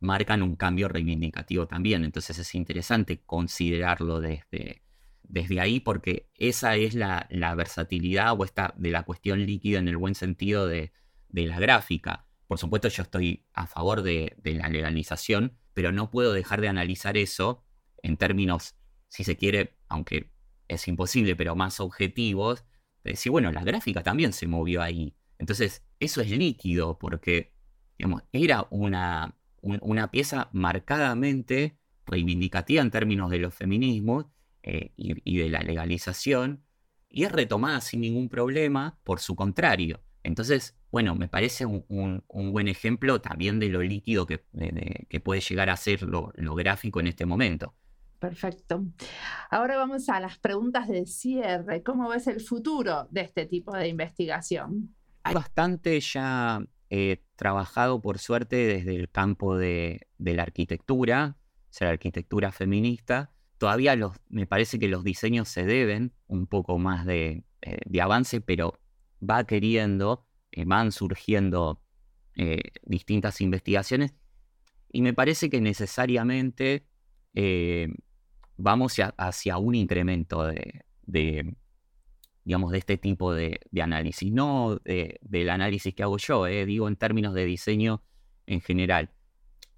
marcan 0.00 0.42
un 0.42 0.56
cambio 0.56 0.88
reivindicativo 0.88 1.66
también. 1.66 2.04
Entonces 2.04 2.38
es 2.38 2.54
interesante 2.54 3.22
considerarlo 3.22 4.20
desde, 4.20 4.82
desde 5.22 5.60
ahí 5.60 5.80
porque 5.80 6.30
esa 6.34 6.76
es 6.76 6.94
la, 6.94 7.28
versatilidad 7.56 8.38
o 8.38 8.44
esta 8.44 8.74
de 8.76 8.90
la 8.90 9.02
cuestión 9.04 9.44
líquida 9.44 9.78
en 9.78 9.88
el 9.88 9.96
buen 9.96 10.14
sentido 10.14 10.66
de, 10.66 10.92
de 11.28 11.46
la 11.46 11.58
gráfica. 11.58 12.25
Por 12.46 12.58
supuesto, 12.58 12.88
yo 12.88 13.02
estoy 13.02 13.44
a 13.52 13.66
favor 13.66 14.02
de, 14.02 14.36
la 14.44 14.68
legalización, 14.68 15.56
pero 15.74 15.92
no 15.92 16.10
puedo 16.10 16.32
dejar 16.32 16.60
de 16.60 16.68
analizar 16.68 17.16
eso 17.16 17.64
en 18.02 18.16
términos, 18.16 18.76
si 19.08 19.24
se 19.24 19.36
quiere, 19.36 19.76
aunque 19.88 20.30
es 20.68 20.86
imposible, 20.88 21.34
pero 21.34 21.56
más 21.56 21.80
objetivos, 21.80 22.64
de 23.02 23.12
decir, 23.12 23.32
bueno, 23.32 23.50
la 23.52 23.64
gráfica 23.64 24.02
también 24.02 24.32
se 24.32 24.46
movió 24.46 24.82
ahí. 24.82 25.16
Entonces, 25.38 25.84
eso 26.00 26.20
es 26.20 26.30
líquido 26.30 26.98
porque, 26.98 27.52
digamos, 27.98 28.22
era 28.32 28.66
una, 28.70 29.36
una 29.60 30.10
pieza 30.10 30.48
marcadamente 30.52 31.78
reivindicativa 32.06 32.82
en 32.82 32.90
términos 32.90 33.30
de 33.30 33.38
los 33.38 33.54
feminismos 33.54 34.26
eh, 34.62 34.92
y 34.96 35.38
de 35.38 35.48
la 35.48 35.60
legalización, 35.62 36.64
y 37.08 37.24
es 37.24 37.32
retomada 37.32 37.80
sin 37.80 38.00
ningún 38.02 38.28
problema 38.28 38.98
por 39.02 39.20
su 39.20 39.34
contrario. 39.34 40.00
Entonces, 40.26 40.74
bueno, 40.90 41.14
me 41.14 41.28
parece 41.28 41.66
un, 41.66 42.24
buen 42.28 42.66
ejemplo 42.66 43.20
también 43.20 43.60
de 43.60 43.68
lo 43.68 43.80
líquido 43.80 44.26
que, 44.26 44.44
que 45.08 45.20
puede 45.20 45.40
llegar 45.40 45.70
a 45.70 45.76
ser 45.76 46.02
lo, 46.02 46.32
gráfico 46.56 46.98
en 46.98 47.06
este 47.06 47.26
momento. 47.26 47.74
Perfecto. 48.18 48.84
Ahora 49.50 49.76
vamos 49.76 50.08
a 50.08 50.18
las 50.18 50.38
preguntas 50.38 50.88
de 50.88 51.06
cierre. 51.06 51.84
¿Cómo 51.84 52.08
ves 52.08 52.26
el 52.26 52.40
futuro 52.40 53.06
de 53.12 53.20
este 53.20 53.46
tipo 53.46 53.76
de 53.76 53.86
investigación? 53.86 54.96
Hay 55.22 55.34
bastante 55.34 56.00
ya 56.00 56.60
eh, 56.90 57.22
trabajado, 57.36 58.00
por 58.00 58.18
suerte, 58.18 58.56
desde 58.56 58.96
el 58.96 59.08
campo 59.08 59.56
de, 59.56 60.08
la 60.18 60.42
arquitectura, 60.42 61.36
o 61.38 61.66
sea, 61.70 61.86
la 61.86 61.92
arquitectura 61.92 62.50
feminista. 62.50 63.30
Todavía 63.58 63.94
los, 63.94 64.16
me 64.28 64.46
parece 64.46 64.80
que 64.80 64.88
los 64.88 65.04
diseños 65.04 65.48
se 65.48 65.64
deben 65.64 66.12
un 66.26 66.48
poco 66.48 66.78
más 66.78 67.06
de 67.06 67.44
eh, 67.62 68.00
avance, 68.00 68.40
pero 68.40 68.80
va 69.20 69.44
queriendo, 69.44 70.26
eh, 70.52 70.64
van 70.64 70.92
surgiendo 70.92 71.82
eh, 72.34 72.60
distintas 72.84 73.40
investigaciones 73.40 74.14
y 74.92 75.02
me 75.02 75.14
parece 75.14 75.50
que 75.50 75.60
necesariamente 75.60 76.86
eh, 77.34 77.88
vamos 78.56 78.96
hacia, 79.16 79.58
un 79.58 79.74
incremento 79.74 80.46
de, 80.46 81.54
digamos, 82.44 82.72
de 82.72 82.78
este 82.78 82.96
tipo 82.96 83.34
de, 83.34 83.60
análisis, 83.80 84.32
no 84.32 84.80
del 84.84 85.50
análisis 85.50 85.94
que 85.94 86.02
hago 86.02 86.18
yo, 86.18 86.44
digo 86.44 86.88
en 86.88 86.96
términos 86.96 87.34
de 87.34 87.44
diseño 87.44 88.02
en 88.46 88.60
general, 88.60 89.10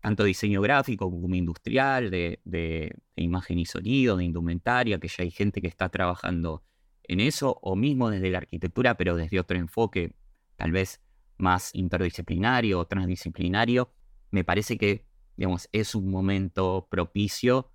tanto 0.01 0.25
diseño 0.25 0.61
gráfico 0.61 1.11
como 1.11 1.35
industrial, 1.35 2.11
de, 2.11 2.93
imagen 3.17 3.59
y 3.59 3.67
sonido, 3.67 4.17
de 4.17 4.25
indumentaria, 4.25 4.99
que 4.99 5.09
ya 5.09 5.25
hay 5.25 5.31
gente 5.31 5.61
que 5.61 5.67
está 5.67 5.89
trabajando 5.89 6.63
en 7.09 7.21
eso, 7.21 7.59
o 7.63 7.75
mismo 7.75 8.11
desde 8.11 8.31
la 8.31 8.39
arquitectura, 8.39 8.97
pero 8.97 9.17
desde 9.17 9.41
otro 9.41 9.57
enfoque, 9.59 10.15
tal 10.57 10.73
vez 10.73 11.01
más 11.37 11.75
interdisciplinario 11.75 12.79
o 12.79 12.87
transdisciplinario, 12.87 13.93
me 14.31 14.45
parece 14.45 14.79
que 14.79 15.07
digamos, 15.37 15.69
es 15.73 15.95
un 15.95 16.11
momento 16.11 16.89
propicio 16.91 17.71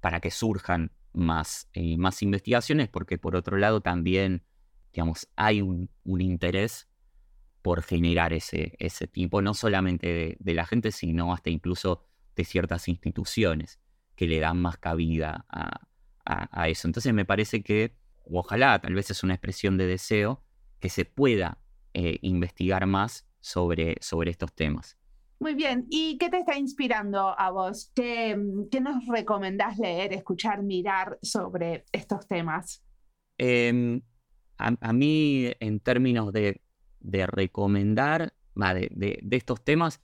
para 0.00 0.20
que 0.20 0.30
surjan 0.30 0.92
más, 1.12 1.68
eh, 1.72 1.96
más 1.98 2.22
investigaciones, 2.22 2.88
porque 2.88 3.18
por 3.18 3.34
otro 3.34 3.56
lado 3.58 3.80
también 3.80 4.44
digamos, 4.92 5.28
hay 5.36 5.60
un, 5.60 5.90
interés 6.04 6.88
por 7.62 7.82
generar 7.82 8.32
ese, 8.32 8.74
ese 8.78 9.06
tipo, 9.06 9.42
no 9.42 9.54
solamente 9.54 10.36
de, 10.38 10.54
la 10.54 10.66
gente, 10.66 10.92
sino 10.92 11.32
hasta 11.32 11.50
incluso 11.50 12.06
de 12.34 12.44
ciertas 12.44 12.88
instituciones 12.88 13.80
que 14.16 14.26
le 14.26 14.40
dan 14.40 14.60
más 14.60 14.78
cabida 14.78 15.46
a, 15.48 15.86
eso. 16.68 16.86
Entonces 16.86 17.12
me 17.12 17.24
parece 17.24 17.62
que, 17.62 17.96
ojalá, 18.24 18.80
tal 18.80 18.94
vez 18.94 19.10
es 19.10 19.22
una 19.22 19.34
expresión 19.34 19.76
de 19.76 19.86
deseo, 19.86 20.42
que 20.78 20.88
se 20.88 21.04
pueda 21.04 21.58
eh, 21.94 22.18
investigar 22.22 22.86
más 22.86 23.26
sobre, 23.40 23.96
sobre 24.00 24.30
estos 24.30 24.52
temas. 24.54 25.00
Muy 25.40 25.54
bien. 25.54 25.86
¿Y 25.88 26.18
qué 26.18 26.28
te 26.28 26.38
está 26.38 26.58
inspirando 26.58 27.34
a 27.38 27.50
vos? 27.50 27.90
¿Qué, 27.94 28.36
nos 28.36 29.06
recomendás 29.06 29.78
leer, 29.78 30.12
escuchar, 30.12 30.62
mirar 30.62 31.18
sobre 31.22 31.86
estos 31.92 32.28
temas? 32.28 32.84
Em, 33.38 34.02
a, 34.58 34.92
mí, 34.92 35.50
en 35.60 35.80
términos 35.80 36.30
de, 36.34 36.60
recomendar 37.00 38.34
de, 38.54 39.26
estos 39.30 39.64
temas, 39.64 40.02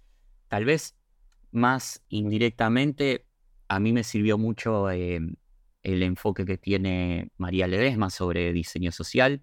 tal 0.48 0.64
vez 0.64 0.96
más 1.50 2.02
indirectamente, 2.08 3.26
a 3.68 3.78
mí 3.78 3.92
me 3.92 4.04
sirvió 4.04 4.38
mucho 4.38 4.90
em, 4.90 5.34
el 5.94 6.02
enfoque 6.02 6.44
que 6.44 6.58
tiene 6.58 7.30
María 7.36 7.66
Ledesma 7.66 8.10
sobre 8.10 8.52
diseño 8.52 8.92
social, 8.92 9.42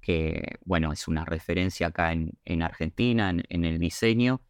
que, 0.00 0.58
bueno, 0.64 0.92
es 0.92 1.08
una 1.08 1.24
referencia 1.24 1.88
acá 1.88 2.12
en, 2.12 2.62
Argentina, 2.62 3.30
en 3.30 3.64
el 3.64 3.78
diseño 3.78 4.42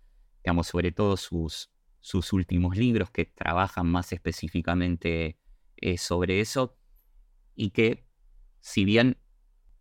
digamos, 0.49 0.69
sobre 0.69 0.93
todo 0.93 1.17
sus, 1.17 1.71
sus 2.01 2.33
últimos 2.33 2.77
libros 2.77 3.11
que 3.11 3.27
trabajan 3.27 3.87
más 3.87 4.13
específicamente 4.13 5.39
eh, 5.77 5.99
sobre 5.99 6.41
eso 6.41 6.79
y 7.55 7.71
que 7.71 8.07
si 8.61 8.85
bien 8.85 9.19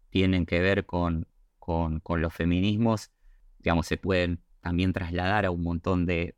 tienen 0.09 0.45
que 0.45 0.59
ver 0.59 0.85
con, 0.85 1.27
con, 1.59 2.01
los 2.21 2.33
feminismos, 2.33 3.11
digamos, 3.59 3.87
se 3.87 3.97
pueden 3.97 4.41
también 4.61 4.93
trasladar 4.93 5.45
a 5.45 5.51
un 5.51 5.63
montón 5.63 6.05
de, 6.05 6.33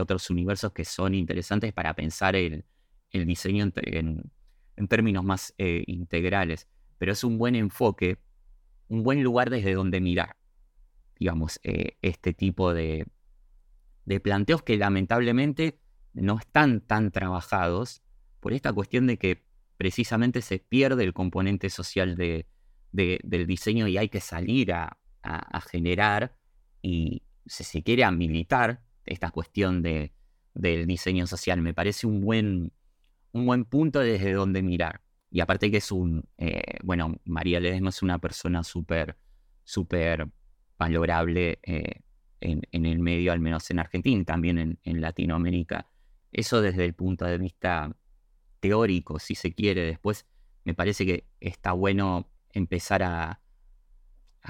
otros 0.00 0.30
universos 0.30 0.72
que 0.72 0.84
son 0.84 1.14
interesantes 1.14 1.72
para 1.72 1.94
pensar 1.94 2.36
el, 2.36 2.64
diseño 3.10 3.70
en, 3.76 4.32
términos 4.88 5.24
más 5.24 5.54
eh, 5.58 5.84
integrales. 5.86 6.68
Pero 6.98 7.12
es 7.12 7.24
un 7.24 7.38
buen 7.38 7.54
enfoque, 7.54 8.18
un 8.88 9.02
buen 9.02 9.22
lugar 9.22 9.50
desde 9.50 9.74
donde 9.74 10.00
mirar, 10.00 10.36
digamos, 11.18 11.60
eh, 11.62 11.96
este 12.02 12.32
tipo 12.32 12.72
de, 12.72 13.06
de 14.04 14.20
planteos 14.20 14.62
que 14.62 14.76
lamentablemente 14.76 15.78
no 16.12 16.38
están 16.38 16.80
tan 16.80 17.10
trabajados 17.10 18.02
por 18.40 18.52
esta 18.52 18.72
cuestión 18.72 19.06
de 19.06 19.18
que 19.18 19.44
precisamente 19.76 20.42
se 20.42 20.58
pierde 20.58 21.04
el 21.04 21.12
componente 21.12 21.70
social 21.70 22.16
de, 22.16 22.46
del 22.92 23.46
diseño 23.46 23.88
y 23.88 23.98
hay 23.98 24.08
que 24.08 24.20
salir 24.20 24.72
a, 24.72 24.98
generar 25.70 26.36
y 26.82 27.22
si 27.46 27.64
se 27.64 27.82
quiere 27.82 28.04
a 28.04 28.10
militar 28.10 28.82
esta 29.06 29.30
cuestión 29.30 29.82
de, 29.82 30.12
del 30.52 30.86
diseño 30.86 31.26
social. 31.26 31.62
Me 31.62 31.72
parece 31.72 32.06
un 32.06 32.20
buen, 32.20 32.72
un 33.34 33.46
buen 33.46 33.64
punto 33.64 34.00
desde 34.00 34.32
donde 34.32 34.62
mirar. 34.62 35.02
Y 35.30 35.40
aparte 35.40 35.70
que 35.70 35.78
es 35.78 35.90
un, 35.90 36.24
eh, 36.38 36.78
bueno, 36.84 37.20
María 37.24 37.58
Ledesma 37.58 37.88
es 37.90 38.02
una 38.02 38.18
persona 38.20 38.62
súper, 38.62 39.18
súper 39.64 40.28
valorable 40.78 41.58
eh, 41.64 42.00
en, 42.40 42.86
el 42.86 43.00
medio, 43.00 43.32
al 43.32 43.40
menos 43.40 43.68
en 43.70 43.80
Argentina 43.80 44.24
también 44.24 44.78
en, 44.80 45.00
Latinoamérica. 45.00 45.90
Eso 46.30 46.62
desde 46.62 46.84
el 46.84 46.94
punto 46.94 47.24
de 47.24 47.38
vista 47.38 47.96
teórico, 48.60 49.18
si 49.18 49.34
se 49.34 49.52
quiere. 49.52 49.82
Después 49.82 50.26
me 50.62 50.74
parece 50.74 51.04
que 51.04 51.26
está 51.40 51.72
bueno 51.72 52.30
empezar 52.52 53.02
a, 53.02 53.40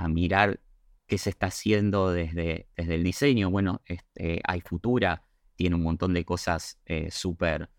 mirar 0.08 0.60
qué 1.06 1.18
se 1.18 1.30
está 1.30 1.46
haciendo 1.46 2.12
desde, 2.12 2.68
desde 2.76 2.96
el 2.96 3.04
diseño. 3.04 3.48
Bueno, 3.48 3.80
este, 3.86 4.42
hay 4.44 4.60
Futura, 4.60 5.22
tiene 5.54 5.76
un 5.76 5.82
montón 5.82 6.12
de 6.12 6.24
cosas 6.24 6.80
eh, 6.84 7.10
súper 7.10 7.70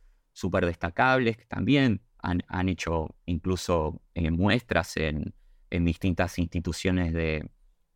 destacables 0.65 1.37
que 1.37 1.45
también 1.45 2.01
han, 2.19 2.69
hecho 2.69 3.15
incluso 3.25 4.01
eh, 4.13 4.31
muestras 4.31 4.97
en, 4.97 5.33
distintas 5.69 6.39
instituciones 6.39 7.11
de, 7.11 7.49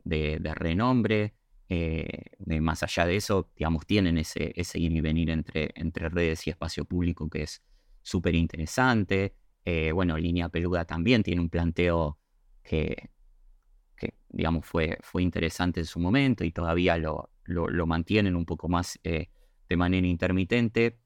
de 0.03 0.53
renombre. 0.53 1.33
Eh, 1.69 2.23
más 2.61 2.81
allá 2.83 3.05
de 3.05 3.15
eso, 3.15 3.51
digamos, 3.55 3.85
tienen 3.85 4.17
ese, 4.17 4.51
ese 4.55 4.79
ir 4.79 4.91
y 4.91 5.01
venir 5.01 5.29
entre, 5.29 5.69
entre 5.75 6.09
redes 6.09 6.47
y 6.47 6.49
espacio 6.49 6.83
público 6.83 7.29
que 7.29 7.43
es 7.43 7.61
súper 8.01 8.35
interesante. 8.35 9.35
Eh, 9.63 9.91
bueno, 9.91 10.17
Línea 10.17 10.49
Peluda 10.49 10.83
también 10.85 11.21
tiene 11.21 11.41
un 11.41 11.49
planteo 11.49 12.17
que, 12.63 13.11
que 13.95 14.15
digamos, 14.29 14.65
fue, 14.65 14.97
fue 15.01 15.21
interesante 15.21 15.79
en 15.79 15.85
su 15.85 15.99
momento 15.99 16.43
y 16.43 16.51
todavía 16.51 16.97
lo, 16.97 17.29
lo, 17.45 17.85
mantienen 17.85 18.35
un 18.35 18.45
poco 18.45 18.67
más 18.67 18.99
de 19.03 19.77
manera 19.77 20.07
intermitente. 20.07 20.97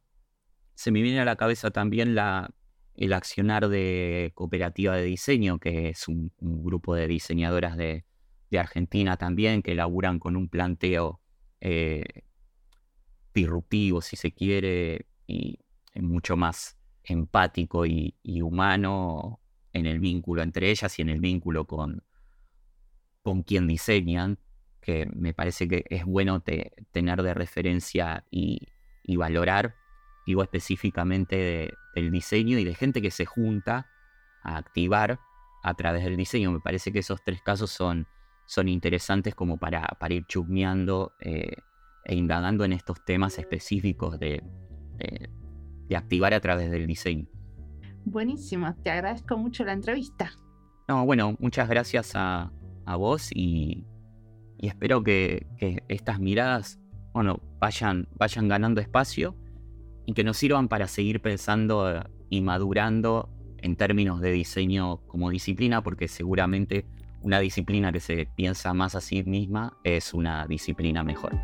Se 0.76 0.92
me 0.92 1.02
viene 1.02 1.20
a 1.20 1.26
la 1.26 1.36
cabeza 1.36 1.72
también 1.72 2.16
la, 2.16 2.54
el 2.96 3.14
accionar 3.14 3.70
de 3.70 4.32
Cooperativa 4.36 4.96
de 4.96 5.04
Diseño, 5.04 5.60
que 5.60 5.90
es 5.90 6.08
un 6.08 6.32
grupo 6.40 6.96
de 6.96 7.08
diseñadoras 7.08 7.78
de, 7.78 8.06
de 8.54 8.60
Argentina 8.60 9.18
también, 9.18 9.64
que 9.64 9.74
laburan 9.74 10.20
con 10.20 10.36
un 10.36 10.48
planteo 10.48 11.20
eh, 11.60 12.04
disruptivo, 13.34 14.00
si 14.02 14.16
se 14.16 14.32
quiere, 14.32 15.08
y 15.26 15.60
mucho 15.96 16.38
más 16.38 16.78
empático 17.04 17.86
y, 17.86 18.16
humano 18.42 19.42
en 19.74 19.88
el 19.88 20.00
vínculo 20.00 20.44
entre 20.44 20.70
ellas 20.70 21.00
y 21.00 21.02
en 21.02 21.10
el 21.10 21.20
vínculo 21.20 21.66
con, 21.66 22.04
con 23.24 23.42
quien 23.42 23.66
diseñan, 23.66 24.38
que 24.82 25.08
me 25.08 25.34
parece 25.34 25.68
que 25.68 25.86
es 25.90 26.06
bueno 26.06 26.44
tener 26.92 27.24
de 27.24 27.34
referencia 27.34 28.24
y, 28.30 28.68
valorar, 29.18 29.76
digo 30.26 30.44
específicamente 30.44 31.74
del 31.96 32.12
diseño 32.12 32.60
y 32.60 32.64
de 32.64 32.76
gente 32.76 33.02
que 33.02 33.12
se 33.12 33.26
junta 33.26 33.88
a 34.44 34.58
activar 34.58 35.20
a 35.64 35.74
través 35.74 36.04
del 36.04 36.18
diseño. 36.18 36.52
Me 36.52 36.60
parece 36.60 36.92
que 36.92 37.00
esos 37.00 37.24
tres 37.24 37.42
casos 37.42 37.72
son 37.72 38.08
son 38.46 38.68
interesantes 38.68 39.36
como 39.36 39.58
para, 39.58 39.82
para 40.00 40.14
ir 40.14 40.26
chusmeando 40.28 41.14
eh, 41.20 41.56
e 42.06 42.16
indagando 42.16 42.66
en 42.66 42.74
estos 42.74 43.04
temas 43.06 43.40
específicos 43.40 44.20
de, 44.20 44.44
de, 44.98 45.96
activar 45.96 46.34
a 46.34 46.40
través 46.40 46.72
del 46.72 46.88
diseño. 46.88 47.28
Buenísimo, 48.04 48.76
te 48.84 48.90
agradezco 48.90 49.38
mucho 49.38 49.64
la 49.64 49.74
entrevista. 49.74 50.32
No, 50.88 51.06
bueno, 51.06 51.36
muchas 51.40 51.70
gracias 51.70 52.14
a, 52.16 52.52
a 52.86 52.96
vos 52.96 53.30
y, 53.34 53.86
y 54.58 54.68
espero 54.68 55.04
que, 55.04 55.48
que, 55.58 55.84
estas 55.88 56.20
miradas 56.20 56.80
bueno, 57.14 57.40
vayan, 57.60 58.08
vayan 58.16 58.48
ganando 58.48 58.82
espacio 58.82 59.36
y 60.06 60.14
que 60.14 60.24
nos 60.24 60.38
sirvan 60.38 60.68
para 60.68 60.88
seguir 60.88 61.22
pensando 61.22 62.04
y 62.30 62.42
madurando 62.42 63.30
en 63.60 63.76
términos 63.76 64.20
de 64.20 64.32
diseño 64.32 64.98
como 65.08 65.30
disciplina, 65.30 65.82
porque 65.82 66.08
seguramente 66.08 66.86
una 67.22 67.40
disciplina 67.40 67.92
que 67.92 68.02
se 68.02 68.28
piensa 68.36 68.74
más 68.74 68.96
a 68.96 69.02
sí 69.02 69.24
misma 69.24 69.78
es 69.84 70.14
una 70.14 70.46
disciplina 70.46 71.04
mejor. 71.04 71.40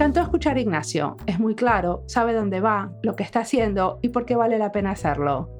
Encantó 0.00 0.22
escuchar 0.22 0.56
a 0.56 0.60
Ignacio. 0.60 1.18
Es 1.26 1.38
muy 1.38 1.54
claro, 1.54 2.04
sabe 2.06 2.32
dónde 2.32 2.62
va, 2.62 2.90
lo 3.02 3.16
que 3.16 3.22
está 3.22 3.40
haciendo 3.40 3.98
y 4.00 4.08
por 4.08 4.24
qué 4.24 4.34
vale 4.34 4.56
la 4.56 4.72
pena 4.72 4.92
hacerlo. 4.92 5.50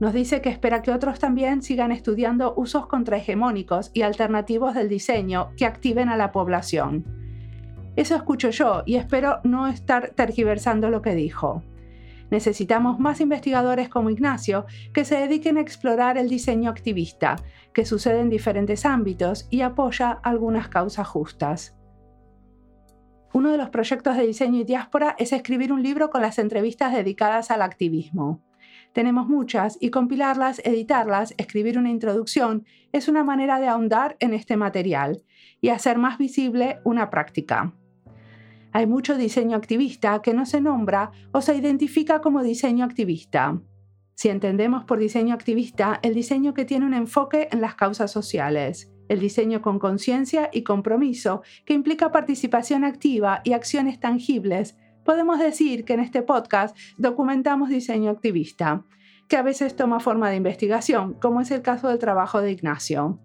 Nos 0.00 0.12
dice 0.12 0.40
que 0.40 0.48
espera 0.48 0.82
que 0.82 0.90
otros 0.90 1.20
también 1.20 1.62
sigan 1.62 1.92
estudiando 1.92 2.52
usos 2.56 2.88
contrahegemónicos 2.88 3.92
y 3.94 4.02
alternativos 4.02 4.74
del 4.74 4.88
diseño 4.88 5.50
que 5.56 5.66
activen 5.66 6.08
a 6.08 6.16
la 6.16 6.32
población. 6.32 7.04
Eso 7.94 8.16
escucho 8.16 8.50
yo 8.50 8.82
y 8.86 8.96
espero 8.96 9.38
no 9.44 9.68
estar 9.68 10.10
tergiversando 10.16 10.90
lo 10.90 11.00
que 11.00 11.14
dijo. 11.14 11.62
Necesitamos 12.32 12.98
más 12.98 13.20
investigadores 13.20 13.88
como 13.88 14.10
Ignacio 14.10 14.66
que 14.92 15.04
se 15.04 15.14
dediquen 15.14 15.58
a 15.58 15.60
explorar 15.60 16.18
el 16.18 16.28
diseño 16.28 16.70
activista, 16.70 17.36
que 17.72 17.86
sucede 17.86 18.18
en 18.18 18.30
diferentes 18.30 18.84
ámbitos 18.84 19.46
y 19.48 19.60
apoya 19.60 20.10
algunas 20.10 20.66
causas 20.66 21.06
justas. 21.06 21.76
Uno 23.32 23.50
de 23.50 23.58
los 23.58 23.70
proyectos 23.70 24.16
de 24.16 24.26
diseño 24.26 24.60
y 24.60 24.64
diáspora 24.64 25.14
es 25.18 25.32
escribir 25.32 25.72
un 25.72 25.82
libro 25.82 26.10
con 26.10 26.22
las 26.22 26.38
entrevistas 26.38 26.92
dedicadas 26.92 27.50
al 27.50 27.62
activismo. 27.62 28.42
Tenemos 28.92 29.28
muchas 29.28 29.76
y 29.80 29.90
compilarlas, 29.90 30.60
editarlas, 30.64 31.34
escribir 31.36 31.78
una 31.78 31.90
introducción 31.90 32.64
es 32.92 33.08
una 33.08 33.24
manera 33.24 33.60
de 33.60 33.68
ahondar 33.68 34.16
en 34.20 34.32
este 34.32 34.56
material 34.56 35.22
y 35.60 35.68
hacer 35.68 35.98
más 35.98 36.16
visible 36.16 36.78
una 36.82 37.10
práctica. 37.10 37.74
Hay 38.72 38.86
mucho 38.86 39.16
diseño 39.16 39.56
activista 39.56 40.22
que 40.22 40.34
no 40.34 40.46
se 40.46 40.60
nombra 40.60 41.10
o 41.32 41.40
se 41.40 41.54
identifica 41.54 42.20
como 42.20 42.42
diseño 42.42 42.84
activista. 42.84 43.60
Si 44.14 44.30
entendemos 44.30 44.84
por 44.84 44.98
diseño 44.98 45.34
activista 45.34 45.98
el 46.02 46.14
diseño 46.14 46.54
que 46.54 46.64
tiene 46.64 46.86
un 46.86 46.94
enfoque 46.94 47.48
en 47.52 47.60
las 47.60 47.74
causas 47.74 48.10
sociales, 48.10 48.90
el 49.08 49.20
diseño 49.20 49.62
con 49.62 49.78
conciencia 49.78 50.50
y 50.52 50.62
compromiso, 50.62 51.42
que 51.64 51.74
implica 51.74 52.12
participación 52.12 52.84
activa 52.84 53.40
y 53.44 53.52
acciones 53.52 54.00
tangibles, 54.00 54.76
podemos 55.04 55.38
decir 55.38 55.84
que 55.84 55.94
en 55.94 56.00
este 56.00 56.22
podcast 56.22 56.76
documentamos 56.98 57.68
diseño 57.68 58.10
activista, 58.10 58.84
que 59.28 59.36
a 59.36 59.42
veces 59.42 59.76
toma 59.76 60.00
forma 60.00 60.30
de 60.30 60.36
investigación, 60.36 61.14
como 61.14 61.40
es 61.40 61.50
el 61.50 61.62
caso 61.62 61.88
del 61.88 61.98
trabajo 61.98 62.40
de 62.40 62.52
Ignacio. 62.52 63.18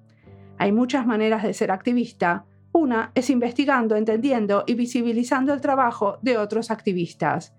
Hay 0.58 0.72
muchas 0.72 1.06
maneras 1.06 1.44
de 1.44 1.54
ser 1.54 1.72
activista, 1.72 2.46
una 2.72 3.12
es 3.16 3.30
investigando, 3.30 3.96
entendiendo 3.96 4.64
y 4.66 4.76
visibilizando 4.76 5.54
el 5.54 5.62
trabajo 5.62 6.20
de 6.22 6.38
otros 6.38 6.72
activistas. 6.72 7.54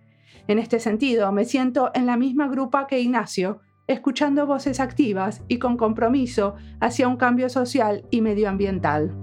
En 0.48 0.58
este 0.58 0.80
sentido, 0.80 1.30
me 1.32 1.44
siento 1.44 1.90
en 1.94 2.06
la 2.06 2.16
misma 2.16 2.48
grupa 2.48 2.86
que 2.86 3.00
Ignacio, 3.00 3.60
escuchando 3.93 4.47
voces 4.47 4.80
activas 4.80 5.43
y 5.49 5.59
con 5.59 5.76
compromiso 5.76 6.55
hacia 6.80 7.09
un 7.09 7.16
cambio 7.16 7.49
social 7.49 8.05
y 8.11 8.20
medioambiental. 8.20 9.14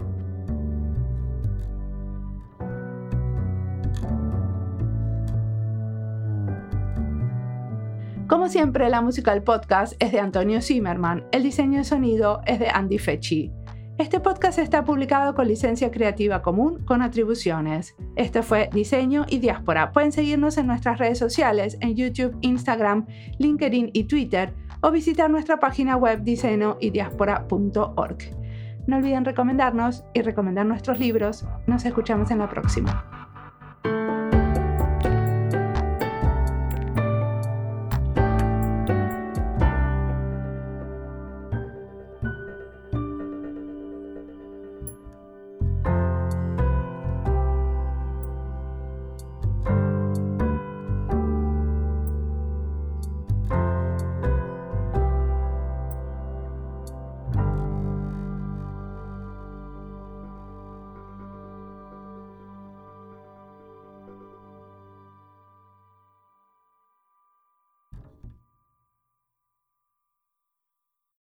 Como 8.28 8.48
siempre, 8.48 8.90
la 8.90 9.02
música 9.02 9.34
del 9.34 9.42
podcast 9.42 9.94
es 10.00 10.12
de 10.12 10.20
Antonio 10.20 10.62
Zimmerman, 10.62 11.26
el 11.32 11.42
diseño 11.42 11.80
de 11.80 11.84
sonido 11.84 12.42
es 12.46 12.60
de 12.60 12.70
Andy 12.70 13.00
Fechi. 13.00 13.52
Este 14.00 14.20
podcast 14.22 14.58
está 14.60 14.86
publicado 14.86 15.36
con 15.36 15.50
licencia 15.50 15.92
creativa 15.92 16.42
común 16.42 16.86
con 16.86 17.02
atribuciones. 17.02 17.98
Esto 18.16 18.44
fue 18.44 18.70
Diseño 18.72 19.26
y 19.28 19.40
Diáspora. 19.40 19.92
Pueden 19.92 20.14
seguirnos 20.14 20.58
en 20.58 20.68
nuestras 20.68 21.00
redes 21.00 21.18
sociales 21.18 21.78
en 21.82 21.98
YouTube, 21.98 22.38
Instagram, 22.40 23.08
LinkedIn 23.40 23.90
y 23.92 24.06
Twitter 24.06 24.54
o 24.80 24.92
visitar 24.92 25.30
nuestra 25.30 25.60
página 25.60 25.98
web 25.98 26.24
diseñoydiaspora.org. 26.24 28.18
No 28.88 28.96
olviden 28.96 29.26
recomendarnos 29.26 30.06
y 30.14 30.22
recomendar 30.22 30.66
nuestros 30.66 30.98
libros. 30.98 31.46
Nos 31.68 31.84
escuchamos 31.84 32.32
en 32.32 32.38
la 32.38 32.48
próxima. 32.48 33.06